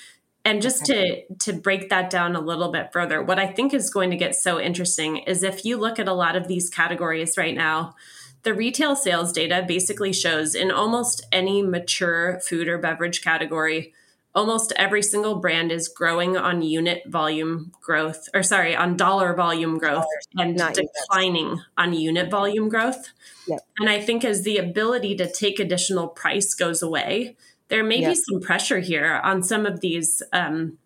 And 0.47 0.61
just 0.61 0.82
okay. 0.82 1.24
to 1.38 1.53
to 1.53 1.59
break 1.59 1.88
that 1.88 2.11
down 2.11 2.36
a 2.36 2.40
little 2.40 2.70
bit 2.70 2.92
further, 2.92 3.22
what 3.22 3.38
I 3.38 3.47
think 3.47 3.72
is 3.72 3.88
going 3.88 4.11
to 4.11 4.16
get 4.16 4.34
so 4.34 4.61
interesting 4.61 5.18
is 5.18 5.42
if 5.42 5.64
you 5.64 5.78
look 5.78 5.99
at 5.99 6.09
a 6.09 6.12
lot 6.12 6.36
of 6.36 6.49
these 6.49 6.68
categories 6.68 7.38
right 7.38 7.55
now, 7.55 7.95
the 8.42 8.53
retail 8.55 8.95
sales 8.95 9.32
data 9.32 9.64
basically 9.66 10.12
shows 10.12 10.55
in 10.55 10.70
almost 10.70 11.26
any 11.32 11.62
mature 11.62 12.40
food 12.40 12.68
or 12.68 12.76
beverage 12.76 13.22
category, 13.22 13.95
almost 14.34 14.72
every 14.76 15.03
single 15.03 15.36
brand 15.36 15.72
is 15.72 15.88
growing 15.88 16.36
on 16.36 16.61
unit 16.61 17.03
volume 17.07 17.72
growth, 17.80 18.28
or 18.34 18.42
sorry, 18.42 18.76
on 18.76 18.97
dollar 18.97 19.34
volume 19.34 19.78
growth 19.78 20.05
and 20.36 20.59
declining 20.59 21.47
units. 21.47 21.62
on 21.78 21.95
unit 21.95 22.30
volume 22.30 22.68
growth. 22.68 23.12
Yep. 23.49 23.61
And 23.78 23.88
I 23.88 24.01
think 24.01 24.24
as 24.24 24.42
the 24.42 24.59
ability 24.59 25.16
to 25.16 25.30
take 25.30 25.59
additional 25.59 26.09
price 26.09 26.53
goes 26.55 26.82
away, 26.82 27.36
there 27.69 27.85
may 27.85 28.01
yep. 28.01 28.12
be 28.12 28.15
some 28.15 28.41
pressure 28.41 28.81
here 28.81 29.21
on 29.25 29.43
some 29.43 29.67
of 29.67 29.81
these 29.81 30.23
um, 30.33 30.79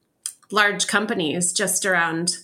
large 0.50 0.86
companies 0.86 1.52
just 1.52 1.84
around 1.84 2.38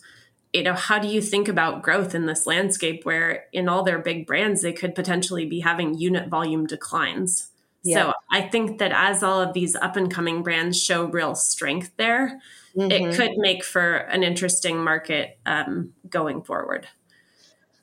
you 0.52 0.62
know 0.62 0.74
how 0.74 0.98
do 0.98 1.08
you 1.08 1.20
think 1.20 1.48
about 1.48 1.82
growth 1.82 2.14
in 2.14 2.26
this 2.26 2.46
landscape 2.46 3.04
where 3.04 3.44
in 3.52 3.68
all 3.68 3.82
their 3.82 3.98
big 3.98 4.26
brands 4.26 4.62
they 4.62 4.72
could 4.72 4.94
potentially 4.94 5.46
be 5.46 5.60
having 5.60 5.98
unit 5.98 6.28
volume 6.28 6.66
declines 6.66 7.48
Yeah. 7.84 8.02
So 8.02 8.12
I 8.32 8.40
think 8.48 8.78
that 8.78 8.92
as 8.92 9.22
all 9.22 9.40
of 9.40 9.52
these 9.52 9.76
up 9.76 9.96
and 9.96 10.10
coming 10.10 10.42
brands 10.42 10.82
show 10.82 11.04
real 11.04 11.34
strength 11.34 11.92
there, 11.98 12.40
mm-hmm. 12.74 12.90
it 12.90 13.14
could 13.14 13.32
make 13.36 13.62
for 13.62 13.94
an 13.94 14.22
interesting 14.22 14.82
market 14.82 15.38
um, 15.44 15.92
going 16.08 16.42
forward. 16.42 16.88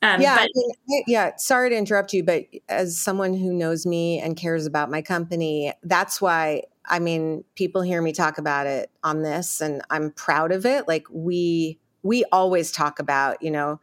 Um, 0.02 0.20
yeah, 0.20 0.36
but- 0.36 0.42
I 0.42 0.48
mean, 0.88 1.04
yeah. 1.06 1.36
Sorry 1.36 1.70
to 1.70 1.76
interrupt 1.76 2.12
you, 2.12 2.24
but 2.24 2.44
as 2.68 2.98
someone 2.98 3.34
who 3.34 3.52
knows 3.52 3.86
me 3.86 4.18
and 4.20 4.36
cares 4.36 4.66
about 4.66 4.90
my 4.90 5.00
company, 5.02 5.72
that's 5.82 6.20
why 6.20 6.64
I 6.86 6.98
mean, 6.98 7.44
people 7.54 7.82
hear 7.82 8.02
me 8.02 8.12
talk 8.12 8.38
about 8.38 8.66
it 8.66 8.90
on 9.04 9.22
this, 9.22 9.60
and 9.60 9.82
I'm 9.90 10.10
proud 10.10 10.52
of 10.52 10.66
it. 10.66 10.88
Like 10.88 11.06
we 11.10 11.78
we 12.02 12.24
always 12.32 12.72
talk 12.72 12.98
about, 12.98 13.40
you 13.42 13.50
know, 13.50 13.80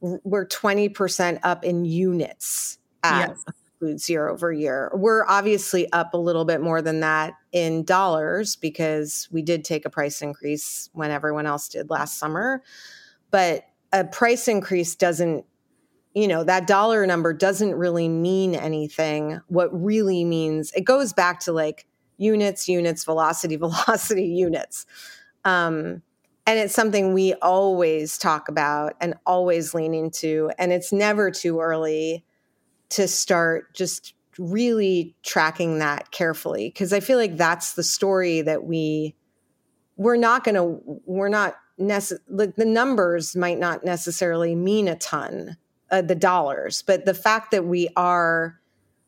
we're 0.00 0.46
20% 0.46 1.40
up 1.42 1.62
in 1.62 1.84
units 1.84 2.78
at 3.02 3.28
yes. 3.28 3.44
Foods 3.78 4.08
year 4.08 4.28
over 4.28 4.50
year. 4.52 4.90
We're 4.94 5.26
obviously 5.26 5.90
up 5.92 6.14
a 6.14 6.18
little 6.18 6.44
bit 6.46 6.60
more 6.62 6.80
than 6.82 7.00
that 7.00 7.34
in 7.52 7.84
dollars 7.84 8.56
because 8.56 9.28
we 9.30 9.42
did 9.42 9.64
take 9.64 9.84
a 9.84 9.90
price 9.90 10.22
increase 10.22 10.88
when 10.92 11.10
everyone 11.10 11.46
else 11.46 11.68
did 11.68 11.90
last 11.90 12.18
summer. 12.18 12.62
But 13.30 13.64
a 13.92 14.04
price 14.04 14.48
increase 14.48 14.94
doesn't 14.94 15.44
you 16.14 16.26
know 16.28 16.44
that 16.44 16.66
dollar 16.66 17.06
number 17.06 17.32
doesn't 17.32 17.74
really 17.74 18.08
mean 18.08 18.54
anything. 18.54 19.40
What 19.48 19.68
really 19.72 20.24
means 20.24 20.72
it 20.72 20.84
goes 20.84 21.12
back 21.12 21.40
to 21.40 21.52
like 21.52 21.86
units 22.16 22.68
units 22.68 23.04
velocity 23.04 23.56
velocity 23.56 24.26
units. 24.26 24.86
Um, 25.44 26.02
and 26.46 26.58
it's 26.58 26.74
something 26.74 27.14
we 27.14 27.34
always 27.34 28.18
talk 28.18 28.48
about 28.48 28.94
and 29.00 29.14
always 29.24 29.72
lean 29.72 29.94
into 29.94 30.50
and 30.58 30.72
it's 30.72 30.92
never 30.92 31.30
too 31.30 31.60
early 31.60 32.24
to 32.90 33.06
start 33.06 33.72
just 33.74 34.14
really 34.38 35.14
tracking 35.22 35.78
that 35.78 36.10
carefully 36.10 36.68
because 36.68 36.92
i 36.92 37.00
feel 37.00 37.18
like 37.18 37.36
that's 37.36 37.74
the 37.74 37.82
story 37.82 38.40
that 38.42 38.64
we 38.64 39.14
we're 39.96 40.16
not 40.16 40.44
going 40.44 40.54
to 40.54 40.80
we're 41.04 41.28
not 41.28 41.56
nece- 41.78 42.18
like 42.28 42.56
the 42.56 42.64
numbers 42.64 43.36
might 43.36 43.58
not 43.58 43.84
necessarily 43.84 44.54
mean 44.54 44.88
a 44.88 44.96
ton 44.96 45.56
uh, 45.90 46.02
the 46.02 46.14
dollars, 46.14 46.82
but 46.82 47.04
the 47.04 47.14
fact 47.14 47.50
that 47.50 47.64
we 47.64 47.88
are, 47.96 48.60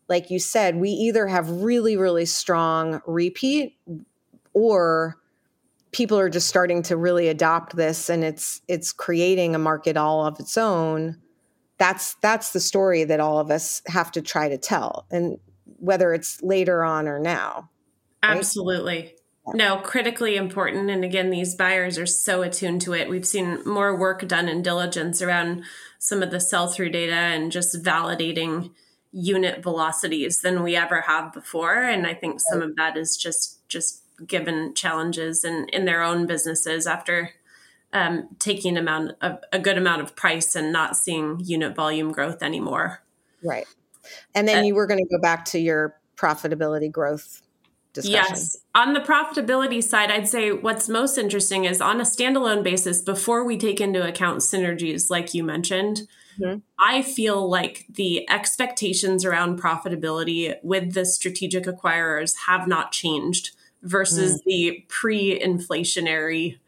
like 0.09 0.31
you 0.31 0.39
said, 0.39 0.77
we 0.77 0.91
either 0.91 1.27
have 1.27 1.49
really, 1.51 1.97
really 1.97 2.27
strong 2.27 3.01
repeat 3.07 3.77
or 4.53 5.17
people 5.93 6.19
are 6.19 6.29
just 6.29 6.49
starting 6.49 6.83
to 6.83 6.97
really 6.97 7.29
adopt 7.29 7.77
this 7.77 8.09
and 8.09 8.25
it's 8.25 8.63
it's 8.67 8.93
creating 8.93 9.55
a 9.55 9.59
market 9.59 9.97
all 9.97 10.27
of 10.27 10.41
its 10.41 10.59
own 10.59 11.19
that's 11.79 12.15
that's 12.15 12.53
the 12.53 12.61
story 12.61 13.05
that 13.05 13.21
all 13.21 13.39
of 13.39 13.51
us 13.51 13.83
have 13.87 14.11
to 14.11 14.21
try 14.21 14.49
to 14.49 14.59
tell 14.59 15.07
and 15.11 15.39
whether 15.79 16.13
it's 16.13 16.43
later 16.43 16.83
on 16.83 17.07
or 17.07 17.19
now 17.19 17.69
right? 18.23 18.37
absolutely 18.37 19.15
no, 19.47 19.79
critically 19.79 20.37
important. 20.37 20.91
And 20.91 21.05
again, 21.05 21.31
these 21.31 21.55
buyers 21.55 21.99
are 21.99 22.07
so 22.07 22.43
attuned 22.43 22.81
to 22.83 22.95
it. 22.95 23.09
We've 23.09 23.27
seen 23.27 23.59
more 23.67 23.97
work 23.97 24.27
done 24.29 24.49
in 24.49 24.63
diligence 24.63 25.21
around 25.21 25.65
some 25.99 26.23
of 26.23 26.31
the 26.31 26.41
sell 26.41 26.69
through 26.69 26.91
data 26.91 27.15
and 27.15 27.51
just 27.51 27.83
validating 27.83 28.71
unit 29.11 29.63
velocities 29.63 30.41
than 30.41 30.63
we 30.63 30.77
ever 30.77 31.03
have 31.03 31.33
before. 31.33 31.83
And 31.83 32.07
I 32.07 32.15
think 32.15 32.41
some 32.41 32.63
of 32.63 32.77
that 32.77 32.97
is 32.97 33.17
just 33.17 33.67
just 33.69 34.03
given 34.27 34.75
challenges 34.75 35.45
in, 35.45 35.69
in 35.73 35.85
their 35.85 36.03
own 36.03 36.27
businesses 36.27 36.87
after 36.87 37.31
um, 37.93 38.29
taking 38.39 38.77
amount 38.77 39.13
of 39.21 39.39
a 39.53 39.59
good 39.59 39.77
amount 39.77 40.03
of 40.03 40.15
price 40.15 40.55
and 40.55 40.73
not 40.73 40.97
seeing 40.97 41.41
unit 41.41 41.75
volume 41.75 42.13
growth 42.13 42.43
anymore. 42.43 43.03
Right. 43.43 43.67
And 44.35 44.47
then 44.47 44.59
uh, 44.59 44.63
you 44.63 44.75
were 44.75 44.87
going 44.87 45.05
to 45.05 45.17
go 45.17 45.21
back 45.21 45.45
to 45.47 45.59
your 45.59 45.97
profitability 46.17 46.91
growth 46.91 47.43
discussion. 47.93 48.35
Yes. 48.35 48.62
On 48.75 48.95
the 48.95 49.01
profitability 49.01 49.83
side, 49.83 50.11
I'd 50.11 50.29
say 50.29 50.51
what's 50.51 50.89
most 50.89 51.19
interesting 51.19 51.65
is 51.65 51.83
on 51.83 52.01
a 52.01 52.05
standalone 52.05 52.63
basis, 52.63 53.03
before 53.03 53.45
we 53.45 53.59
take 53.59 53.81
into 53.81 54.07
account 54.07 54.41
synergies, 54.41 55.11
like 55.11 55.35
you 55.35 55.45
mentioned, 55.45 56.03
mm-hmm. 56.41 56.61
I 56.79 57.03
feel 57.03 57.49
like 57.49 57.85
the 57.91 58.29
expectations 58.31 59.27
around 59.27 59.61
profitability 59.61 60.55
with 60.63 60.95
the 60.95 61.05
strategic 61.05 61.65
acquirers 61.65 62.33
have 62.47 62.67
not 62.67 62.93
changed 62.93 63.51
versus 63.83 64.41
mm. 64.41 64.45
the 64.47 64.85
pre 64.89 65.39
inflationary 65.39 66.59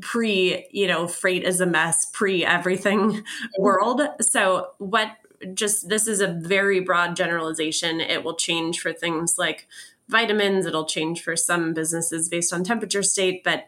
pre 0.00 0.66
you 0.72 0.86
know 0.86 1.06
freight 1.06 1.44
is 1.44 1.60
a 1.60 1.66
mess 1.66 2.06
pre 2.06 2.44
everything 2.44 2.98
mm-hmm. 3.12 3.62
world 3.62 4.02
so 4.20 4.70
what 4.78 5.12
just 5.54 5.88
this 5.88 6.08
is 6.08 6.20
a 6.20 6.26
very 6.26 6.80
broad 6.80 7.14
generalization 7.14 8.00
it 8.00 8.24
will 8.24 8.34
change 8.34 8.80
for 8.80 8.92
things 8.92 9.36
like 9.38 9.68
vitamins. 10.08 10.66
It'll 10.66 10.86
change 10.86 11.22
for 11.22 11.36
some 11.36 11.74
businesses 11.74 12.28
based 12.28 12.52
on 12.52 12.64
temperature 12.64 13.02
state, 13.02 13.42
but 13.44 13.66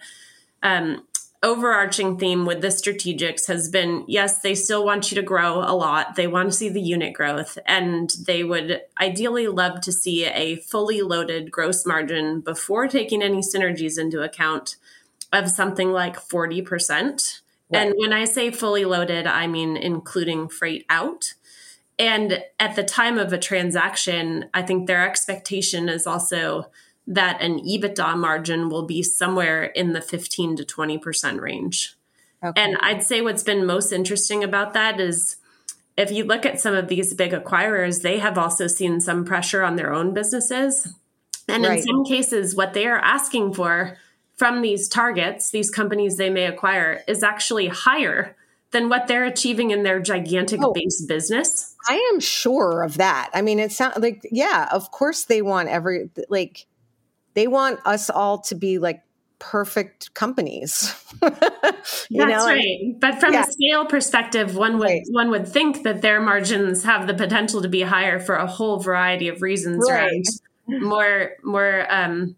um, 0.62 1.06
overarching 1.42 2.18
theme 2.18 2.44
with 2.44 2.60
the 2.60 2.68
strategics 2.68 3.46
has 3.46 3.68
been 3.68 4.04
yes, 4.08 4.40
they 4.40 4.54
still 4.54 4.84
want 4.84 5.10
you 5.10 5.14
to 5.16 5.22
grow 5.22 5.58
a 5.58 5.74
lot. 5.74 6.16
They 6.16 6.26
want 6.26 6.50
to 6.50 6.56
see 6.56 6.68
the 6.68 6.80
unit 6.80 7.12
growth, 7.12 7.58
and 7.66 8.10
they 8.26 8.42
would 8.42 8.82
ideally 9.00 9.48
love 9.48 9.80
to 9.82 9.92
see 9.92 10.24
a 10.26 10.56
fully 10.56 11.02
loaded 11.02 11.50
gross 11.50 11.86
margin 11.86 12.40
before 12.40 12.88
taking 12.88 13.22
any 13.22 13.40
synergies 13.40 13.98
into 13.98 14.22
account 14.22 14.76
of 15.32 15.50
something 15.50 15.92
like 15.92 16.16
40%. 16.16 17.40
Right. 17.70 17.86
And 17.86 17.94
when 17.98 18.12
I 18.12 18.24
say 18.24 18.50
fully 18.50 18.84
loaded, 18.84 19.26
I 19.26 19.46
mean 19.46 19.76
including 19.76 20.48
freight 20.48 20.86
out. 20.88 21.34
And 21.98 22.44
at 22.60 22.76
the 22.76 22.84
time 22.84 23.18
of 23.18 23.32
a 23.32 23.38
transaction, 23.38 24.48
I 24.54 24.62
think 24.62 24.86
their 24.86 25.08
expectation 25.08 25.88
is 25.88 26.06
also 26.06 26.70
that 27.08 27.40
an 27.40 27.58
EBITDA 27.60 28.16
margin 28.16 28.68
will 28.68 28.84
be 28.84 29.02
somewhere 29.02 29.64
in 29.64 29.94
the 29.94 30.00
15 30.00 30.56
to 30.56 30.64
20% 30.64 31.40
range. 31.40 31.96
Okay. 32.44 32.62
And 32.62 32.76
I'd 32.80 33.02
say 33.02 33.20
what's 33.20 33.42
been 33.42 33.66
most 33.66 33.92
interesting 33.92 34.44
about 34.44 34.74
that 34.74 35.00
is 35.00 35.36
if 35.96 36.12
you 36.12 36.24
look 36.24 36.46
at 36.46 36.60
some 36.60 36.74
of 36.74 36.86
these 36.86 37.14
big 37.14 37.32
acquirers, 37.32 38.02
they 38.02 38.18
have 38.18 38.38
also 38.38 38.68
seen 38.68 39.00
some 39.00 39.24
pressure 39.24 39.64
on 39.64 39.74
their 39.74 39.92
own 39.92 40.14
businesses. 40.14 40.94
And 41.48 41.64
right. 41.64 41.78
in 41.78 41.82
some 41.82 42.04
cases, 42.04 42.54
what 42.54 42.74
they 42.74 42.86
are 42.86 42.98
asking 42.98 43.54
for 43.54 43.96
from 44.36 44.62
these 44.62 44.88
targets, 44.88 45.50
these 45.50 45.70
companies 45.70 46.16
they 46.16 46.30
may 46.30 46.44
acquire, 46.44 47.02
is 47.08 47.24
actually 47.24 47.66
higher 47.66 48.36
than 48.70 48.88
what 48.88 49.08
they're 49.08 49.24
achieving 49.24 49.70
in 49.70 49.82
their 49.82 49.98
gigantic 49.98 50.60
oh, 50.62 50.72
base 50.72 51.04
business. 51.06 51.74
I 51.88 52.10
am 52.12 52.20
sure 52.20 52.82
of 52.82 52.98
that. 52.98 53.30
I 53.32 53.42
mean, 53.42 53.58
it 53.58 53.72
sounds 53.72 53.98
like, 53.98 54.26
yeah, 54.30 54.68
of 54.72 54.90
course 54.90 55.24
they 55.24 55.42
want 55.42 55.68
every, 55.68 56.10
like, 56.28 56.66
they 57.34 57.46
want 57.46 57.80
us 57.86 58.10
all 58.10 58.38
to 58.42 58.54
be 58.54 58.78
like 58.78 59.02
perfect 59.38 60.12
companies. 60.14 60.94
That's 61.20 62.08
know? 62.10 62.46
right. 62.46 62.94
But 62.98 63.20
from 63.20 63.32
yeah. 63.32 63.44
a 63.44 63.50
scale 63.50 63.86
perspective, 63.86 64.56
one 64.56 64.78
would 64.78 64.84
right. 64.84 65.02
one 65.10 65.30
would 65.30 65.46
think 65.46 65.82
that 65.84 66.02
their 66.02 66.20
margins 66.20 66.84
have 66.84 67.06
the 67.06 67.14
potential 67.14 67.62
to 67.62 67.68
be 67.68 67.82
higher 67.82 68.18
for 68.18 68.34
a 68.34 68.46
whole 68.46 68.78
variety 68.78 69.28
of 69.28 69.42
reasons, 69.42 69.86
right? 69.88 70.10
right? 70.10 70.26
More 70.82 71.30
more 71.42 71.86
um, 71.88 72.36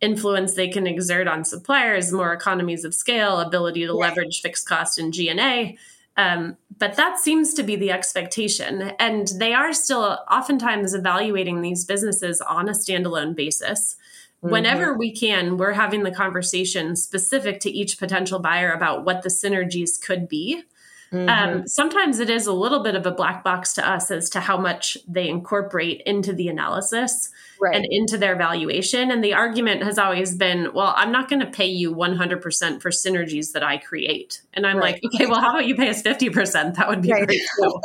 influence 0.00 0.54
they 0.54 0.68
can 0.68 0.86
exert 0.86 1.26
on 1.26 1.44
suppliers, 1.44 2.12
more 2.12 2.32
economies 2.32 2.84
of 2.84 2.94
scale, 2.94 3.40
ability 3.40 3.86
to 3.86 3.92
leverage 3.92 4.40
fixed 4.40 4.68
cost 4.68 4.98
and 5.00 5.12
G&A. 5.12 5.76
Um, 6.16 6.56
but 6.78 6.96
that 6.96 7.18
seems 7.18 7.54
to 7.54 7.62
be 7.62 7.76
the 7.76 7.90
expectation. 7.90 8.92
And 8.98 9.28
they 9.38 9.54
are 9.54 9.72
still 9.72 10.18
oftentimes 10.30 10.94
evaluating 10.94 11.62
these 11.62 11.84
businesses 11.84 12.40
on 12.40 12.68
a 12.68 12.72
standalone 12.72 13.34
basis. 13.34 13.96
Mm-hmm. 14.42 14.52
Whenever 14.52 14.96
we 14.96 15.14
can, 15.14 15.56
we're 15.56 15.72
having 15.72 16.02
the 16.02 16.10
conversation 16.10 16.96
specific 16.96 17.60
to 17.60 17.70
each 17.70 17.98
potential 17.98 18.40
buyer 18.40 18.72
about 18.72 19.04
what 19.04 19.22
the 19.22 19.28
synergies 19.28 20.00
could 20.00 20.28
be. 20.28 20.64
Mm-hmm. 21.12 21.28
Um, 21.28 21.68
sometimes 21.68 22.20
it 22.20 22.30
is 22.30 22.46
a 22.46 22.52
little 22.52 22.82
bit 22.82 22.94
of 22.94 23.04
a 23.04 23.10
black 23.10 23.44
box 23.44 23.74
to 23.74 23.86
us 23.86 24.10
as 24.10 24.30
to 24.30 24.40
how 24.40 24.56
much 24.56 24.96
they 25.06 25.28
incorporate 25.28 26.02
into 26.06 26.32
the 26.32 26.48
analysis 26.48 27.30
right. 27.60 27.76
and 27.76 27.86
into 27.90 28.16
their 28.16 28.34
valuation. 28.34 29.10
And 29.10 29.22
the 29.22 29.34
argument 29.34 29.82
has 29.82 29.98
always 29.98 30.34
been, 30.34 30.72
well, 30.72 30.94
I'm 30.96 31.12
not 31.12 31.28
going 31.28 31.40
to 31.40 31.50
pay 31.50 31.66
you 31.66 31.94
100% 31.94 32.80
for 32.80 32.90
synergies 32.90 33.52
that 33.52 33.62
I 33.62 33.76
create. 33.76 34.40
And 34.54 34.66
I'm 34.66 34.78
right. 34.78 34.94
like, 34.94 35.02
okay, 35.14 35.26
well, 35.26 35.40
how 35.40 35.50
about 35.50 35.66
you 35.66 35.76
pay 35.76 35.90
us 35.90 36.02
50%? 36.02 36.76
That 36.76 36.88
would 36.88 37.02
be 37.02 37.12
right. 37.12 37.26
great 37.26 37.42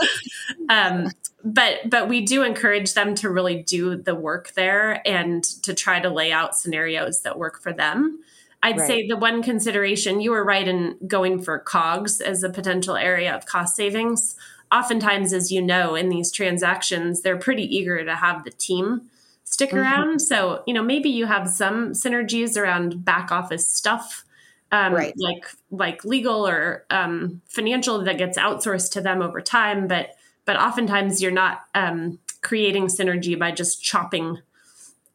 um, 0.69 1.11
but 1.43 1.89
but 1.89 2.09
we 2.09 2.21
do 2.21 2.43
encourage 2.43 2.93
them 2.93 3.15
to 3.15 3.29
really 3.29 3.63
do 3.63 3.95
the 3.95 4.15
work 4.15 4.53
there 4.53 5.07
and 5.07 5.43
to 5.63 5.73
try 5.73 5.99
to 5.99 6.09
lay 6.09 6.31
out 6.31 6.57
scenarios 6.57 7.21
that 7.21 7.37
work 7.37 7.61
for 7.61 7.71
them. 7.71 8.19
I'd 8.63 8.77
right. 8.77 8.87
say 8.87 9.07
the 9.07 9.17
one 9.17 9.43
consideration 9.43 10.19
you 10.19 10.31
were 10.31 10.43
right 10.43 10.67
in 10.67 10.97
going 11.07 11.41
for 11.41 11.59
COGS 11.59 12.21
as 12.21 12.43
a 12.43 12.49
potential 12.49 12.95
area 12.95 13.33
of 13.35 13.45
cost 13.45 13.75
savings. 13.75 14.35
Oftentimes, 14.71 15.31
as 15.31 15.51
you 15.51 15.61
know, 15.61 15.95
in 15.95 16.09
these 16.09 16.31
transactions, 16.31 17.21
they're 17.21 17.37
pretty 17.37 17.63
eager 17.63 18.03
to 18.03 18.15
have 18.15 18.43
the 18.43 18.51
team 18.51 19.09
stick 19.43 19.69
mm-hmm. 19.69 19.79
around. 19.79 20.21
So, 20.21 20.63
you 20.67 20.73
know, 20.73 20.83
maybe 20.83 21.09
you 21.09 21.25
have 21.25 21.49
some 21.49 21.93
synergies 21.93 22.57
around 22.57 23.05
back 23.05 23.31
office 23.31 23.67
stuff, 23.67 24.25
um, 24.71 24.93
right. 24.93 25.13
like 25.17 25.45
like 25.71 26.03
legal 26.03 26.45
or 26.45 26.85
um, 26.89 27.41
financial 27.47 28.03
that 28.03 28.17
gets 28.17 28.37
outsourced 28.37 28.91
to 28.93 29.01
them 29.01 29.21
over 29.21 29.39
time. 29.39 29.87
But 29.87 30.15
but 30.45 30.57
oftentimes 30.57 31.21
you're 31.21 31.31
not 31.31 31.61
um, 31.75 32.19
creating 32.41 32.87
synergy 32.87 33.37
by 33.37 33.51
just 33.51 33.81
chopping 33.81 34.39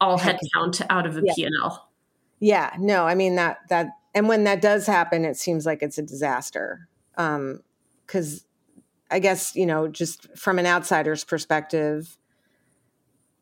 all 0.00 0.18
headcount 0.18 0.84
out 0.90 1.06
of 1.06 1.16
a 1.16 1.22
yeah. 1.24 1.32
P&L. 1.34 1.88
Yeah, 2.42 2.72
no, 2.76 3.06
I 3.06 3.14
mean 3.14 3.36
that 3.36 3.58
that 3.68 3.90
and 4.14 4.28
when 4.28 4.42
that 4.44 4.60
does 4.60 4.84
happen, 4.84 5.24
it 5.24 5.36
seems 5.36 5.64
like 5.64 5.80
it's 5.80 5.96
a 5.96 6.02
disaster. 6.02 6.88
Um, 7.16 7.60
because 8.04 8.44
I 9.12 9.20
guess, 9.20 9.54
you 9.54 9.64
know, 9.64 9.86
just 9.86 10.36
from 10.36 10.58
an 10.58 10.66
outsider's 10.66 11.22
perspective, 11.22 12.18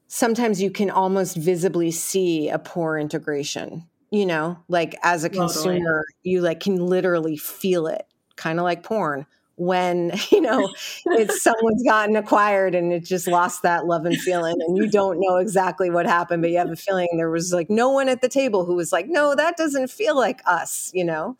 sometimes 0.07 0.61
you 0.61 0.71
can 0.71 0.91
almost 0.91 1.35
visibly 1.35 1.91
see 1.91 2.51
a 2.51 2.59
poor 2.59 2.99
integration, 2.99 3.89
you 4.11 4.27
know, 4.27 4.59
like 4.69 4.95
as 5.03 5.25
a 5.25 5.31
totally. 5.31 5.47
consumer, 5.49 6.05
you 6.23 6.43
like 6.43 6.61
can 6.61 6.77
literally 6.77 7.39
feel 7.39 7.87
it, 7.87 8.07
kind 8.37 8.59
of 8.59 8.65
like 8.65 8.83
porn 8.83 9.27
when 9.61 10.11
you 10.33 10.41
know 10.41 10.73
it's 11.07 11.43
someone's 11.43 11.83
gotten 11.83 12.17
acquired 12.17 12.75
and 12.75 12.93
it 12.93 13.05
just 13.05 13.29
lost 13.29 13.63
that 13.63 13.87
love 13.87 14.07
and 14.07 14.17
feeling 14.17 14.57
and 14.59 14.77
you 14.77 14.89
don't 14.89 15.21
know 15.21 15.37
exactly 15.37 15.91
what 15.91 16.07
happened 16.07 16.43
but 16.43 16.51
you 16.51 16.57
have 16.57 16.71
a 16.71 16.77
feeling 16.77 17.07
there 17.17 17.31
was 17.31 17.53
like 17.53 17.69
no 17.69 17.91
one 17.91 18.09
at 18.09 18.23
the 18.23 18.29
table 18.29 18.65
who 18.65 18.75
was 18.75 18.91
like 18.91 19.07
no 19.07 19.35
that 19.35 19.57
doesn't 19.57 19.91
feel 19.91 20.17
like 20.17 20.41
us 20.47 20.91
you 20.95 21.05
know 21.05 21.37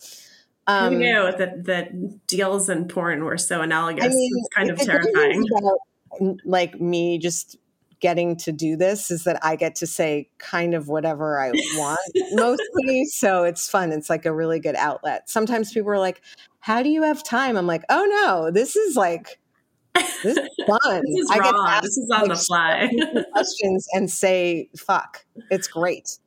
um, 0.67 0.93
Who 0.93 0.99
knew 1.01 1.33
that 1.37 1.65
that 1.65 2.27
deals 2.29 2.69
and 2.69 2.89
porn 2.89 3.25
were 3.25 3.39
so 3.39 3.61
analogous? 3.61 4.05
I 4.05 4.09
mean, 4.09 4.31
it's 4.37 4.55
kind 4.55 4.71
of 4.71 4.79
terrifying. 4.79 5.45
About, 5.59 6.37
like 6.45 6.81
me 6.81 7.19
just 7.19 7.57
getting 8.01 8.37
to 8.37 8.51
do 8.51 8.77
this 8.77 9.11
is 9.11 9.25
that 9.25 9.39
I 9.45 9.57
get 9.57 9.75
to 9.77 9.87
say 9.87 10.29
kind 10.39 10.75
of 10.75 10.89
whatever 10.89 11.39
I 11.39 11.51
want 11.75 12.01
mostly. 12.33 13.05
So 13.07 13.45
it's 13.45 13.69
fun. 13.69 13.93
It's 13.93 14.11
like 14.11 14.27
a 14.27 14.35
really 14.35 14.59
good 14.59 14.75
outlet. 14.75 15.29
Sometimes 15.29 15.73
people 15.73 15.91
are 15.91 15.99
like, 15.99 16.23
How 16.61 16.83
do 16.83 16.89
you 16.89 17.03
have 17.03 17.23
time? 17.25 17.57
I'm 17.57 17.67
like, 17.67 17.83
Oh 17.89 18.07
no, 18.25 18.51
this 18.51 18.77
is 18.77 18.97
like 18.97 19.41
this 19.95 20.25
is 20.25 20.39
fun. 20.67 21.03
this 21.07 21.25
is 21.25 21.31
I 21.31 21.39
raw. 21.39 21.67
Ask, 21.69 21.83
this 21.83 21.99
is 21.99 22.11
on 22.15 22.29
like, 22.29 22.39
the 22.39 22.45
fly. 22.45 22.91
questions 23.33 23.87
and 23.93 24.11
say 24.11 24.69
fuck. 24.77 25.25
It's 25.51 25.67
great. 25.69 26.19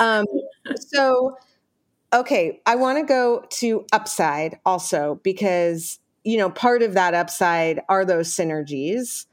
Um, 0.00 0.26
so 0.76 1.36
Okay, 2.12 2.62
I 2.66 2.76
want 2.76 2.98
to 2.98 3.04
go 3.04 3.44
to 3.58 3.84
upside 3.92 4.58
also 4.64 5.20
because, 5.22 5.98
you 6.24 6.38
know, 6.38 6.48
part 6.50 6.82
of 6.82 6.94
that 6.94 7.14
upside 7.14 7.80
are 7.88 8.04
those 8.04 8.30
synergies. 8.30 9.26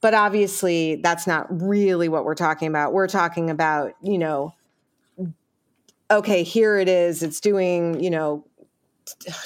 But 0.00 0.14
obviously, 0.14 0.96
that's 0.96 1.26
not 1.26 1.46
really 1.50 2.08
what 2.08 2.24
we're 2.24 2.34
talking 2.34 2.68
about. 2.68 2.92
We're 2.92 3.08
talking 3.08 3.50
about, 3.50 3.94
you 4.02 4.18
know, 4.18 4.54
okay, 6.10 6.42
here 6.42 6.78
it 6.78 6.88
is. 6.88 7.22
It's 7.22 7.40
doing, 7.40 7.98
you 8.00 8.10
know, 8.10 8.44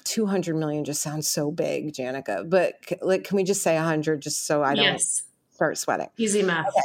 200 0.04 0.56
million 0.56 0.84
just 0.84 1.02
sounds 1.02 1.28
so 1.28 1.50
big, 1.50 1.92
Janica. 1.92 2.48
But 2.48 2.74
like, 3.02 3.24
can 3.24 3.36
we 3.36 3.44
just 3.44 3.62
say 3.62 3.76
100 3.76 4.20
just 4.20 4.46
so 4.46 4.62
I 4.62 4.74
don't 4.74 4.84
yes. 4.84 5.24
start 5.52 5.78
sweating? 5.78 6.08
Easy 6.16 6.42
math. 6.42 6.68
Okay 6.68 6.80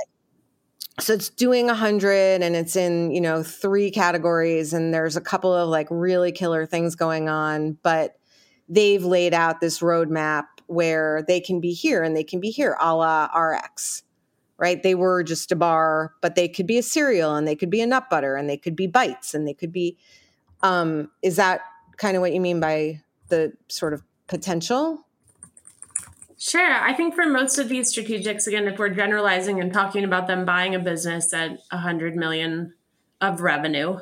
so 1.02 1.14
it's 1.14 1.30
doing 1.30 1.68
100 1.68 2.42
and 2.42 2.56
it's 2.56 2.76
in 2.76 3.12
you 3.12 3.22
know 3.22 3.44
three 3.44 3.92
categories 3.92 4.74
and 4.74 4.94
there's 4.94 5.16
a 5.16 5.22
couple 5.22 5.54
of 5.54 5.70
like 5.70 5.88
really 5.90 6.32
killer 6.32 6.66
things 6.66 6.96
going 6.96 7.30
on 7.30 7.78
but 7.84 8.18
they've 8.68 9.04
laid 9.04 9.34
out 9.34 9.62
this 9.62 9.80
roadmap 9.80 10.46
where 10.68 11.24
they 11.28 11.40
can 11.40 11.60
be 11.60 11.74
here 11.74 12.04
and 12.04 12.16
they 12.16 12.24
can 12.24 12.40
be 12.40 12.50
here 12.50 12.78
a 12.82 12.96
la 12.96 13.26
rx 13.36 14.04
right 14.58 14.84
they 14.84 14.96
were 14.96 15.24
just 15.24 15.52
a 15.52 15.56
bar 15.56 16.14
but 16.22 16.36
they 16.36 16.48
could 16.48 16.68
be 16.68 16.78
a 16.78 16.84
cereal 16.84 17.36
and 17.36 17.48
they 17.48 17.56
could 17.56 17.70
be 17.70 17.82
a 17.82 17.88
nut 17.88 18.10
butter 18.10 18.36
and 18.36 18.50
they 18.50 18.58
could 18.58 18.76
be 18.76 18.88
bites 18.88 19.34
and 19.34 19.48
they 19.48 19.54
could 19.54 19.72
be 19.72 19.98
um, 20.62 21.10
is 21.22 21.38
that 21.38 21.62
kind 22.00 22.18
of 22.18 22.22
what 22.22 22.34
you 22.34 22.40
mean 22.40 22.60
by 22.60 23.02
the 23.28 23.54
sort 23.68 23.94
of 23.94 24.02
potential 24.28 25.06
Sure. 26.40 26.74
I 26.74 26.94
think 26.94 27.16
for 27.16 27.26
most 27.26 27.58
of 27.58 27.68
these 27.68 27.94
strategics, 27.94 28.48
again, 28.48 28.66
if 28.70 28.80
we're 28.80 28.90
generalizing 28.90 29.60
and 29.60 29.74
talking 29.74 30.06
about 30.06 30.28
them 30.28 30.46
buying 30.46 30.74
a 30.74 30.80
business 30.80 31.34
at 31.34 31.60
100 31.70 32.16
million 32.16 32.74
of 33.20 33.42
revenue, 33.42 34.00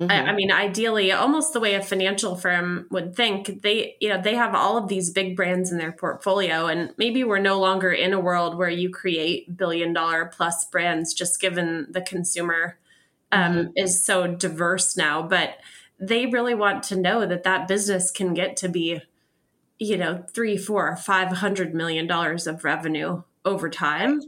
mm-hmm. 0.00 0.08
I, 0.08 0.28
I, 0.28 0.32
mean, 0.32 0.52
ideally, 0.52 1.10
almost 1.10 1.52
the 1.52 1.58
way 1.58 1.74
a 1.74 1.82
financial 1.82 2.36
firm 2.36 2.86
would 2.92 3.16
think, 3.16 3.62
they, 3.62 3.96
you 4.00 4.10
know, 4.10 4.22
they 4.22 4.36
have 4.36 4.54
all 4.54 4.76
of 4.78 4.86
these 4.86 5.10
big 5.10 5.34
brands 5.34 5.72
in 5.72 5.78
their 5.78 5.90
portfolio, 5.90 6.66
and 6.66 6.94
maybe 6.98 7.24
we're 7.24 7.40
no 7.40 7.58
longer 7.58 7.90
in 7.90 8.12
a 8.12 8.20
world 8.20 8.56
where 8.56 8.70
you 8.70 8.88
create 8.88 9.56
billion 9.56 9.92
dollar 9.92 10.26
plus 10.26 10.64
brands, 10.66 11.12
just 11.12 11.40
given 11.40 11.88
the 11.90 12.00
consumer 12.00 12.78
um, 13.32 13.54
mm-hmm. 13.54 13.70
is 13.74 14.04
so 14.04 14.28
diverse 14.28 14.96
now. 14.96 15.20
But 15.20 15.56
they 16.02 16.26
really 16.26 16.54
want 16.54 16.82
to 16.84 16.96
know 16.96 17.24
that 17.26 17.44
that 17.44 17.68
business 17.68 18.10
can 18.10 18.34
get 18.34 18.56
to 18.58 18.68
be 18.68 19.00
you 19.82 19.96
know, 19.96 20.24
three, 20.32 20.56
four, 20.56 20.94
five 20.94 21.28
hundred 21.38 21.74
million 21.74 22.06
dollars 22.06 22.46
of 22.46 22.62
revenue 22.62 23.22
over 23.44 23.68
time. 23.68 24.20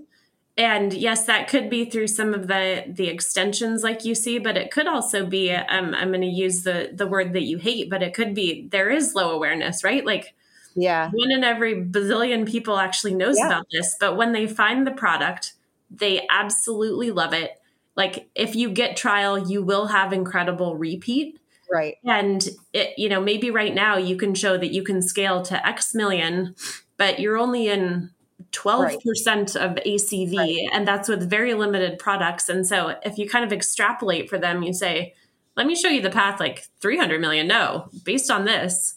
And 0.56 0.92
yes, 0.92 1.26
that 1.26 1.48
could 1.48 1.70
be 1.70 1.84
through 1.84 2.08
some 2.08 2.34
of 2.34 2.48
the 2.48 2.84
the 2.88 3.06
extensions 3.06 3.84
like 3.84 4.04
you 4.04 4.16
see, 4.16 4.40
but 4.40 4.56
it 4.56 4.72
could 4.72 4.88
also 4.88 5.24
be 5.24 5.52
um, 5.52 5.94
I'm 5.94 6.08
going 6.08 6.22
to 6.22 6.26
use 6.26 6.64
the 6.64 6.90
the 6.92 7.06
word 7.06 7.34
that 7.34 7.42
you 7.42 7.58
hate, 7.58 7.88
but 7.88 8.02
it 8.02 8.14
could 8.14 8.34
be 8.34 8.66
there 8.68 8.90
is 8.90 9.14
low 9.14 9.30
awareness, 9.30 9.84
right? 9.84 10.04
Like 10.04 10.34
yeah. 10.74 11.10
One 11.12 11.30
in 11.30 11.44
every 11.44 11.76
bazillion 11.84 12.50
people 12.50 12.76
actually 12.76 13.14
knows 13.14 13.36
yeah. 13.38 13.46
about 13.46 13.66
this, 13.70 13.96
but 14.00 14.16
when 14.16 14.32
they 14.32 14.48
find 14.48 14.84
the 14.84 14.90
product, 14.90 15.52
they 15.88 16.26
absolutely 16.28 17.12
love 17.12 17.32
it. 17.32 17.52
Like 17.96 18.28
if 18.34 18.56
you 18.56 18.70
get 18.70 18.96
trial, 18.96 19.38
you 19.38 19.62
will 19.62 19.86
have 19.86 20.12
incredible 20.12 20.76
repeat. 20.76 21.38
Right. 21.74 21.96
And 22.04 22.48
it, 22.72 22.96
you 22.96 23.08
know, 23.08 23.20
maybe 23.20 23.50
right 23.50 23.74
now 23.74 23.96
you 23.96 24.16
can 24.16 24.36
show 24.36 24.56
that 24.56 24.72
you 24.72 24.84
can 24.84 25.02
scale 25.02 25.42
to 25.42 25.66
X 25.66 25.92
million, 25.92 26.54
but 26.96 27.18
you're 27.18 27.36
only 27.36 27.68
in 27.68 28.10
12% 28.52 28.76
right. 28.76 29.56
of 29.56 29.74
ACV, 29.84 30.36
right. 30.36 30.68
and 30.72 30.86
that's 30.86 31.08
with 31.08 31.28
very 31.28 31.52
limited 31.54 31.98
products. 31.98 32.48
And 32.48 32.64
so 32.64 32.94
if 33.04 33.18
you 33.18 33.28
kind 33.28 33.44
of 33.44 33.52
extrapolate 33.52 34.30
for 34.30 34.38
them, 34.38 34.62
you 34.62 34.72
say, 34.72 35.14
let 35.56 35.66
me 35.66 35.74
show 35.74 35.88
you 35.88 36.00
the 36.00 36.10
path 36.10 36.38
like 36.38 36.68
300 36.80 37.20
million. 37.20 37.48
No, 37.48 37.88
based 38.04 38.30
on 38.30 38.44
this, 38.44 38.94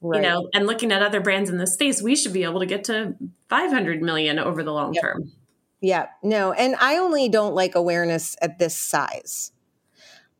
right. 0.00 0.22
you 0.22 0.22
know, 0.22 0.48
and 0.54 0.68
looking 0.68 0.92
at 0.92 1.02
other 1.02 1.20
brands 1.20 1.50
in 1.50 1.58
the 1.58 1.66
space, 1.66 2.00
we 2.00 2.14
should 2.14 2.32
be 2.32 2.44
able 2.44 2.60
to 2.60 2.66
get 2.66 2.84
to 2.84 3.16
500 3.48 4.02
million 4.02 4.38
over 4.38 4.62
the 4.62 4.72
long 4.72 4.94
yep. 4.94 5.02
term. 5.02 5.32
Yeah, 5.80 6.06
no. 6.22 6.52
And 6.52 6.76
I 6.78 6.98
only 6.98 7.28
don't 7.28 7.56
like 7.56 7.74
awareness 7.74 8.36
at 8.40 8.60
this 8.60 8.76
size. 8.76 9.50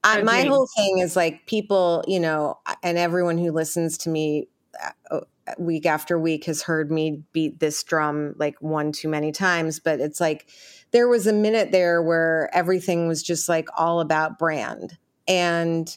I, 0.02 0.22
my 0.22 0.42
whole 0.44 0.66
thing 0.76 0.98
is 0.98 1.14
like 1.16 1.46
people, 1.46 2.04
you 2.06 2.20
know, 2.20 2.58
and 2.82 2.96
everyone 2.96 3.38
who 3.38 3.52
listens 3.52 3.98
to 3.98 4.08
me 4.10 4.48
uh, 4.82 5.16
uh, 5.16 5.20
week 5.58 5.84
after 5.84 6.18
week 6.18 6.44
has 6.44 6.62
heard 6.62 6.90
me 6.90 7.22
beat 7.32 7.60
this 7.60 7.82
drum 7.82 8.34
like 8.38 8.56
one 8.60 8.92
too 8.92 9.08
many 9.08 9.30
times. 9.30 9.78
But 9.78 10.00
it's 10.00 10.20
like 10.20 10.48
there 10.90 11.08
was 11.08 11.26
a 11.26 11.32
minute 11.32 11.70
there 11.70 12.02
where 12.02 12.48
everything 12.54 13.08
was 13.08 13.22
just 13.22 13.48
like 13.48 13.68
all 13.76 14.00
about 14.00 14.38
brand. 14.38 14.96
And 15.28 15.96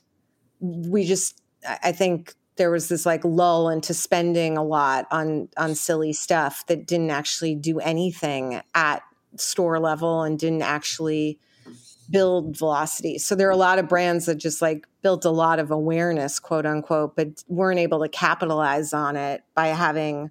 we 0.60 1.06
just, 1.06 1.40
I 1.84 1.92
think 1.94 2.36
there 2.56 2.72
was 2.72 2.90
this 2.90 3.06
like 3.06 3.24
lull 3.24 3.70
into 3.70 3.94
spending 3.94 4.58
a 4.58 4.64
lot 4.64 5.08
on 5.12 5.50
on 5.58 5.76
silly 5.76 6.14
stuff 6.14 6.66
that 6.68 6.86
didn't 6.86 7.10
actually 7.10 7.56
do 7.56 7.80
anything 7.80 8.62
at 8.76 9.02
store 9.38 9.80
level 9.80 10.22
and 10.22 10.38
didn't 10.38 10.62
actually 10.62 11.40
build 12.14 12.56
velocity. 12.56 13.18
So 13.18 13.34
there 13.34 13.48
are 13.48 13.52
a 13.52 13.58
lot 13.58 13.80
of 13.80 13.90
brands 13.90 14.28
that 14.28 14.36
just 14.36 14.62
like 14.62 14.88
built 15.02 15.26
a 15.26 15.32
lot 15.32 15.58
of 15.58 15.72
awareness, 15.72 16.40
quote 16.40 16.66
unquote, 16.66 17.16
but 17.16 17.44
weren't 17.48 17.80
able 17.80 18.02
to 18.02 18.08
capitalize 18.08 18.94
on 18.94 19.18
it 19.18 19.44
by 19.56 19.68
having 19.68 20.30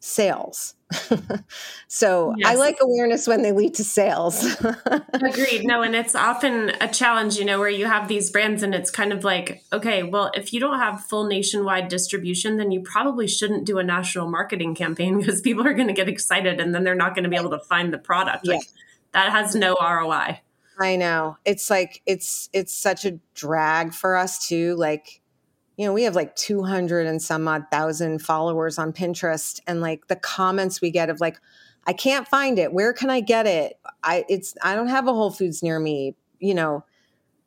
sales. 0.00 0.74
so 1.86 2.34
yes. 2.36 2.48
I 2.48 2.54
like 2.56 2.78
awareness 2.80 3.28
when 3.28 3.42
they 3.42 3.52
lead 3.52 3.74
to 3.74 3.84
sales. 3.84 4.56
Agreed. 5.12 5.64
No, 5.64 5.82
and 5.82 5.94
it's 5.94 6.16
often 6.16 6.72
a 6.80 6.88
challenge, 6.88 7.36
you 7.36 7.44
know, 7.44 7.60
where 7.60 7.70
you 7.70 7.86
have 7.86 8.08
these 8.08 8.28
brands 8.28 8.64
and 8.64 8.74
it's 8.74 8.90
kind 8.90 9.12
of 9.12 9.22
like, 9.22 9.62
okay, 9.72 10.02
well, 10.02 10.32
if 10.34 10.52
you 10.52 10.58
don't 10.58 10.80
have 10.80 11.04
full 11.04 11.28
nationwide 11.28 11.86
distribution, 11.86 12.56
then 12.56 12.72
you 12.72 12.80
probably 12.80 13.28
shouldn't 13.28 13.64
do 13.64 13.78
a 13.78 13.84
national 13.84 14.28
marketing 14.28 14.74
campaign 14.74 15.18
because 15.20 15.40
people 15.40 15.64
are 15.64 15.74
going 15.74 15.86
to 15.86 15.94
get 15.94 16.08
excited 16.08 16.60
and 16.60 16.74
then 16.74 16.82
they're 16.82 16.96
not 16.96 17.14
going 17.14 17.24
to 17.24 17.30
be 17.30 17.36
able 17.36 17.50
to 17.50 17.60
find 17.60 17.92
the 17.92 17.98
product. 17.98 18.48
Like 18.48 18.62
that 19.12 19.30
has 19.30 19.54
no 19.54 19.76
ROI. 19.80 20.40
I 20.80 20.96
know. 20.96 21.36
It's 21.44 21.68
like 21.68 22.00
it's 22.06 22.48
it's 22.54 22.72
such 22.72 23.04
a 23.04 23.18
drag 23.34 23.92
for 23.92 24.16
us 24.16 24.48
too. 24.48 24.74
Like, 24.76 25.20
you 25.76 25.84
know, 25.84 25.92
we 25.92 26.04
have 26.04 26.16
like 26.16 26.34
200 26.36 27.06
and 27.06 27.20
some 27.20 27.46
odd 27.46 27.64
thousand 27.70 28.20
followers 28.20 28.78
on 28.78 28.94
Pinterest 28.94 29.60
and 29.66 29.82
like 29.82 30.08
the 30.08 30.16
comments 30.16 30.80
we 30.80 30.90
get 30.90 31.10
of 31.10 31.20
like 31.20 31.38
I 31.86 31.92
can't 31.92 32.26
find 32.26 32.58
it. 32.58 32.72
Where 32.72 32.94
can 32.94 33.10
I 33.10 33.20
get 33.20 33.46
it? 33.46 33.78
I 34.02 34.24
it's 34.30 34.54
I 34.62 34.74
don't 34.74 34.88
have 34.88 35.06
a 35.06 35.12
Whole 35.12 35.30
Foods 35.30 35.62
near 35.62 35.78
me. 35.78 36.16
You 36.38 36.54
know, 36.54 36.84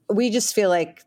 we 0.09 0.29
just 0.29 0.53
feel 0.53 0.69
like 0.69 1.01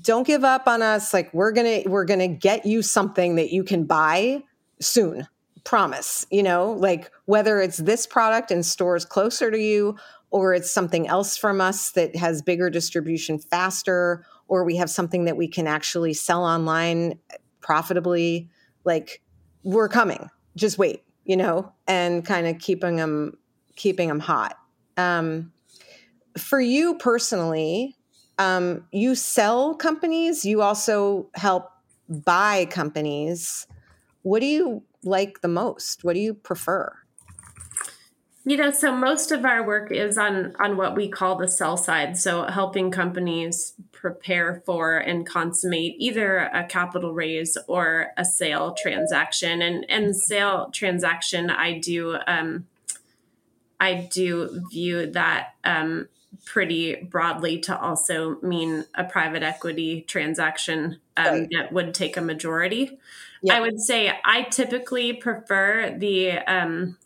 don't 0.00 0.26
give 0.26 0.42
up 0.42 0.66
on 0.66 0.82
us. 0.82 1.14
Like 1.14 1.32
we're 1.32 1.52
to 1.84 1.88
we're 1.88 2.06
to 2.06 2.28
get 2.28 2.66
you 2.66 2.82
something 2.82 3.36
that 3.36 3.52
you 3.52 3.62
can 3.62 3.84
buy 3.84 4.42
soon. 4.80 5.28
Promise. 5.62 6.26
You 6.32 6.42
know, 6.42 6.72
like 6.72 7.08
whether 7.26 7.60
it's 7.60 7.76
this 7.76 8.04
product 8.04 8.50
in 8.50 8.64
stores 8.64 9.04
closer 9.04 9.48
to 9.48 9.58
you 9.58 9.96
or 10.32 10.54
it's 10.54 10.70
something 10.70 11.06
else 11.06 11.36
from 11.36 11.60
us 11.60 11.90
that 11.92 12.16
has 12.16 12.40
bigger 12.40 12.70
distribution 12.70 13.38
faster, 13.38 14.24
or 14.48 14.64
we 14.64 14.76
have 14.76 14.88
something 14.88 15.26
that 15.26 15.36
we 15.36 15.46
can 15.46 15.66
actually 15.66 16.14
sell 16.14 16.42
online 16.42 17.18
profitably. 17.60 18.48
Like 18.84 19.22
we're 19.62 19.90
coming, 19.90 20.30
just 20.56 20.78
wait, 20.78 21.04
you 21.24 21.36
know, 21.36 21.72
and 21.86 22.24
kind 22.24 22.46
of 22.46 22.58
keeping 22.58 22.96
them 22.96 23.38
keeping 23.76 24.08
them 24.08 24.20
hot. 24.20 24.56
Um, 24.96 25.52
for 26.38 26.60
you 26.60 26.96
personally, 26.96 27.96
um, 28.38 28.86
you 28.90 29.14
sell 29.14 29.74
companies, 29.74 30.44
you 30.44 30.62
also 30.62 31.28
help 31.34 31.70
buy 32.08 32.66
companies. 32.70 33.66
What 34.22 34.40
do 34.40 34.46
you 34.46 34.82
like 35.04 35.42
the 35.42 35.48
most? 35.48 36.04
What 36.04 36.14
do 36.14 36.20
you 36.20 36.32
prefer? 36.32 36.94
You 38.44 38.56
know, 38.56 38.72
so 38.72 38.92
most 38.92 39.30
of 39.30 39.44
our 39.44 39.64
work 39.64 39.92
is 39.92 40.18
on 40.18 40.56
on 40.58 40.76
what 40.76 40.96
we 40.96 41.08
call 41.08 41.36
the 41.36 41.46
sell 41.46 41.76
side, 41.76 42.18
so 42.18 42.44
helping 42.44 42.90
companies 42.90 43.74
prepare 43.92 44.62
for 44.66 44.98
and 44.98 45.24
consummate 45.24 45.94
either 45.98 46.38
a 46.38 46.64
capital 46.64 47.14
raise 47.14 47.56
or 47.68 48.08
a 48.16 48.24
sale 48.24 48.74
transaction. 48.74 49.62
And 49.62 49.86
and 49.88 50.16
sale 50.16 50.70
transaction, 50.72 51.50
I 51.50 51.78
do 51.78 52.18
um, 52.26 52.66
I 53.78 54.08
do 54.12 54.64
view 54.72 55.06
that 55.12 55.54
um, 55.62 56.08
pretty 56.44 56.96
broadly 56.96 57.60
to 57.60 57.78
also 57.78 58.38
mean 58.42 58.86
a 58.96 59.04
private 59.04 59.44
equity 59.44 60.02
transaction 60.02 60.98
um, 61.16 61.26
right. 61.26 61.48
that 61.52 61.72
would 61.72 61.94
take 61.94 62.16
a 62.16 62.20
majority. 62.20 62.98
I 63.50 63.60
would 63.60 63.80
say 63.80 64.12
I 64.24 64.42
typically 64.42 65.12
prefer 65.12 65.96
the 65.98 66.38
um, 66.38 66.96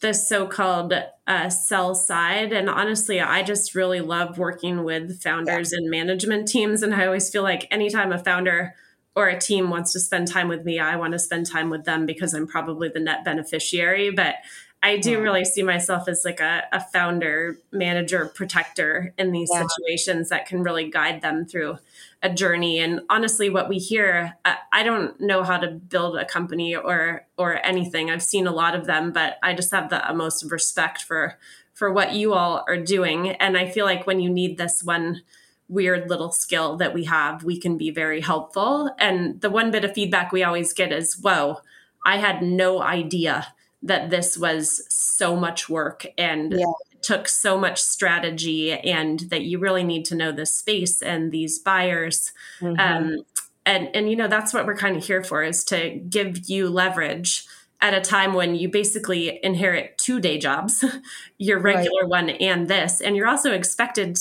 the 0.00 0.12
so-called 0.12 0.94
uh, 1.26 1.50
sell 1.50 1.94
side, 1.94 2.52
and 2.52 2.70
honestly, 2.70 3.20
I 3.20 3.42
just 3.42 3.74
really 3.74 4.00
love 4.00 4.38
working 4.38 4.84
with 4.84 5.20
founders 5.22 5.72
yeah. 5.72 5.78
and 5.78 5.90
management 5.90 6.48
teams. 6.48 6.82
And 6.82 6.94
I 6.94 7.06
always 7.06 7.30
feel 7.30 7.42
like 7.42 7.66
anytime 7.70 8.12
a 8.12 8.18
founder 8.18 8.74
or 9.16 9.26
a 9.26 9.40
team 9.40 9.70
wants 9.70 9.92
to 9.92 10.00
spend 10.00 10.28
time 10.28 10.46
with 10.46 10.64
me, 10.64 10.78
I 10.78 10.96
want 10.96 11.12
to 11.12 11.18
spend 11.18 11.46
time 11.46 11.70
with 11.70 11.84
them 11.84 12.06
because 12.06 12.32
I'm 12.34 12.46
probably 12.46 12.88
the 12.88 13.00
net 13.00 13.24
beneficiary. 13.24 14.10
But 14.12 14.36
I 14.82 14.96
do 14.96 15.20
really 15.20 15.44
see 15.44 15.62
myself 15.62 16.08
as 16.08 16.22
like 16.24 16.40
a, 16.40 16.62
a 16.72 16.80
founder, 16.80 17.58
manager, 17.72 18.30
protector 18.32 19.12
in 19.18 19.32
these 19.32 19.50
yeah. 19.52 19.66
situations 19.66 20.28
that 20.28 20.46
can 20.46 20.62
really 20.62 20.88
guide 20.88 21.20
them 21.20 21.46
through 21.46 21.78
a 22.22 22.30
journey. 22.30 22.78
And 22.78 23.00
honestly, 23.10 23.50
what 23.50 23.68
we 23.68 23.78
hear, 23.78 24.36
I 24.72 24.82
don't 24.82 25.20
know 25.20 25.42
how 25.42 25.58
to 25.58 25.68
build 25.68 26.16
a 26.16 26.24
company 26.24 26.76
or 26.76 27.26
or 27.36 27.64
anything. 27.66 28.10
I've 28.10 28.22
seen 28.22 28.46
a 28.46 28.52
lot 28.52 28.74
of 28.74 28.86
them, 28.86 29.12
but 29.12 29.38
I 29.42 29.54
just 29.54 29.72
have 29.72 29.90
the 29.90 30.02
most 30.14 30.48
respect 30.50 31.02
for 31.02 31.38
for 31.74 31.92
what 31.92 32.14
you 32.14 32.34
all 32.34 32.64
are 32.68 32.76
doing. 32.76 33.30
And 33.30 33.56
I 33.56 33.68
feel 33.68 33.84
like 33.84 34.06
when 34.06 34.20
you 34.20 34.30
need 34.30 34.58
this 34.58 34.82
one 34.82 35.22
weird 35.68 36.08
little 36.08 36.32
skill 36.32 36.76
that 36.76 36.94
we 36.94 37.04
have, 37.04 37.44
we 37.44 37.58
can 37.60 37.76
be 37.76 37.90
very 37.90 38.20
helpful. 38.20 38.90
And 38.98 39.40
the 39.40 39.50
one 39.50 39.70
bit 39.70 39.84
of 39.84 39.92
feedback 39.92 40.32
we 40.32 40.42
always 40.42 40.72
get 40.72 40.92
is, 40.92 41.18
"Whoa, 41.20 41.60
I 42.04 42.18
had 42.18 42.42
no 42.42 42.80
idea." 42.80 43.48
That 43.82 44.10
this 44.10 44.36
was 44.36 44.82
so 44.88 45.36
much 45.36 45.68
work 45.68 46.06
and 46.16 46.52
yeah. 46.52 46.66
took 47.02 47.28
so 47.28 47.58
much 47.58 47.80
strategy 47.80 48.72
and 48.72 49.20
that 49.30 49.42
you 49.42 49.58
really 49.58 49.84
need 49.84 50.04
to 50.06 50.14
know 50.14 50.32
this 50.32 50.54
space 50.54 51.00
and 51.00 51.30
these 51.30 51.58
buyers 51.58 52.32
mm-hmm. 52.60 52.78
um, 52.80 53.24
and 53.64 53.94
and 53.94 54.10
you 54.10 54.16
know 54.16 54.28
that's 54.28 54.52
what 54.52 54.66
we're 54.66 54.76
kind 54.76 54.96
of 54.96 55.04
here 55.04 55.22
for 55.22 55.42
is 55.42 55.62
to 55.62 55.90
give 56.08 56.48
you 56.48 56.68
leverage 56.68 57.46
at 57.80 57.94
a 57.94 58.00
time 58.00 58.34
when 58.34 58.56
you 58.56 58.68
basically 58.68 59.38
inherit 59.44 59.96
two 59.98 60.18
day 60.18 60.38
jobs 60.38 60.84
your 61.38 61.60
regular 61.60 62.02
right. 62.02 62.08
one 62.08 62.30
and 62.30 62.66
this 62.68 63.00
and 63.00 63.14
you're 63.14 63.28
also 63.28 63.52
expected 63.52 64.18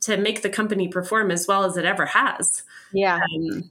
to 0.00 0.18
make 0.18 0.42
the 0.42 0.50
company 0.50 0.88
perform 0.88 1.30
as 1.30 1.46
well 1.46 1.64
as 1.64 1.76
it 1.78 1.86
ever 1.86 2.06
has 2.06 2.62
yeah 2.92 3.20
um, 3.34 3.70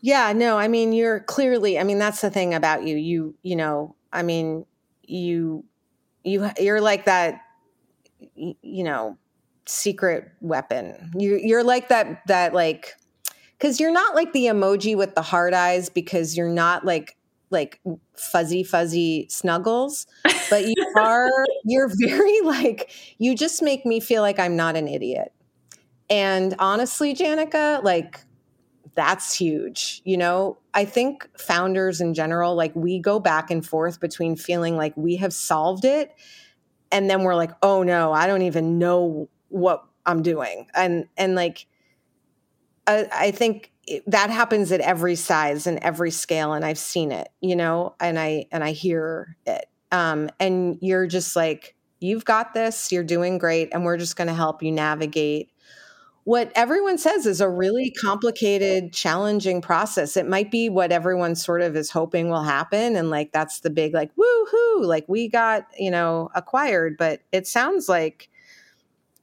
yeah 0.00 0.32
no 0.32 0.58
i 0.58 0.66
mean 0.66 0.92
you're 0.92 1.20
clearly 1.20 1.78
i 1.78 1.84
mean 1.84 1.98
that's 1.98 2.20
the 2.20 2.30
thing 2.30 2.52
about 2.52 2.84
you 2.84 2.96
you 2.96 3.34
you 3.42 3.54
know 3.54 3.94
I 4.12 4.22
mean, 4.22 4.66
you 5.04 5.64
you 6.24 6.50
you're 6.58 6.80
like 6.80 7.04
that 7.06 7.40
you 8.36 8.84
know 8.84 9.16
secret 9.66 10.30
weapon 10.40 11.10
you 11.16 11.40
you're 11.42 11.64
like 11.64 11.88
that 11.88 12.22
that 12.26 12.52
like 12.52 12.94
because 13.56 13.80
you're 13.80 13.92
not 13.92 14.14
like 14.14 14.32
the 14.32 14.44
emoji 14.44 14.96
with 14.96 15.14
the 15.14 15.22
hard 15.22 15.54
eyes 15.54 15.88
because 15.88 16.36
you're 16.36 16.48
not 16.48 16.84
like 16.84 17.16
like 17.50 17.80
fuzzy 18.14 18.62
fuzzy 18.62 19.26
snuggles 19.30 20.06
but 20.50 20.66
you 20.66 20.74
are 20.96 21.30
you're 21.64 21.90
very 21.98 22.40
like 22.44 22.90
you 23.18 23.34
just 23.34 23.62
make 23.62 23.86
me 23.86 24.00
feel 24.00 24.22
like 24.22 24.38
i'm 24.38 24.56
not 24.56 24.76
an 24.76 24.86
idiot 24.86 25.32
and 26.10 26.54
honestly 26.58 27.14
janica 27.14 27.82
like 27.82 28.20
that's 28.94 29.34
huge. 29.34 30.02
You 30.04 30.16
know, 30.16 30.58
I 30.72 30.84
think 30.84 31.28
founders 31.38 32.00
in 32.00 32.14
general, 32.14 32.54
like 32.54 32.74
we 32.74 32.98
go 32.98 33.18
back 33.18 33.50
and 33.50 33.66
forth 33.66 34.00
between 34.00 34.36
feeling 34.36 34.76
like 34.76 34.96
we 34.96 35.16
have 35.16 35.32
solved 35.32 35.84
it 35.84 36.14
and 36.92 37.08
then 37.08 37.22
we're 37.22 37.34
like, 37.34 37.52
oh 37.62 37.82
no, 37.82 38.12
I 38.12 38.26
don't 38.26 38.42
even 38.42 38.78
know 38.78 39.28
what 39.48 39.84
I'm 40.06 40.22
doing. 40.22 40.66
And, 40.74 41.06
and 41.16 41.34
like, 41.34 41.66
I, 42.86 43.08
I 43.12 43.30
think 43.30 43.72
that 44.06 44.30
happens 44.30 44.72
at 44.72 44.80
every 44.80 45.16
size 45.16 45.66
and 45.66 45.78
every 45.78 46.10
scale. 46.10 46.52
And 46.52 46.64
I've 46.64 46.78
seen 46.78 47.12
it, 47.12 47.28
you 47.40 47.56
know, 47.56 47.94
and 48.00 48.18
I, 48.18 48.46
and 48.52 48.62
I 48.62 48.72
hear 48.72 49.36
it. 49.46 49.66
Um, 49.92 50.30
and 50.38 50.78
you're 50.80 51.06
just 51.06 51.34
like, 51.34 51.74
you've 51.98 52.24
got 52.24 52.54
this, 52.54 52.92
you're 52.92 53.04
doing 53.04 53.38
great. 53.38 53.70
And 53.72 53.84
we're 53.84 53.96
just 53.96 54.16
going 54.16 54.28
to 54.28 54.34
help 54.34 54.62
you 54.62 54.72
navigate 54.72 55.50
what 56.24 56.52
everyone 56.54 56.98
says 56.98 57.26
is 57.26 57.40
a 57.40 57.48
really 57.48 57.90
complicated, 57.90 58.92
challenging 58.92 59.60
process. 59.60 60.16
It 60.16 60.28
might 60.28 60.50
be 60.50 60.68
what 60.68 60.92
everyone 60.92 61.34
sort 61.34 61.62
of 61.62 61.76
is 61.76 61.90
hoping 61.90 62.28
will 62.28 62.42
happen. 62.42 62.96
And 62.96 63.10
like, 63.10 63.32
that's 63.32 63.60
the 63.60 63.70
big, 63.70 63.94
like, 63.94 64.10
woohoo, 64.16 64.84
like 64.84 65.06
we 65.08 65.28
got, 65.28 65.66
you 65.78 65.90
know, 65.90 66.30
acquired. 66.34 66.96
But 66.98 67.20
it 67.32 67.46
sounds 67.46 67.88
like 67.88 68.28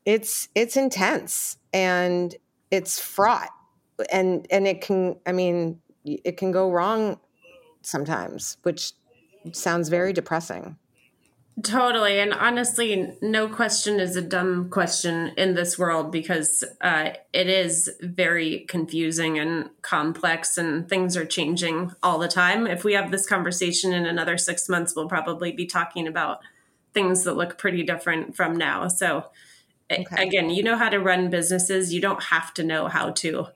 it's, 0.06 0.50
it's 0.56 0.76
intense 0.76 1.58
and 1.72 2.36
it's 2.72 3.00
fraught. 3.00 3.50
And, 4.12 4.48
and 4.50 4.68
it 4.68 4.82
can, 4.82 5.18
I 5.26 5.32
mean, 5.32 5.80
it 6.04 6.38
can 6.38 6.52
go 6.52 6.72
wrong 6.72 7.20
sometimes, 7.82 8.58
which 8.64 8.94
sounds 9.52 9.90
very 9.90 10.14
depressing. 10.14 10.78
Totally. 11.64 12.20
And 12.20 12.34
honestly, 12.34 13.16
no 13.20 13.50
question 13.50 14.00
is 14.00 14.16
a 14.16 14.22
dumb 14.22 14.70
question 14.70 15.34
in 15.38 15.56
this 15.56 15.78
world 15.80 16.12
because 16.12 16.64
uh, 16.82 17.14
it 17.34 17.48
is 17.48 17.90
very 18.00 18.60
confusing 18.68 19.40
and 19.40 19.72
complex, 19.82 20.60
and 20.60 20.88
things 20.88 21.18
are 21.18 21.26
changing 21.26 21.94
all 22.04 22.20
the 22.20 22.28
time. 22.28 22.68
If 22.68 22.84
we 22.84 22.94
have 22.94 23.10
this 23.10 23.26
conversation 23.26 23.92
in 23.92 24.06
another 24.06 24.38
six 24.38 24.70
months, 24.70 24.96
we'll 24.96 25.10
probably 25.10 25.52
be 25.52 25.66
talking 25.66 26.08
about 26.08 26.42
things 26.94 27.24
that 27.24 27.38
look 27.38 27.58
pretty 27.58 27.82
different 27.82 28.36
from 28.36 28.56
now. 28.56 28.88
So, 28.88 29.26
okay. 29.92 30.28
again, 30.28 30.52
you 30.52 30.62
know 30.62 30.78
how 30.78 30.90
to 30.90 31.00
run 31.00 31.32
businesses, 31.32 31.92
you 31.92 32.02
don't 32.02 32.22
have 32.22 32.54
to 32.56 32.64
know 32.64 32.88
how 32.88 33.10
to 33.12 33.48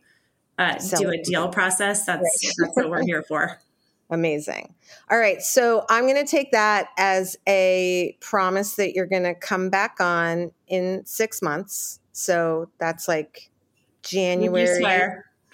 uh, 0.58 0.80
do 0.98 1.12
a 1.12 1.22
deal 1.22 1.50
process. 1.50 2.06
That's, 2.06 2.22
right. 2.22 2.54
that's 2.58 2.76
what 2.78 2.90
we're 2.90 3.06
here 3.06 3.22
for. 3.22 3.60
Amazing. 4.12 4.76
All 5.10 5.18
right. 5.18 5.42
So 5.42 5.86
I'm 5.90 6.04
going 6.04 6.24
to 6.24 6.30
take 6.30 6.52
that 6.52 6.90
as 6.98 7.38
a 7.48 8.18
promise 8.20 8.76
that 8.76 8.94
you're 8.94 9.08
going 9.08 9.24
to 9.24 9.34
come 9.34 9.70
back 9.70 10.02
on 10.02 10.52
in 10.68 11.06
six 11.06 11.42
months. 11.42 12.02
So 12.12 12.70
that's 12.78 13.08
like 13.08 13.50
January 14.04 14.84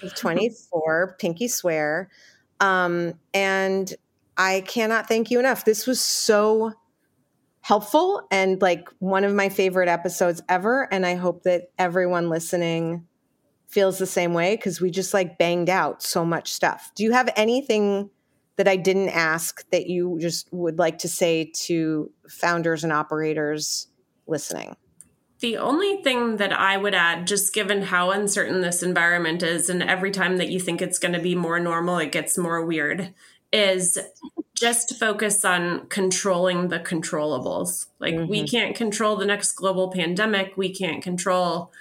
of 0.01 0.16
24, 0.16 1.18
Pinky 1.20 1.47
Swear. 1.47 2.10
Um, 2.60 3.14
and 3.34 3.93
I 4.38 4.62
cannot 4.62 5.08
thank 5.08 5.30
you 5.30 5.39
enough. 5.39 5.64
This 5.64 5.86
was 5.86 6.01
so 6.01 6.74
helpful 7.62 8.26
and 8.32 8.62
like 8.62 8.89
one 8.99 9.24
of 9.24 9.36
my 9.36 9.49
favorite 9.49 9.89
episodes 9.89 10.41
ever. 10.49 10.91
And 10.91 11.05
I 11.05 11.16
hope 11.16 11.43
that 11.43 11.70
everyone 11.78 12.30
listening 12.30 13.05
feels 13.68 13.97
the 13.97 14.05
same 14.08 14.34
way 14.34 14.55
because 14.55 14.80
we 14.80 14.89
just 14.89 15.14
like 15.14 15.38
banged 15.38 15.70
out 15.70 16.01
so 16.01 16.26
much 16.26 16.53
stuff. 16.53 16.91
Do 16.95 17.03
you 17.03 17.12
have 17.12 17.30
anything? 17.36 18.10
That 18.58 18.68
I 18.68 18.76
didn't 18.76 19.10
ask 19.10 19.68
that 19.70 19.88
you 19.88 20.18
just 20.20 20.51
would 20.51 20.80
like 20.80 20.97
to 20.99 21.08
say 21.08 21.51
to 21.66 22.12
founders 22.28 22.84
and 22.84 22.91
operators 22.91 23.88
listening? 24.28 24.76
The 25.39 25.58
only 25.58 26.01
thing 26.01 26.38
that 26.38 26.51
I 26.51 26.78
would 26.78 26.95
add, 26.95 27.28
just 27.28 27.53
given 27.53 27.84
how 27.84 28.10
uncertain 28.10 28.62
this 28.62 28.82
environment 28.82 29.43
is, 29.43 29.70
and 29.70 29.84
every 29.84 30.10
time 30.10 30.38
that 30.38 30.49
you 30.49 30.60
think 30.60 30.82
it's 30.82 30.97
going 30.97 31.14
to 31.14 31.22
be 31.22 31.36
more 31.36 31.60
normal, 31.60 31.99
it 31.99 32.12
gets 32.12 32.38
more 32.38 32.66
weird, 32.66 33.14
is 33.53 33.99
just 34.55 34.97
focus 34.97 35.45
on 35.45 35.86
controlling 35.88 36.70
the 36.70 36.80
controllables. 36.80 37.86
Like, 37.99 38.16
mm-hmm. 38.16 38.32
we 38.32 38.47
can't 38.47 38.76
control 38.76 39.16
the 39.16 39.28
next 39.28 39.51
global 39.51 39.91
pandemic, 39.91 40.58
we 40.58 40.74
can't 40.74 41.03
control 41.03 41.72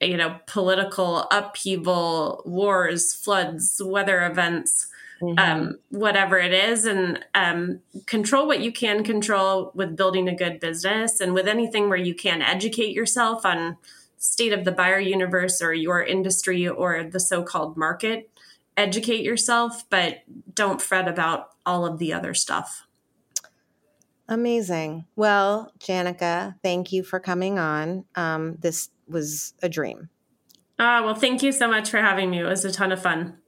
you 0.00 0.16
know 0.16 0.38
political 0.46 1.22
upheaval 1.30 2.42
wars 2.44 3.14
floods 3.14 3.80
weather 3.82 4.26
events 4.26 4.88
mm-hmm. 5.20 5.38
um, 5.38 5.78
whatever 5.90 6.38
it 6.38 6.52
is, 6.52 6.84
and 6.84 7.24
um, 7.34 7.80
control 8.06 8.46
what 8.46 8.60
you 8.60 8.72
can 8.72 9.04
control 9.04 9.72
with 9.74 9.96
building 9.96 10.28
a 10.28 10.34
good 10.34 10.60
business 10.60 11.20
and 11.20 11.34
with 11.34 11.46
anything 11.46 11.88
where 11.88 11.98
you 11.98 12.14
can 12.14 12.42
educate 12.42 12.94
yourself 12.94 13.44
on 13.44 13.76
state 14.18 14.52
of 14.52 14.64
the 14.64 14.72
buyer 14.72 14.98
universe 14.98 15.60
or 15.60 15.74
your 15.74 16.02
industry 16.02 16.66
or 16.66 17.04
the 17.04 17.20
so-called 17.20 17.76
market 17.76 18.30
educate 18.76 19.22
yourself 19.22 19.84
but 19.90 20.22
don't 20.54 20.80
fret 20.80 21.06
about 21.06 21.50
all 21.66 21.84
of 21.84 21.98
the 21.98 22.14
other 22.14 22.32
stuff 22.32 22.86
Amazing. 24.28 25.06
Well, 25.14 25.72
Janica, 25.78 26.56
thank 26.62 26.92
you 26.92 27.04
for 27.04 27.20
coming 27.20 27.58
on. 27.58 28.04
Um, 28.16 28.56
this 28.56 28.90
was 29.06 29.54
a 29.62 29.68
dream. 29.68 30.08
Uh, 30.78 31.00
well, 31.04 31.14
thank 31.14 31.42
you 31.42 31.52
so 31.52 31.68
much 31.68 31.90
for 31.90 31.98
having 31.98 32.30
me. 32.30 32.40
It 32.40 32.44
was 32.44 32.64
a 32.64 32.72
ton 32.72 32.92
of 32.92 33.00
fun. 33.00 33.38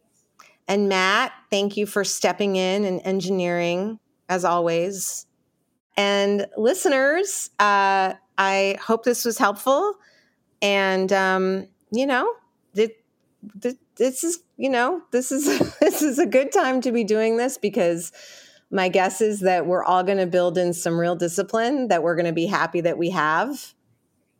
And 0.69 0.89
Matt, 0.89 1.33
thank 1.51 1.77
you 1.77 1.87
for 1.87 2.05
stepping 2.05 2.57
in 2.57 2.85
and 2.85 3.01
engineering 3.05 3.99
as 4.29 4.45
always. 4.45 5.27
And 5.97 6.47
listeners, 6.57 7.51
uh, 7.59 8.15
I 8.37 8.79
hope 8.81 9.05
this 9.05 9.25
was 9.25 9.39
helpful. 9.39 9.95
And 10.63 11.13
um, 11.13 11.67
you 11.91 12.07
know, 12.07 12.31
this 13.99 14.25
is 14.25 14.41
you 14.57 14.71
know 14.71 15.03
this 15.11 15.31
is 15.31 15.77
this 15.81 16.03
is 16.03 16.19
a 16.19 16.27
good 16.27 16.53
time 16.53 16.81
to 16.81 16.93
be 16.93 17.05
doing 17.05 17.37
this 17.37 17.59
because 17.59 18.13
my 18.71 18.89
guess 18.89 19.21
is 19.21 19.41
that 19.41 19.67
we're 19.67 19.85
all 19.85 20.03
going 20.03 20.19
to 20.19 20.27
build 20.27 20.59
in 20.59 20.73
some 20.75 20.99
real 20.99 21.17
discipline 21.17 21.89
that 21.89 22.03
we're 22.03 22.15
going 22.15 22.27
to 22.27 22.33
be 22.33 22.47
happy 22.47 22.81
that 22.83 22.99
we 22.99 23.11
have 23.11 23.75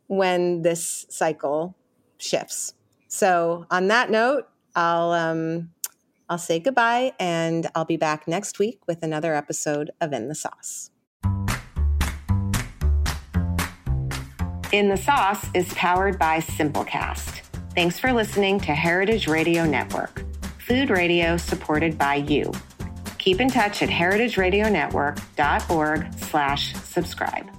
when 0.07 0.61
this 0.61 1.05
cycle 1.09 1.75
shifts. 2.17 2.73
So 3.07 3.65
on 3.71 3.87
that 3.87 4.11
note, 4.11 4.47
I'll 4.75 5.11
um, 5.11 5.71
I'll 6.29 6.37
say 6.37 6.59
goodbye 6.59 7.13
and 7.19 7.65
I'll 7.73 7.85
be 7.85 7.97
back 7.97 8.27
next 8.27 8.59
week 8.59 8.81
with 8.87 9.01
another 9.01 9.33
episode 9.33 9.89
of 9.99 10.13
In 10.13 10.27
the 10.27 10.35
Sauce. 10.35 10.91
In 14.71 14.89
the 14.89 14.97
Sauce 14.97 15.47
is 15.55 15.73
powered 15.73 16.19
by 16.19 16.37
Simplecast. 16.39 17.41
Thanks 17.73 17.97
for 17.97 18.13
listening 18.13 18.59
to 18.61 18.75
Heritage 18.75 19.27
Radio 19.27 19.65
Network, 19.65 20.23
food 20.59 20.91
radio 20.91 21.37
supported 21.37 21.97
by 21.97 22.13
you. 22.15 22.51
Keep 23.17 23.41
in 23.41 23.49
touch 23.49 23.81
at 23.81 23.89
heritageradionetwork.org 23.89 26.13
slash 26.19 26.75
subscribe. 26.75 27.58